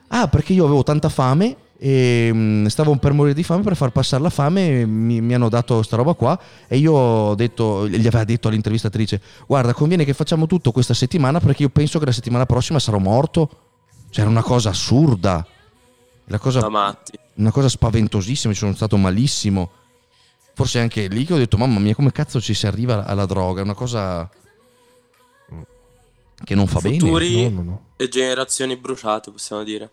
[0.07, 4.23] Ah, perché io avevo tanta fame e stavo per morire di fame per far passare
[4.23, 6.39] la fame mi, mi, hanno dato sta roba qua.
[6.67, 11.39] E io ho detto, gli aveva detto all'intervistatrice guarda conviene che facciamo tutto questa settimana
[11.39, 13.47] perché io penso che la settimana prossima sarò morto.
[14.09, 15.45] Cioè era una cosa assurda.
[16.29, 16.65] Una cosa,
[17.35, 19.69] una cosa spaventosissima ci sono stato malissimo
[20.53, 23.61] forse anche lì che ho detto mamma mia come cazzo ci si arriva alla droga
[23.61, 24.29] è una cosa
[26.43, 27.81] che non fa Futuri bene no, no, no.
[27.95, 29.91] e generazioni bruciate possiamo dire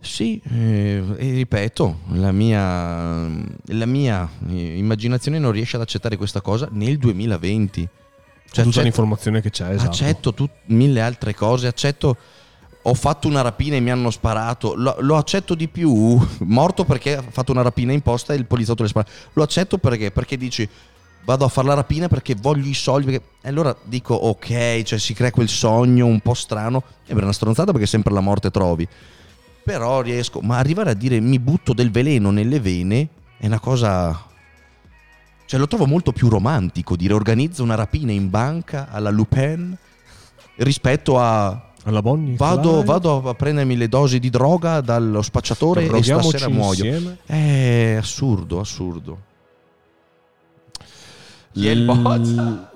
[0.00, 3.28] sì, eh, e ripeto, la mia,
[3.64, 7.88] la mia, immaginazione non riesce ad accettare questa cosa nel 2020.
[8.48, 9.90] Cioè, tutta l'informazione che c'è, esatto.
[9.90, 12.16] Accetto tut, mille altre cose, accetto...
[12.82, 14.74] Ho fatto una rapina e mi hanno sparato.
[14.74, 16.18] Lo, lo, accetto di più.
[16.40, 19.08] Morto perché ha fatto una rapina in posta e il poliziotto le spara.
[19.34, 20.10] Lo accetto perché?
[20.10, 20.68] Perché dici
[21.24, 23.10] vado a fare la rapina perché voglio i soldi.
[23.10, 23.26] Perché...
[23.42, 26.82] E allora dico ok, cioè si crea quel sogno un po' strano.
[27.04, 28.88] È una stronzata perché sempre la morte trovi
[29.68, 33.06] però riesco, ma arrivare a dire mi butto del veleno nelle vene
[33.36, 34.24] è una cosa...
[35.44, 39.76] Cioè lo trovo molto più romantico dire organizzo una rapina in banca alla Lupin
[40.56, 41.67] rispetto a...
[41.88, 46.84] Alla Bonnie vado, vado, a prendermi le dosi di droga dallo spacciatore e stasera muoio.
[46.84, 47.18] Insieme.
[47.24, 49.22] È assurdo, assurdo.
[51.52, 52.68] L-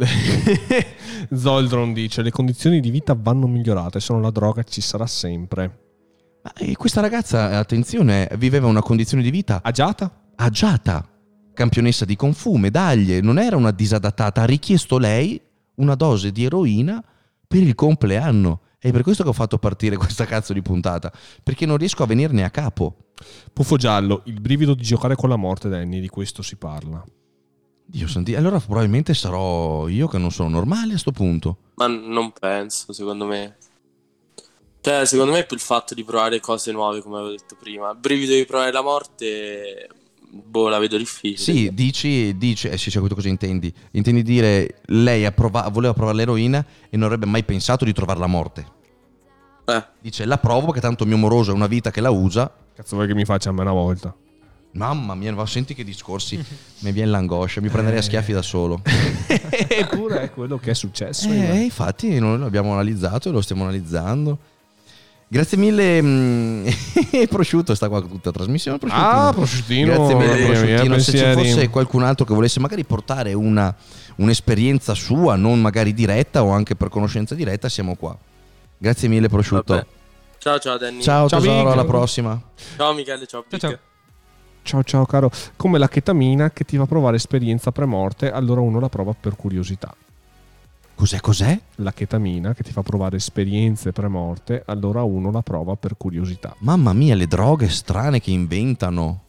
[1.37, 5.81] Zoldron dice le condizioni di vita vanno migliorate, se no la droga ci sarà sempre.
[6.57, 10.11] E questa ragazza, attenzione, viveva una condizione di vita agiata?
[10.37, 11.07] Agiata,
[11.53, 15.39] campionessa di Fu, medaglie, non era una disadattata, ha richiesto lei
[15.75, 17.05] una dose di eroina
[17.47, 18.61] per il compleanno.
[18.85, 22.07] È per questo che ho fatto partire questa cazzo di puntata, perché non riesco a
[22.07, 22.97] venirne a capo.
[23.53, 27.05] Puffo giallo, il brivido di giocare con la morte, Danny, di questo si parla.
[27.85, 31.59] Dio santi, allora probabilmente sarò io che non sono normale a sto punto.
[31.77, 33.57] Ma non penso, secondo me.
[34.81, 37.93] Cioè, secondo me è più il fatto di provare cose nuove, come avevo detto prima.
[37.93, 39.89] Il brivido di provare la morte,
[40.33, 41.37] boh, la vedo difficile.
[41.37, 43.73] Sì, dici, dici eh sì, c'è cosa intendi.
[43.93, 48.27] Intendi dire, lei prova- voleva provare l'eroina e non avrebbe mai pensato di trovare la
[48.27, 48.67] morte.
[49.67, 49.85] Eh.
[50.01, 52.51] Dice, la provo perché tanto mio moroso è una vita che la usa.
[52.75, 54.15] Cazzo vuoi che mi faccia a me una volta?
[54.75, 56.43] Mamma mia, senti che discorsi,
[56.79, 58.81] mi viene l'angoscia, mi prenderei a schiaffi da solo.
[59.69, 61.29] Eppure è quello che è successo.
[61.29, 64.39] Eh, infatti noi l'abbiamo analizzato e lo stiamo analizzando.
[65.33, 66.67] Grazie mille, mm,
[67.31, 68.77] prosciutto sta qua tutta la trasmissione.
[68.77, 69.09] Prosciuttino.
[69.09, 69.87] Ah, prosciuttino.
[69.87, 70.99] Grazie mille, prosciuttino.
[70.99, 73.75] Se ci fosse qualcun altro che volesse magari portare una,
[74.17, 78.15] un'esperienza sua, non magari diretta o anche per conoscenza diretta, siamo qua.
[78.77, 79.73] Grazie mille, prosciutto.
[79.73, 79.87] Vabbè.
[80.37, 81.01] Ciao, ciao, Danny.
[81.01, 82.39] Ciao, ciao tesoro, alla prossima.
[82.77, 83.27] Ciao, Michele.
[83.27, 83.79] Ciao, ciao, ciao.
[84.65, 88.91] Ciao ciao caro, come la chetamina che ti fa provare esperienza premorte, allora uno la
[88.91, 89.95] prova per curiosità.
[91.03, 91.59] Cos'è, cos'è?
[91.79, 96.55] La chetamina che ti fa provare esperienze premorte, allora uno la prova per curiosità.
[96.59, 99.23] Mamma mia, le droghe strane che inventano.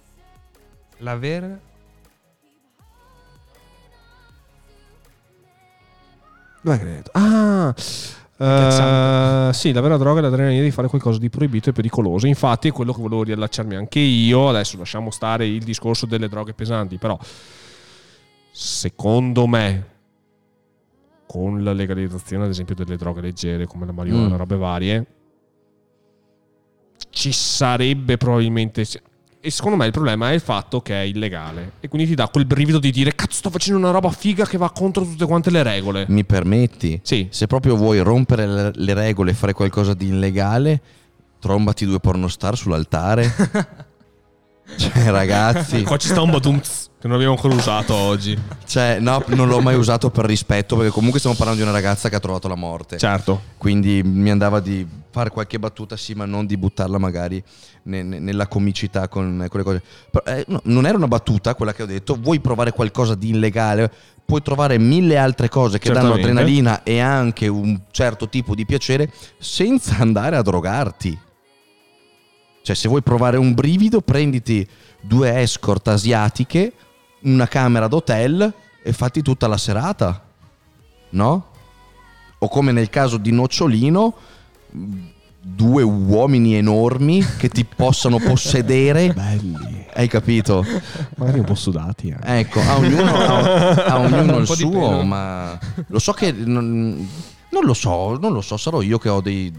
[0.98, 1.60] La vera?
[6.62, 7.10] Dove credo?
[7.14, 7.74] Ah!
[8.38, 12.28] Uh, sì, la vera droga è l'adrenalina di fare qualcosa di proibito e pericoloso.
[12.28, 14.50] Infatti, è quello che volevo riallacciarmi anche io.
[14.50, 17.18] Adesso lasciamo stare il discorso delle droghe pesanti, però
[18.52, 19.93] secondo me
[21.34, 24.38] con la legalizzazione ad esempio delle droghe leggere come la marijuana, mm.
[24.38, 25.06] robe varie,
[27.10, 28.86] ci sarebbe probabilmente...
[29.40, 31.72] E secondo me il problema è il fatto che è illegale.
[31.80, 34.60] E quindi ti dà quel brivido di dire cazzo sto facendo una roba figa che
[34.60, 36.06] va contro tutte quante le regole.
[36.08, 37.00] Mi permetti?
[37.02, 37.28] Sì.
[37.32, 40.82] Se proprio vuoi rompere le regole e fare qualcosa di illegale,
[41.40, 43.26] trombati due pornostar sull'altare.
[44.76, 45.84] cioè ragazzi...
[45.84, 46.90] Qua ci sta un badumz.
[47.04, 48.40] Che non abbiamo ancora usato oggi.
[48.66, 52.08] Cioè, no, non l'ho mai usato per rispetto, perché comunque stiamo parlando di una ragazza
[52.08, 52.98] che ha trovato la morte.
[52.98, 53.42] Certo.
[53.58, 57.44] Quindi mi andava di fare qualche battuta, sì, ma non di buttarla magari
[57.84, 59.84] ne, ne, nella comicità con quelle cose.
[60.10, 62.18] Però, eh, no, non era una battuta quella che ho detto.
[62.18, 63.92] Vuoi provare qualcosa di illegale?
[64.26, 66.22] Puoi trovare mille altre cose che Certamente.
[66.22, 71.20] danno adrenalina e anche un certo tipo di piacere senza andare a drogarti.
[72.64, 74.66] Cioè, se vuoi provare un brivido, prenditi
[75.02, 76.72] due escort asiatiche
[77.24, 80.24] una camera d'hotel e fatti tutta la serata,
[81.10, 81.46] no?
[82.38, 84.14] O come nel caso di Nocciolino,
[85.42, 89.12] due uomini enormi che ti possano possedere.
[89.14, 89.86] Belli.
[89.94, 90.66] Hai capito?
[91.18, 92.10] Magari un po' sudati.
[92.10, 92.40] Eh.
[92.40, 95.58] Ecco, a ognuno, a, a ognuno il suo, ma
[95.88, 96.32] lo so che...
[96.32, 97.08] Non,
[97.50, 99.54] non, lo so, non lo so, sarò io che ho dei...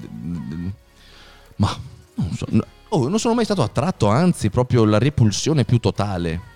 [1.56, 1.78] Ma
[2.16, 2.46] non so,
[2.94, 6.52] oh, non sono mai stato attratto, anzi, proprio la repulsione più totale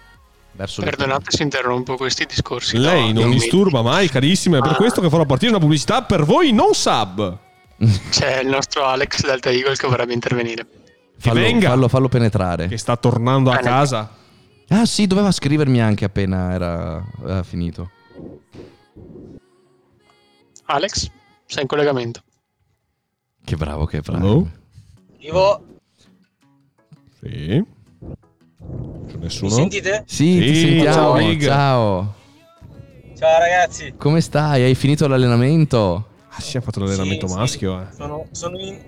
[0.53, 2.79] verso Perdonate se interrompo questi discorsi.
[2.79, 4.77] Lei no, non mi- disturba mai, carissimo, è per Ah.
[4.77, 7.39] questo che farò partire una pubblicità per voi non sub.
[8.11, 10.67] C'è il nostro Alex Delta Eagle che vorrebbe intervenire.
[11.19, 11.69] Fallo, venga.
[11.69, 12.67] fallo, fallo penetrare.
[12.69, 14.15] Che sta tornando a casa.
[14.69, 17.91] Ah sì, doveva scrivermi anche appena era, era finito.
[20.67, 21.11] Alex,
[21.47, 22.21] sei in collegamento.
[23.45, 24.27] Che bravo che è bravo.
[24.27, 24.51] Hello?
[25.19, 25.65] Ivo,
[27.21, 27.65] Sì.
[29.09, 29.51] C'è mi nessuno?
[29.51, 30.05] sentite?
[30.07, 31.19] Sì, ti Sì, sentiamo.
[31.21, 32.15] ciao, Ciao.
[33.17, 33.95] Ciao ragazzi.
[33.97, 34.63] Come stai?
[34.63, 36.07] Hai finito l'allenamento?
[36.31, 37.39] Ah, sì, ha fatto l'allenamento Sì, sì.
[37.39, 37.87] maschio, eh.
[37.97, 38.79] Sono, sono in,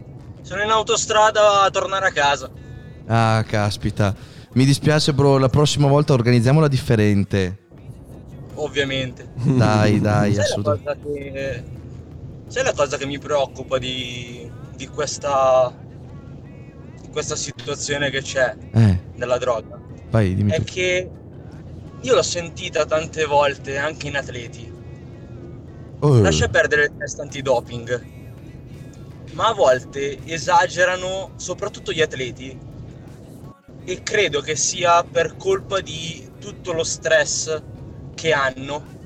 [0.43, 2.48] sono in autostrada a tornare a casa.
[3.07, 4.15] Ah, caspita.
[4.52, 5.39] Mi dispiace, bro.
[5.39, 7.59] La prossima volta organizziamola differente.
[8.55, 9.28] Ovviamente.
[9.35, 10.85] Dai, dai, assolutamente.
[10.85, 11.65] cosa che,
[12.47, 15.73] sai la cosa che mi preoccupa di, di questa,
[17.11, 19.81] questa situazione che c'è Eh, della droga?
[20.11, 20.65] vai, dimmi È tu.
[20.65, 21.11] che
[22.01, 24.73] io l'ho sentita tante volte anche in atleti.
[26.03, 28.07] Oh, Lascia perdere il test antidoping.
[29.32, 32.57] Ma a volte esagerano, soprattutto gli atleti,
[33.85, 37.62] e credo che sia per colpa di tutto lo stress
[38.15, 38.99] che hanno.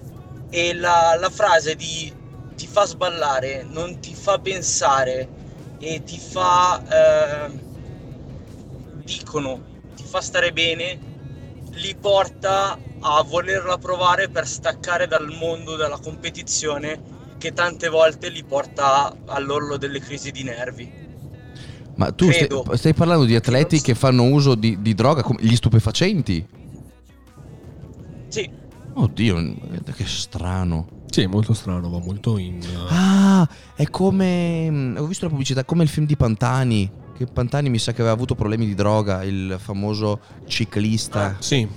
[0.49, 2.13] E la, la frase di
[2.55, 5.29] ti fa sballare, non ti fa pensare
[5.79, 6.83] e ti fa,
[7.49, 7.64] eh,
[9.05, 9.63] dicono,
[9.95, 10.99] ti fa stare bene,
[11.73, 18.43] li porta a volerla provare per staccare dal mondo della competizione che tante volte li
[18.43, 21.03] porta all'orlo delle crisi di nervi.
[21.97, 25.55] Ma tu stai, stai parlando di atleti che fanno uso di, di droga come gli
[25.55, 26.45] stupefacenti?
[28.29, 28.51] Sì,
[28.97, 29.57] Oddio,
[29.95, 31.03] che strano.
[31.11, 32.61] Sì, è molto strano, va molto in...
[32.89, 34.71] Ah, è come.
[34.71, 36.91] mm, Ho visto la pubblicità, come il film di Pantani.
[37.17, 41.37] Che Pantani mi sa che aveva avuto problemi di droga, il famoso ciclista.
[41.39, 41.69] Sì,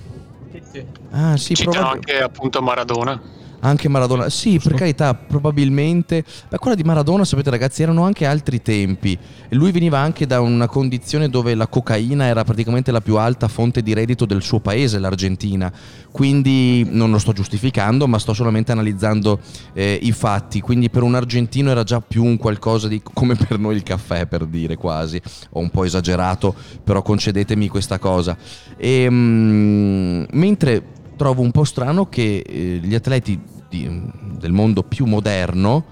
[0.50, 0.84] sì, sì.
[1.10, 3.22] Ah, sì, Citano probab- anche appunto Maradona.
[3.60, 6.24] Anche Maradona, sì, per carità, probabilmente.
[6.48, 9.18] Beh, quella di Maradona, sapete, ragazzi, erano anche altri tempi.
[9.50, 13.82] Lui veniva anche da una condizione dove la cocaina era praticamente la più alta fonte
[13.82, 15.72] di reddito del suo paese, l'Argentina.
[16.12, 19.40] Quindi non lo sto giustificando, ma sto solamente analizzando
[19.72, 20.60] eh, i fatti.
[20.60, 24.26] Quindi per un argentino era già più un qualcosa di come per noi il caffè,
[24.26, 25.20] per dire quasi.
[25.50, 26.54] Ho un po' esagerato,
[26.84, 28.36] però concedetemi questa cosa.
[28.76, 33.38] E, mm, mentre trovo un po' strano che eh, gli atleti
[33.68, 35.84] di- del mondo più moderno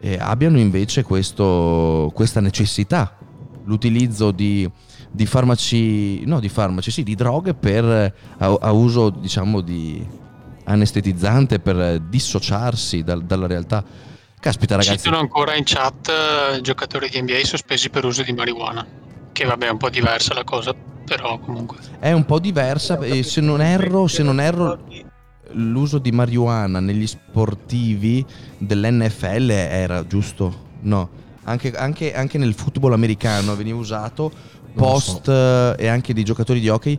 [0.00, 3.16] eh, abbiano invece questo- questa necessità,
[3.64, 4.68] l'utilizzo di,
[5.10, 7.84] di farmaci, no di farmaci, sì, di droghe per,
[8.38, 10.04] a, a uso diciamo di
[10.64, 13.84] anestetizzante per dissociarsi dal- dalla realtà.
[14.40, 16.08] Caspita ragazzi, Citano ancora in chat
[16.56, 18.84] eh, giocatori di NBA sospesi per uso di marijuana.
[19.32, 20.74] Che vabbè è un po' diversa la cosa,
[21.04, 21.78] però comunque.
[21.98, 24.78] è un po' diversa e se non erro, se non erro
[25.52, 28.24] l'uso di marijuana negli sportivi
[28.58, 30.62] dell'NFL era giusto?
[30.80, 31.08] No,
[31.44, 34.32] anche, anche- anche nel football americano veniva usato
[34.74, 36.98] post eh, e anche dei giocatori di hockey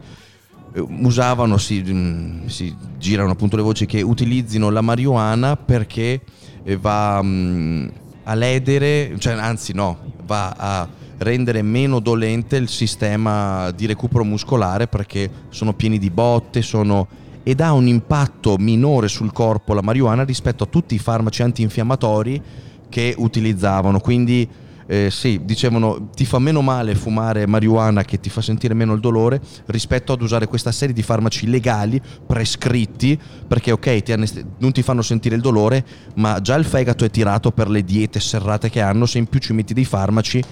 [0.74, 6.22] eh, usavano, si, mm, si girano appunto le voci che utilizzino la marijuana perché
[6.64, 7.88] eh, va mm,
[8.24, 14.88] a ledere, cioè anzi no, va a rendere meno dolente il sistema di recupero muscolare
[14.88, 17.08] perché sono pieni di botte, sono
[17.44, 22.42] ed ha un impatto minore sul corpo la marijuana rispetto a tutti i farmaci antinfiammatori
[22.90, 24.00] che utilizzavano.
[24.00, 24.50] Quindi
[24.88, 29.00] eh, sì, dicevano ti fa meno male fumare marijuana che ti fa sentire meno il
[29.00, 34.72] dolore rispetto ad usare questa serie di farmaci legali prescritti perché ok ti anest- non
[34.72, 35.84] ti fanno sentire il dolore
[36.16, 39.40] ma già il fegato è tirato per le diete serrate che hanno se in più
[39.40, 40.44] ci metti dei farmaci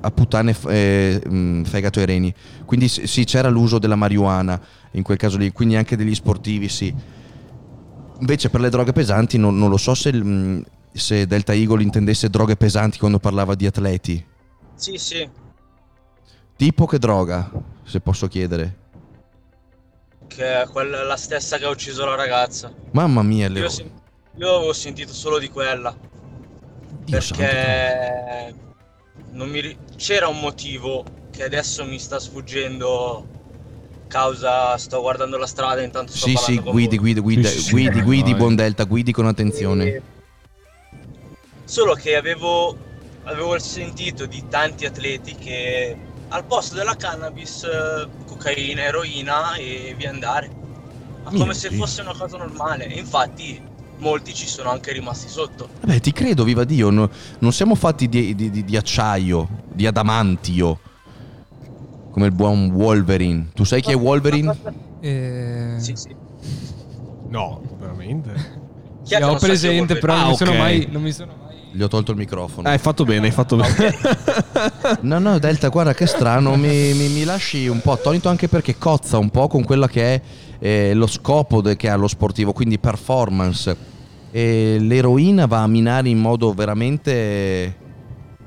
[0.00, 2.34] a puttane eh, mh, fegato e reni.
[2.64, 4.60] Quindi sì, c'era l'uso della marijuana
[4.92, 6.94] in quel caso lì, quindi anche degli sportivi, sì.
[8.20, 12.28] Invece per le droghe pesanti non, non lo so se, mh, se Delta Eagle intendesse
[12.28, 14.24] droghe pesanti quando parlava di atleti.
[14.74, 15.28] Sì, sì.
[16.56, 17.50] Tipo che droga,
[17.84, 18.76] se posso chiedere.
[20.26, 22.72] Che è quella, la stessa che ha ucciso la ragazza.
[22.92, 23.68] Mamma mia, Io, Leo.
[23.68, 23.90] sen-
[24.36, 25.94] io avevo sentito solo di quella.
[27.04, 27.18] Dio.
[27.18, 28.54] Perché
[29.30, 33.26] mi ri- c'era un motivo che adesso mi sta sfuggendo.
[34.06, 37.60] Causa, sto guardando la strada intanto sto Sì, parlando sì, con guidi, guidi, guidi, Sì,
[37.60, 38.34] sì, guidi, guidi, vai.
[38.34, 39.84] buon Delta, guidi con attenzione.
[39.84, 40.02] E-
[41.64, 42.76] Solo che avevo,
[43.24, 45.96] avevo sentito di tanti atleti che
[46.28, 50.50] al posto della cannabis, eh, cocaina, eroina e via andare.
[51.22, 52.88] Ma come Mio se fosse una cosa normale.
[52.88, 53.62] E infatti
[54.00, 55.68] molti ci sono anche rimasti sotto.
[55.80, 59.86] Vabbè, ti credo, viva Dio, no- non siamo fatti di, di- di- di acciaio, di
[59.86, 60.78] adamantio,
[62.10, 63.48] come il buon Wolverine.
[63.54, 64.56] Tu sai chi è Wolverine?
[65.00, 66.14] Eh, Sì, sì.
[67.28, 68.32] No, veramente.
[69.02, 70.56] Chi che ho non presente, però non, Ah, mi sono ok.
[70.58, 71.56] mai, non mi sono mai...
[71.72, 72.68] Gli ho tolto il microfono.
[72.68, 73.96] Eh, hai fatto bene, hai fatto bene.
[75.02, 78.76] No, no, Delta, guarda che strano, mi, mi- mi lasci un po' attonito anche perché
[78.76, 80.20] cozza un po' con quella che è
[80.60, 83.76] eh, lo scopo de- che ha lo sportivo, quindi performance.
[84.30, 87.74] E l'eroina va a minare in modo veramente,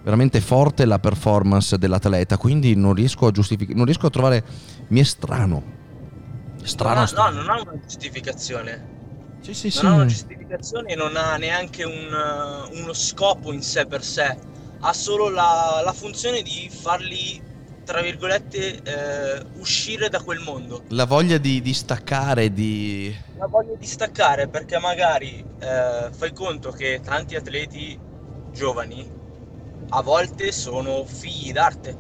[0.01, 4.45] veramente forte la performance dell'atleta, quindi non riesco a giustificare, non riesco a trovare,
[4.89, 5.71] mi è strano.
[6.63, 7.01] Strano.
[7.01, 7.35] Ha- strano.
[7.35, 8.91] no, non ha una giustificazione.
[9.41, 9.83] Sì, sì, sì.
[9.83, 12.07] Non ha una giustificazione e non ha neanche un,
[12.81, 14.37] uno scopo in sé per sé.
[14.79, 17.41] Ha solo la, la funzione di farli,
[17.83, 20.83] tra virgolette, eh, uscire da quel mondo.
[20.89, 23.15] La voglia di, di staccare, di...
[23.37, 27.99] La voglio distaccare perché magari eh, fai conto che tanti atleti
[28.51, 29.21] giovani
[29.89, 31.95] a volte sono figli d'arte,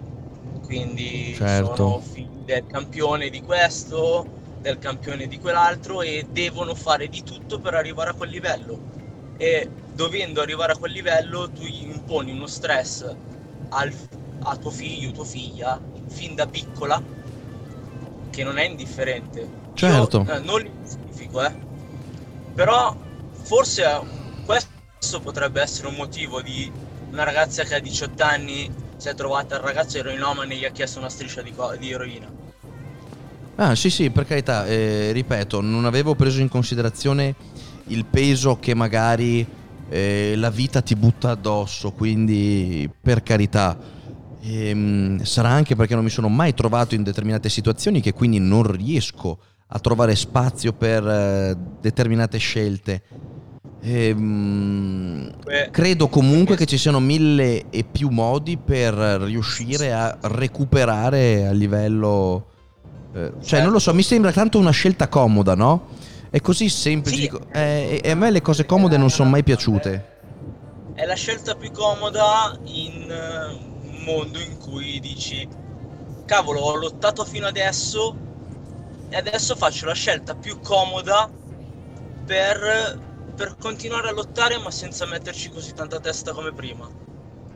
[0.65, 1.75] quindi Certo.
[1.75, 4.25] sono figli del campione di questo,
[4.61, 8.79] del campione di quell'altro e devono fare di tutto per arrivare a quel livello.
[9.37, 13.05] E dovendo arrivare a quel livello tu gli imponi uno stress
[13.69, 13.93] al-
[14.43, 17.01] a tuo figlio, tua figlia, fin da piccola,
[18.29, 19.61] che non è indifferente.
[19.73, 20.25] Certo.
[20.27, 21.53] Io, eh, non li giustifico, eh.
[22.53, 22.95] Però
[23.43, 24.01] forse eh,
[24.45, 26.71] questo potrebbe essere un motivo di
[27.11, 30.71] una ragazza che ha 18 anni si è trovata il ragazzo eroinomane e gli ha
[30.71, 32.31] chiesto una striscia di, co- di eroina.
[33.55, 37.35] Ah, sì, sì, per carità, eh, ripeto, non avevo preso in considerazione
[37.87, 39.45] il peso che magari
[39.89, 43.77] eh, la vita ti butta addosso, quindi per carità.
[44.45, 48.63] Ehm, sarà anche perché non mi sono mai trovato in determinate situazioni che quindi non
[48.63, 49.37] riesco
[49.67, 53.01] a trovare spazio per eh, determinate scelte.
[53.81, 61.47] Ehm, Beh, credo comunque che ci siano mille e più modi per riuscire a recuperare
[61.47, 62.47] a livello...
[63.13, 65.87] eh, cioè, non lo so, mi sembra tanto una scelta comoda, no?
[66.29, 67.29] È così semplice.
[67.29, 67.39] Sì.
[67.53, 70.11] eh, e a me le cose comode non sono mai piaciute.
[70.95, 73.71] è la scelta più comoda in
[74.03, 75.47] mondo in cui dici
[76.25, 78.21] cavolo ho lottato fino adesso
[79.09, 81.29] e adesso faccio la scelta più comoda
[82.25, 82.99] per,
[83.35, 86.89] per continuare a lottare ma senza metterci così tanta testa come prima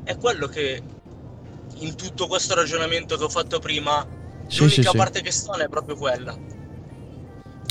[0.04, 0.84] è quello che
[1.80, 4.06] in tutto questo ragionamento che ho fatto prima
[4.48, 4.98] Sì, l'unica sì, sì.
[4.98, 6.38] parte che sta è proprio quella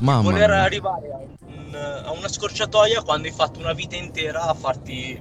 [0.00, 0.62] Mamma voler mia.
[0.62, 1.74] arrivare a, un-
[2.04, 5.20] a una scorciatoia quando hai fatto una vita intera a farti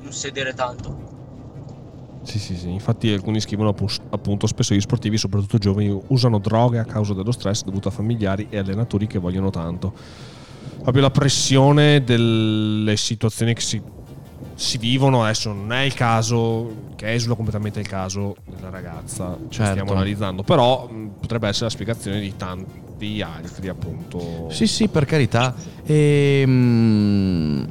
[0.00, 1.02] non sedere tanto.
[2.22, 2.70] Sì, sì, sì.
[2.70, 7.32] Infatti alcuni scrivono appu- appunto spesso gli sportivi, soprattutto giovani, usano droghe a causa dello
[7.32, 9.92] stress dovuto a familiari e allenatori che vogliono tanto.
[10.80, 13.80] Proprio la pressione delle situazioni che si,
[14.54, 19.54] si vivono adesso non è il caso, che esula completamente il caso della ragazza che
[19.54, 19.70] Certo.
[19.72, 20.88] stiamo analizzando, però
[21.20, 24.48] potrebbe essere la spiegazione di tanti altri appunto.
[24.50, 25.54] Sì, sì, per carità.
[25.84, 27.68] Ehm,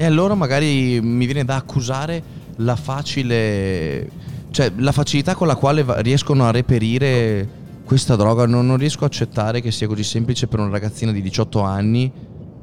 [0.00, 2.22] E, allora magari mi viene da accusare
[2.58, 4.08] la facile...
[4.50, 7.46] Cioè, la facilità con la quale riescono a reperire
[7.84, 8.46] questa droga.
[8.46, 12.10] Non, non riesco a accettare che sia così semplice per una ragazzina di 18 anni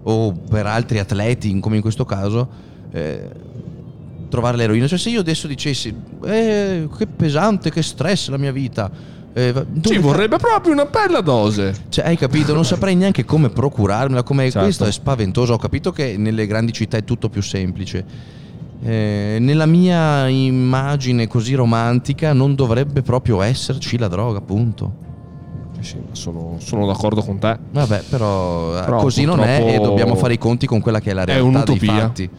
[0.04, 2.48] o per altri atleti, come in questo caso,
[2.92, 3.30] eh,
[4.30, 4.88] trovare l'eroina.
[4.88, 5.94] Cioè, se io adesso dicessi,
[6.26, 8.90] eh, che pesante, che stress la mia vita.
[9.34, 11.74] eh, Ci vorrebbe proprio una bella dose.
[11.90, 12.54] cioè, hai capito?
[12.54, 14.24] Non saprei neanche come procurarmela.
[14.24, 14.44] Come...
[14.44, 14.60] Certo.
[14.62, 15.54] Questo è spaventoso.
[15.54, 18.44] Ho capito che nelle grandi città è tutto più semplice.
[18.88, 25.04] Eh, nella mia immagine così romantica non dovrebbe proprio esserci la droga, appunto.
[25.80, 27.58] Sì, sì, sono, sono d'accordo con te.
[27.72, 31.10] Vabbè, però, eh, Però così non è e dobbiamo fare i conti con quella che
[31.10, 31.94] è la è realtà dei un'utopia.
[31.94, 32.30] fatti.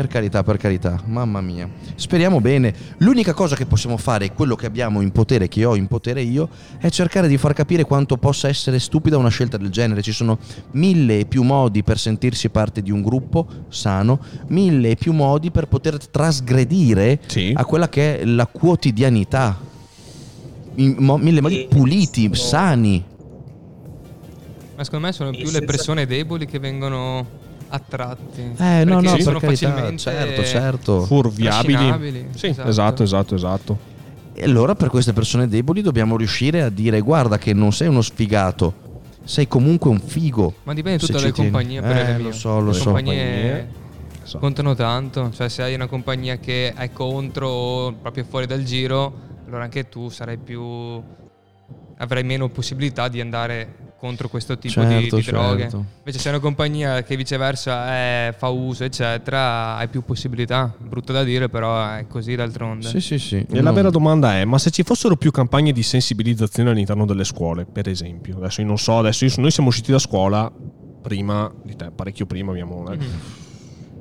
[0.00, 1.68] Per carità, per carità, mamma mia.
[1.94, 2.74] Speriamo bene.
[3.00, 6.48] L'unica cosa che possiamo fare, quello che abbiamo in potere, che ho in potere io,
[6.78, 10.00] è cercare di far capire quanto possa essere stupida una scelta del genere.
[10.00, 10.38] Ci sono
[10.70, 15.50] mille e più modi per sentirsi parte di un gruppo sano, mille e più modi
[15.50, 17.52] per poter trasgredire Sì.
[17.54, 19.60] a quella che è la quotidianità.
[20.76, 23.04] In mo- mille modi puliti, sani.
[24.76, 27.39] Ma secondo me sono più le persone deboli che vengono
[27.70, 28.40] attratti.
[28.58, 31.00] Eh, no, Perché no, per sono carità, facilmente certo, certo.
[31.06, 32.26] Furviabili.
[32.34, 33.78] Sì, esatto, esatto, esatto.
[34.32, 38.00] E allora per queste persone deboli dobbiamo riuscire a dire guarda che non sei uno
[38.02, 38.72] sfigato,
[39.24, 40.54] sei comunque un figo.
[40.64, 41.80] Ma dipende tutto dalle compagnie.
[41.80, 42.84] Per Eh, le lo so, lo Le so.
[42.84, 43.68] compagnie
[44.22, 44.38] Esatto.
[44.38, 45.30] contano tanto.
[45.34, 49.12] Cioè, se hai una compagnia che è contro o proprio fuori dal giro,
[49.46, 51.02] allora anche tu sarai più.
[51.98, 55.60] avrai meno possibilità di andare contro questo tipo di- Certo, di, droghe.
[55.62, 55.84] certo.
[55.98, 60.74] Invece se è una compagnia che viceversa è- fa uso, eccetera, hai più possibilità.
[60.78, 62.88] Brutto da dire, però è così d'altronde.
[62.88, 63.46] Sì, sì, sì.
[63.50, 67.24] E la vera domanda è: ma se ci fossero più campagne di sensibilizzazione all'interno delle
[67.24, 70.50] scuole, per esempio, adesso io non so, adesso io- noi siamo usciti da scuola
[71.02, 72.98] prima di te, parecchio prima, abbiamo, eh,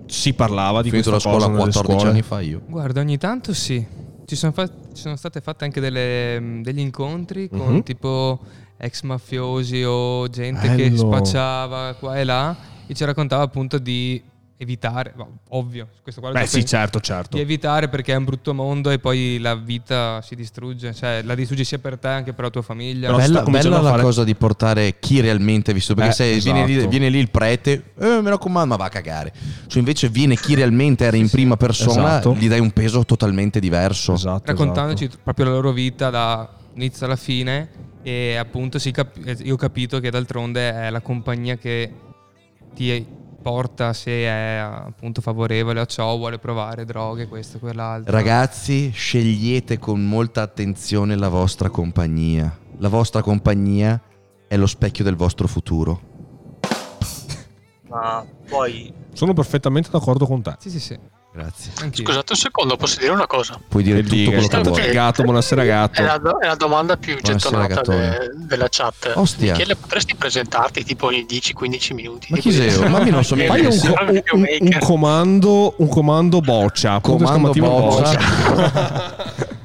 [0.05, 2.09] si parlava di finito questa la scuola cosa nelle 14 scuole.
[2.11, 2.61] anni fa io.
[2.67, 3.85] Guarda, ogni tanto sì.
[4.25, 7.83] Ci sono, fa- ci sono state fatte anche delle- degli incontri con Mhm.
[7.83, 8.39] tipo
[8.81, 10.97] ex mafiosi o gente che Bello.
[10.97, 12.55] spacciava qua e là
[12.87, 14.21] e ci raccontava appunto di
[14.61, 15.13] evitare,
[15.49, 17.37] ovvio, questo qua Beh, sì, certo, certo.
[17.37, 21.33] di evitare perché è un brutto mondo e poi la vita si distrugge, cioè la
[21.33, 23.05] distruggi sia per te che per la tua famiglia.
[23.07, 26.37] Però Bella, bella la fare- cosa di portare chi realmente ha visto perché Eh, se
[26.39, 26.89] viene, lì, esatto.
[26.89, 29.31] viene lì il prete eh, mi raccomando ma va a cagare
[29.67, 32.33] cioè invece viene chi realmente era in prima persona Esatto.
[32.37, 35.21] gli dai un peso totalmente diverso Esatto, raccontandoci esatto.
[35.23, 36.09] proprio la loro vita
[36.73, 37.69] dall'inizio alla fine
[38.01, 41.91] e appunto si cap- io ho capito che d'altronde è la compagnia che
[42.73, 43.05] ti
[43.41, 48.11] porta se è appunto favorevole a ciò, vuole provare droghe, questo quell'altro.
[48.11, 53.99] ragazzi scegliete con molta attenzione la vostra compagnia la vostra compagnia
[54.47, 56.07] è lo specchio del vostro futuro
[57.89, 60.55] Ma poi Sono perfettamente d'accordo con te.
[60.59, 60.99] Sì, sì, sì.
[61.41, 62.03] Grazie Anch'io.
[62.05, 63.59] Scusate un secondo, posso dire una cosa?
[63.67, 65.99] puoi dire tutto dica, quello che vuoi che- gatto, buonasera, gatto.
[66.01, 69.11] È la, è la domanda più Buonasera, gettonata de- della chat.
[69.15, 69.53] Ostia.
[69.53, 72.27] Michele, potresti presentarti tipo in 10-15 minuti?
[72.29, 72.89] Ma chi sei?
[72.89, 76.99] Ma io non so Fai un, un- un- un comando, un comando boccia.
[77.01, 78.17] Comando boccia.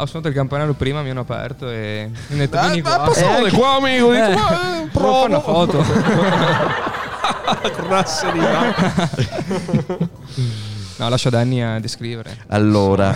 [0.00, 2.94] Ho suonato il campanello prima, mi hanno aperto e mi hanno detto Eh, vieni ma
[2.94, 3.04] qua.
[3.04, 4.12] passate Eh, qua, amico.
[4.12, 5.66] Dico, eh, ma, eh, provo a fare una provo.
[5.66, 5.84] foto.
[11.00, 12.36] No, lascio Danny a descrivere.
[12.48, 13.14] allora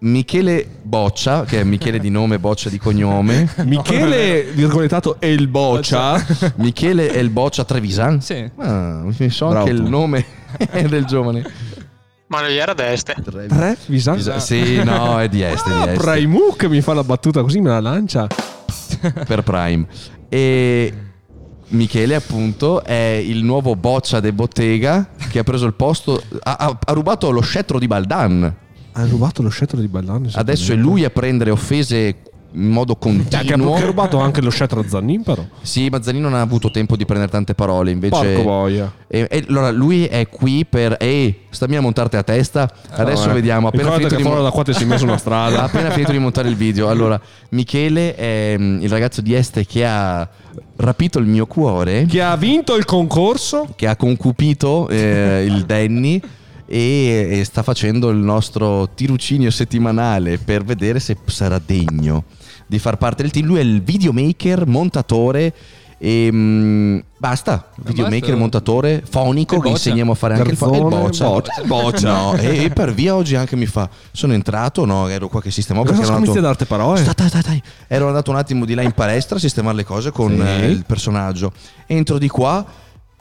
[0.00, 6.22] Michele Boccia che è Michele di nome Boccia di cognome Michele, virgolettato, e il boccia.
[6.56, 8.50] Michele è il Boccia Trevisan Sì.
[8.58, 10.24] Ah, mi so Bravo anche il nome
[10.88, 11.42] del giovane.
[12.26, 13.14] Ma non gli era da este.
[13.22, 14.38] Tre, Visan.
[14.40, 16.02] Sì, no, è di est, è di Ah, est.
[16.02, 18.26] Praimuk mi fa la battuta così me la lancia.
[19.26, 19.86] per Prime.
[20.28, 20.92] E
[21.72, 26.22] Michele, appunto, è il nuovo boccia de bottega che ha preso il posto.
[26.40, 28.54] Ha, ha- ha rubato lo scettro di Baldan.
[28.92, 30.28] Ha rubato lo scettro di Ballan.
[30.32, 32.16] Adesso è lui a prendere offese
[32.54, 33.74] in modo Cioè, continuo.
[33.74, 35.44] che ha rubato anche lo scettro a Zannin, però.
[35.62, 37.90] Sì, Mazzanino non ha avuto tempo di prendere tante parole.
[37.90, 38.14] Invece.
[38.14, 38.92] Porco boia.
[39.06, 40.96] E, e allora lui è qui per.
[40.98, 42.70] Ehi, stammi a montarti a testa.
[42.90, 43.34] Adesso Vabbè.
[43.34, 43.68] vediamo.
[43.68, 45.62] Appena Ricordati finito, che di fuori mo- da qua ti sei messo una strada.
[45.64, 46.88] appena finito di montare il video.
[46.88, 47.20] Allora,
[47.50, 50.28] Michele è mm, il ragazzo di Este che ha
[50.76, 52.04] rapito il mio cuore.
[52.06, 53.68] Che ha vinto il concorso.
[53.76, 56.20] che ha concupito eh, il Danny
[56.66, 62.24] e, e sta facendo il nostro tirucinio settimanale per vedere se sarà degno
[62.72, 63.44] di far parte del team.
[63.46, 65.52] Lui è il videomaker, montatore
[65.98, 67.68] e mm, basta.
[67.76, 68.36] Videomaker, basta.
[68.36, 71.26] montatore, fonico Il che insegniamo a fare anche il fo- il Garzone, boccia.
[71.26, 71.62] boccia.
[71.64, 72.12] Boccia.
[72.12, 73.88] No, e, e per via oggi anche mi fa.
[74.10, 77.02] Sono entrato, no, ero qua che sistemavo perché ero andato, ad arte parole?
[77.04, 77.62] Stai, stai, stai.
[77.88, 80.40] Ero andato un attimo di là in palestra a sistemare le cose con Sì.
[80.40, 81.52] eh, il personaggio.
[81.86, 82.64] Entro di qua.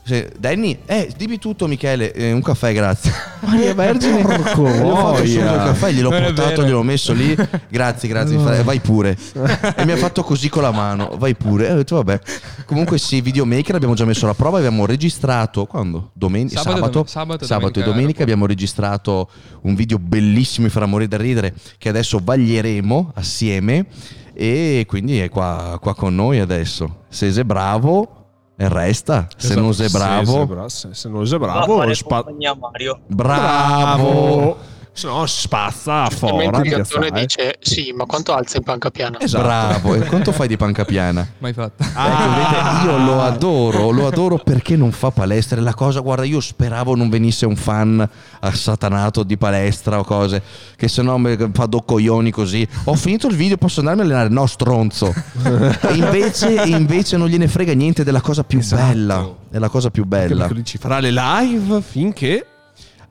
[0.04, 2.12] Se- Danny, eh, dimmi tutto, Michele.
[2.14, 3.12] eh, un caffè, grazie.
[3.42, 7.36] Maria Vergine, Porco gli ho fatto subito il caffè, gliel'ho Non portato, gliel'ho messo lì.
[7.70, 8.38] Grazie, grazie.
[8.38, 9.18] fa- vai pure.
[9.76, 11.16] e mi ha fatto così con la mano.
[11.18, 11.68] Vai pure.
[11.68, 12.20] E ho detto, vabbè.
[12.66, 14.58] Comunque, sì, videomaker abbiamo già messo alla prova.
[14.58, 16.12] Abbiamo registrato quando?
[16.14, 19.30] Domenica, Sabato e sabato, dom- sabato e sabato e domenica, abbiamo registrato
[19.62, 23.86] un video bellissimo, mi farà morire da ridere, che adesso vaglieremo assieme.
[24.34, 27.04] E quindi è qua, qua con noi adesso.
[27.10, 28.21] Se sei bravo,
[28.62, 29.28] e resta.
[29.38, 30.04] Se non sei Esatto.
[30.06, 32.24] bravo, Se, se bra- se- se non sei bravo, spa-
[32.60, 33.00] Mario.
[33.08, 34.58] bravo.
[34.94, 36.46] Se no, spazza fuori.
[36.46, 39.20] il gattone dice sì, ma quanto alza in panca piana?
[39.22, 39.44] Esatto.
[39.44, 39.96] Bravo.
[39.96, 41.26] E quanto fai di panca piana?
[41.40, 41.82] Mai fatto.
[41.82, 45.58] Ecco, vedete, io lo adoro, lo adoro perché non fa palestra.
[45.58, 48.08] È La cosa, guarda, io speravo non venisse un fan
[48.42, 50.42] assatanato di palestra o cose,
[50.76, 52.68] che se no mi fa do coglioni così.
[52.86, 54.30] Ho finito il video, posso andarmi a allenare?
[54.30, 55.14] No, stronzo.
[55.44, 58.82] E invece, e invece non gliene frega niente della cosa più Esatto.
[58.86, 59.36] bella.
[59.52, 60.36] È la cosa più bella.
[60.40, 62.46] perché lui ci farà le live finché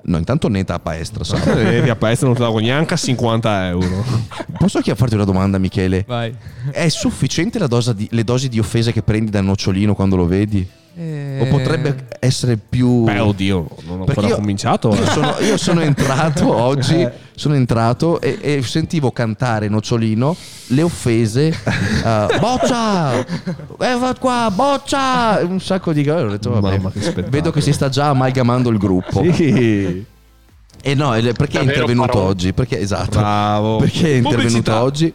[0.03, 1.25] No, intanto neta a palestra.
[1.25, 1.37] so.
[1.91, 4.05] a palestra non te la neanche a 50 euro.
[4.59, 6.05] Posso farti una domanda, Michele?
[6.07, 6.35] Vai.
[6.71, 10.27] È sufficiente la dosa di- le dosi di offese che prendi dal nocciolino quando lo
[10.27, 10.67] vedi?
[10.93, 13.05] O potrebbe essere più...
[13.05, 14.89] Beh, oddio, non ho Perché ancora io- cominciato.
[14.95, 15.07] Io eh.
[15.07, 20.37] sono, io sono entrato oggi, sono entrato e, e sentivo cantare Nocciolino
[20.69, 21.47] le offese.
[21.49, 23.19] eh, boccia!
[23.25, 25.41] Eh, va qua, boccia!
[25.45, 26.25] Un sacco di cose.
[26.25, 29.23] Ho detto, vabbè, Mamma, che vedo che si sta già amalgamando il gruppo.
[29.33, 30.05] Sì.
[30.83, 32.27] E no, perché è intervenuto parole.
[32.29, 32.53] oggi?
[32.53, 33.19] Perché, esatto.
[33.19, 33.77] Bravo.
[33.79, 34.83] Perché è intervenuto Pubblicità.
[34.83, 35.15] oggi?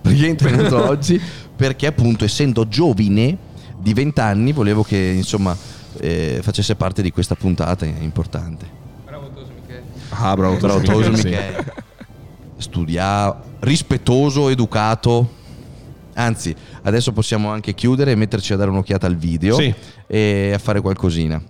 [0.00, 1.20] Perché è intervenuto oggi?
[1.56, 3.36] Perché appunto essendo giovine
[3.84, 5.54] di 20 anni, volevo che insomma
[6.00, 8.66] eh, facesse parte di questa puntata, importante.
[9.04, 9.82] Bravo Toso Michele.
[10.08, 11.10] Ah, bravo, Bravo Toso.
[11.10, 11.72] Michele.
[12.56, 15.42] Studia, rispettoso, educato.
[16.14, 19.74] Anzi, adesso possiamo anche chiudere e metterci a dare un'occhiata al video Sì.
[20.06, 21.42] e a fare qualcosina.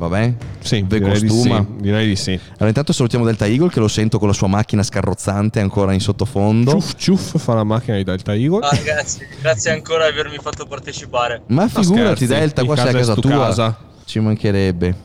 [0.00, 0.34] Va bene?
[0.60, 2.30] Sì, Ve direi di sì, direi di sì.
[2.32, 6.00] Allora, intanto salutiamo Delta Eagle che lo sento con la sua macchina scarrozzante ancora in
[6.00, 6.70] sottofondo.
[6.70, 8.64] Ciuff ciuff fa la macchina di Delta Eagle.
[8.64, 11.42] Ah, ragazzi, grazie ancora di avermi fatto partecipare.
[11.48, 13.38] Ma figurati, scherzi, Delta, qua sei a casa è casa stu tua.
[13.44, 13.78] casa.
[14.06, 14.96] Ci mancherebbe.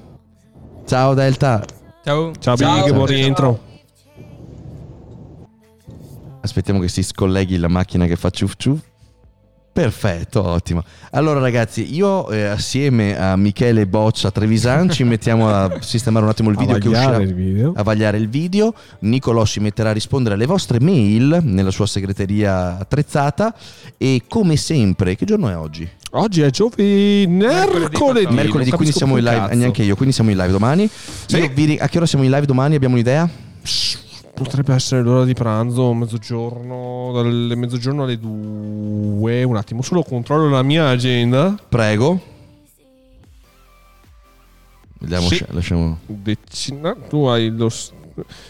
[0.86, 1.62] Ciao, Delta.
[2.02, 2.32] Ciao.
[2.40, 3.60] Ciao, Ciao, Big, buon rientro.
[6.40, 8.80] Aspettiamo che si scolleghi la macchina che fa ciuff ciuff.
[9.76, 10.86] Perfetto, ottimo.
[11.12, 16.50] Allora ragazzi, io eh, assieme a Michele Boccia Trevisan ci mettiamo a sistemare un attimo
[16.50, 17.74] il video A che vagliare uscirà il video.
[17.76, 18.74] a vagliare il video.
[19.00, 23.54] Nicolò si metterà a rispondere alle vostre mail nella sua segreteria attrezzata
[23.98, 25.86] e come sempre, che giorno è oggi?
[26.12, 28.34] Oggi è giovedì, mercoledì.
[28.34, 29.56] Mercoledì, quindi siamo in live, cazzo.
[29.56, 30.90] neanche io, quindi siamo in live domani.
[31.26, 31.36] Sì.
[31.36, 32.76] Io vi a che ora siamo in live domani?
[32.76, 33.30] Abbiamo un'idea?
[34.36, 39.44] Potrebbe essere l'ora di pranzo, mezzogiorno, dalle mezzogiorno alle due.
[39.44, 41.58] Un attimo, solo controllo la mia agenda.
[41.70, 42.20] Prego.
[45.00, 45.46] Vediamo, Sì.
[45.52, 46.00] lasciamo...
[46.06, 47.70] Decina, tu hai lo.
[47.70, 47.92] s-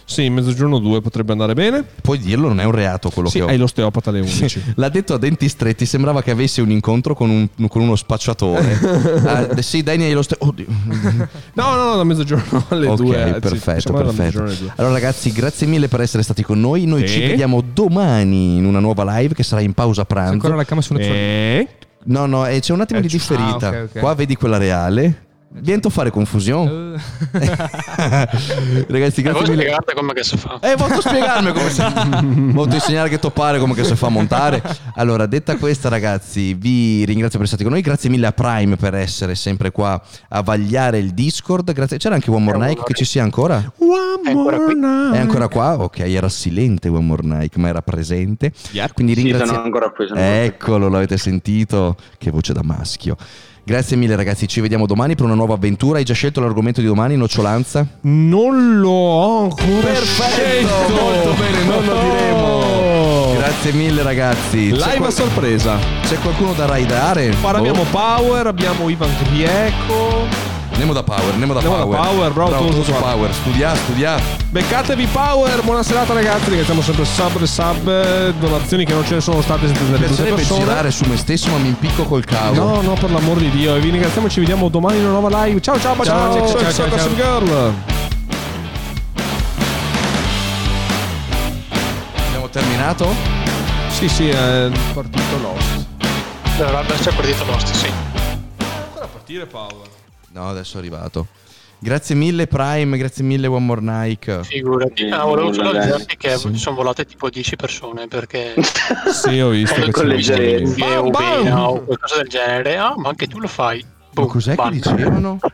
[0.05, 1.83] Sì, mezzogiorno due potrebbe andare bene.
[2.01, 3.47] Puoi dirlo, non è un reato quello Sì, che ho.
[3.47, 4.73] hai l'osteopata alle 11.
[4.77, 9.13] L'ha detto a denti stretti, sembrava che avesse un incontro con, un- con uno spacciatore.
[9.25, 10.45] Ah, sì, Dani hai lo stesso.
[10.45, 10.65] Oddio.
[11.53, 13.31] No, no, no, da mezzogiorno alle ok, due.
[13.33, 14.43] Sì, perfetto, perfetto.
[14.75, 16.85] Allora ragazzi, grazie mille per essere stati con noi.
[16.85, 17.13] Noi Sì.
[17.15, 20.33] ci vediamo domani in una nuova live che sarà in pausa pranzo.
[20.33, 21.67] ancora la cama sulla tua E...
[22.07, 23.67] No, no, eh, c'è un attimo Eh, di differita.
[23.69, 23.99] ah, ok, ok.
[23.99, 25.24] Qua vedi quella reale.
[25.57, 26.95] Viento a fare confusione.
[27.31, 27.39] Eh,
[28.89, 29.61] ragazzi, grazie voi mille.
[29.61, 30.59] spiegate come che si fa.
[30.61, 31.81] Eh, volto a spiegarmi come si
[32.53, 34.61] Volto a insegnare che toppare come che si fa a montare.
[34.95, 37.81] Allora, detta questa, ragazzi, vi ringrazio per essere stati con noi.
[37.81, 41.71] Grazie mille a Prime per essere sempre qua a vagliare il Discord.
[41.71, 41.97] Grazie.
[41.99, 43.55] C'era anche One More Nike che ci sia ancora?
[43.77, 45.13] One È ancora more night.
[45.15, 45.77] È ancora qua?
[45.79, 48.51] Ok, era silente One More Nike, ma era presente.
[48.71, 48.93] Yep.
[48.93, 49.47] Quindi Sì, ringrazio.
[49.47, 50.05] sono ancora qui.
[50.07, 50.19] sono.
[50.19, 51.95] Eccolo, l'avete sentito?
[52.17, 53.15] Che voce da maschio.
[53.67, 55.97] Grazie mille ragazzi, ci vediamo domani per una nuova avventura.
[55.97, 57.83] Hai già scelto l'argomento di domani, nocciolanza?
[58.01, 60.93] Non lo ho ancora scelto.
[60.93, 63.33] molto bene, non lo diremo.
[63.39, 64.69] Grazie mille ragazzi.
[64.69, 65.77] Live qual- a sorpresa.
[66.03, 67.33] c'è qualcuno da raidare?
[67.41, 67.85] Ora abbiamo Oh.
[67.89, 70.53] Power, abbiamo Ivan Grieco.
[70.75, 72.09] Andiamo da Power, andiamo da Andiamo da Power.
[72.09, 73.07] Power, bravo, tu, Toso guarda.
[73.11, 74.19] Power, studia, studia.
[74.49, 79.21] Beccatevi Power, buona serata ragazzi, ringraziamo sempre sub e sub, donazioni che non ce ne
[79.21, 80.59] sono state senza Mi delle tutte piacerebbe persone.
[80.65, 82.55] girare su me stesso, ma mi impicco col cavo.
[82.55, 83.75] No, no, per l'amor di Dio.
[83.75, 85.61] E vi ringraziamo, ci vediamo domani in una nuova live.
[85.61, 87.15] Ciao, ciao, ciao, Ciao, ciao, ciao, ciao, ciao.
[87.15, 87.73] Girl.
[92.27, 93.07] Abbiamo terminato?
[93.97, 95.85] Sì, sì, è partito Lost.
[96.57, 97.87] Dovrebbe essere partito Lost, sì.
[98.57, 99.93] Ancora partire Power.
[100.35, 101.27] No, adesso è arrivato.
[101.79, 104.43] Grazie mille Prime, grazie mille One More Nike.
[104.43, 105.05] Figurati.
[105.05, 106.53] Sì, Ah, volevo solo dirti che sì.
[106.57, 108.53] sono volate tipo 10 persone perché
[109.13, 110.75] Sì, ho visto che Con leggerezza.
[110.75, 112.75] che o bene o qualcosa del genere.
[112.77, 113.81] Ah, ma anche tu lo fai.
[113.81, 114.71] Ma Boom, cos'è che ban.
[114.71, 115.39] dicevano?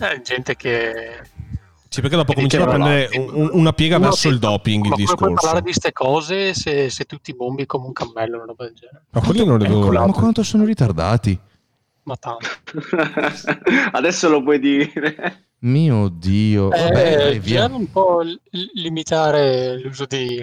[0.00, 1.20] Eh, gente che
[1.90, 4.38] Sì, perché dopo Che cominciano a prendere no, un- una piega uno verso si- il
[4.38, 5.34] doping il ma puoi discorso.
[5.34, 8.64] parlare di queste cose se, se tu ti bombi come un cammello o una roba
[8.64, 9.02] del genere?
[9.10, 11.38] Ma quelli non le Ecco, avevo la- Ma quanto sono ritardati?
[12.08, 12.48] Ma tanto.
[13.92, 15.48] Adesso lo puoi dire.
[15.60, 16.68] Mio Dio.
[16.68, 17.66] Vabbè, Eh, dai, via.
[17.66, 18.40] un po' li-
[18.74, 20.36] limitare l'uso di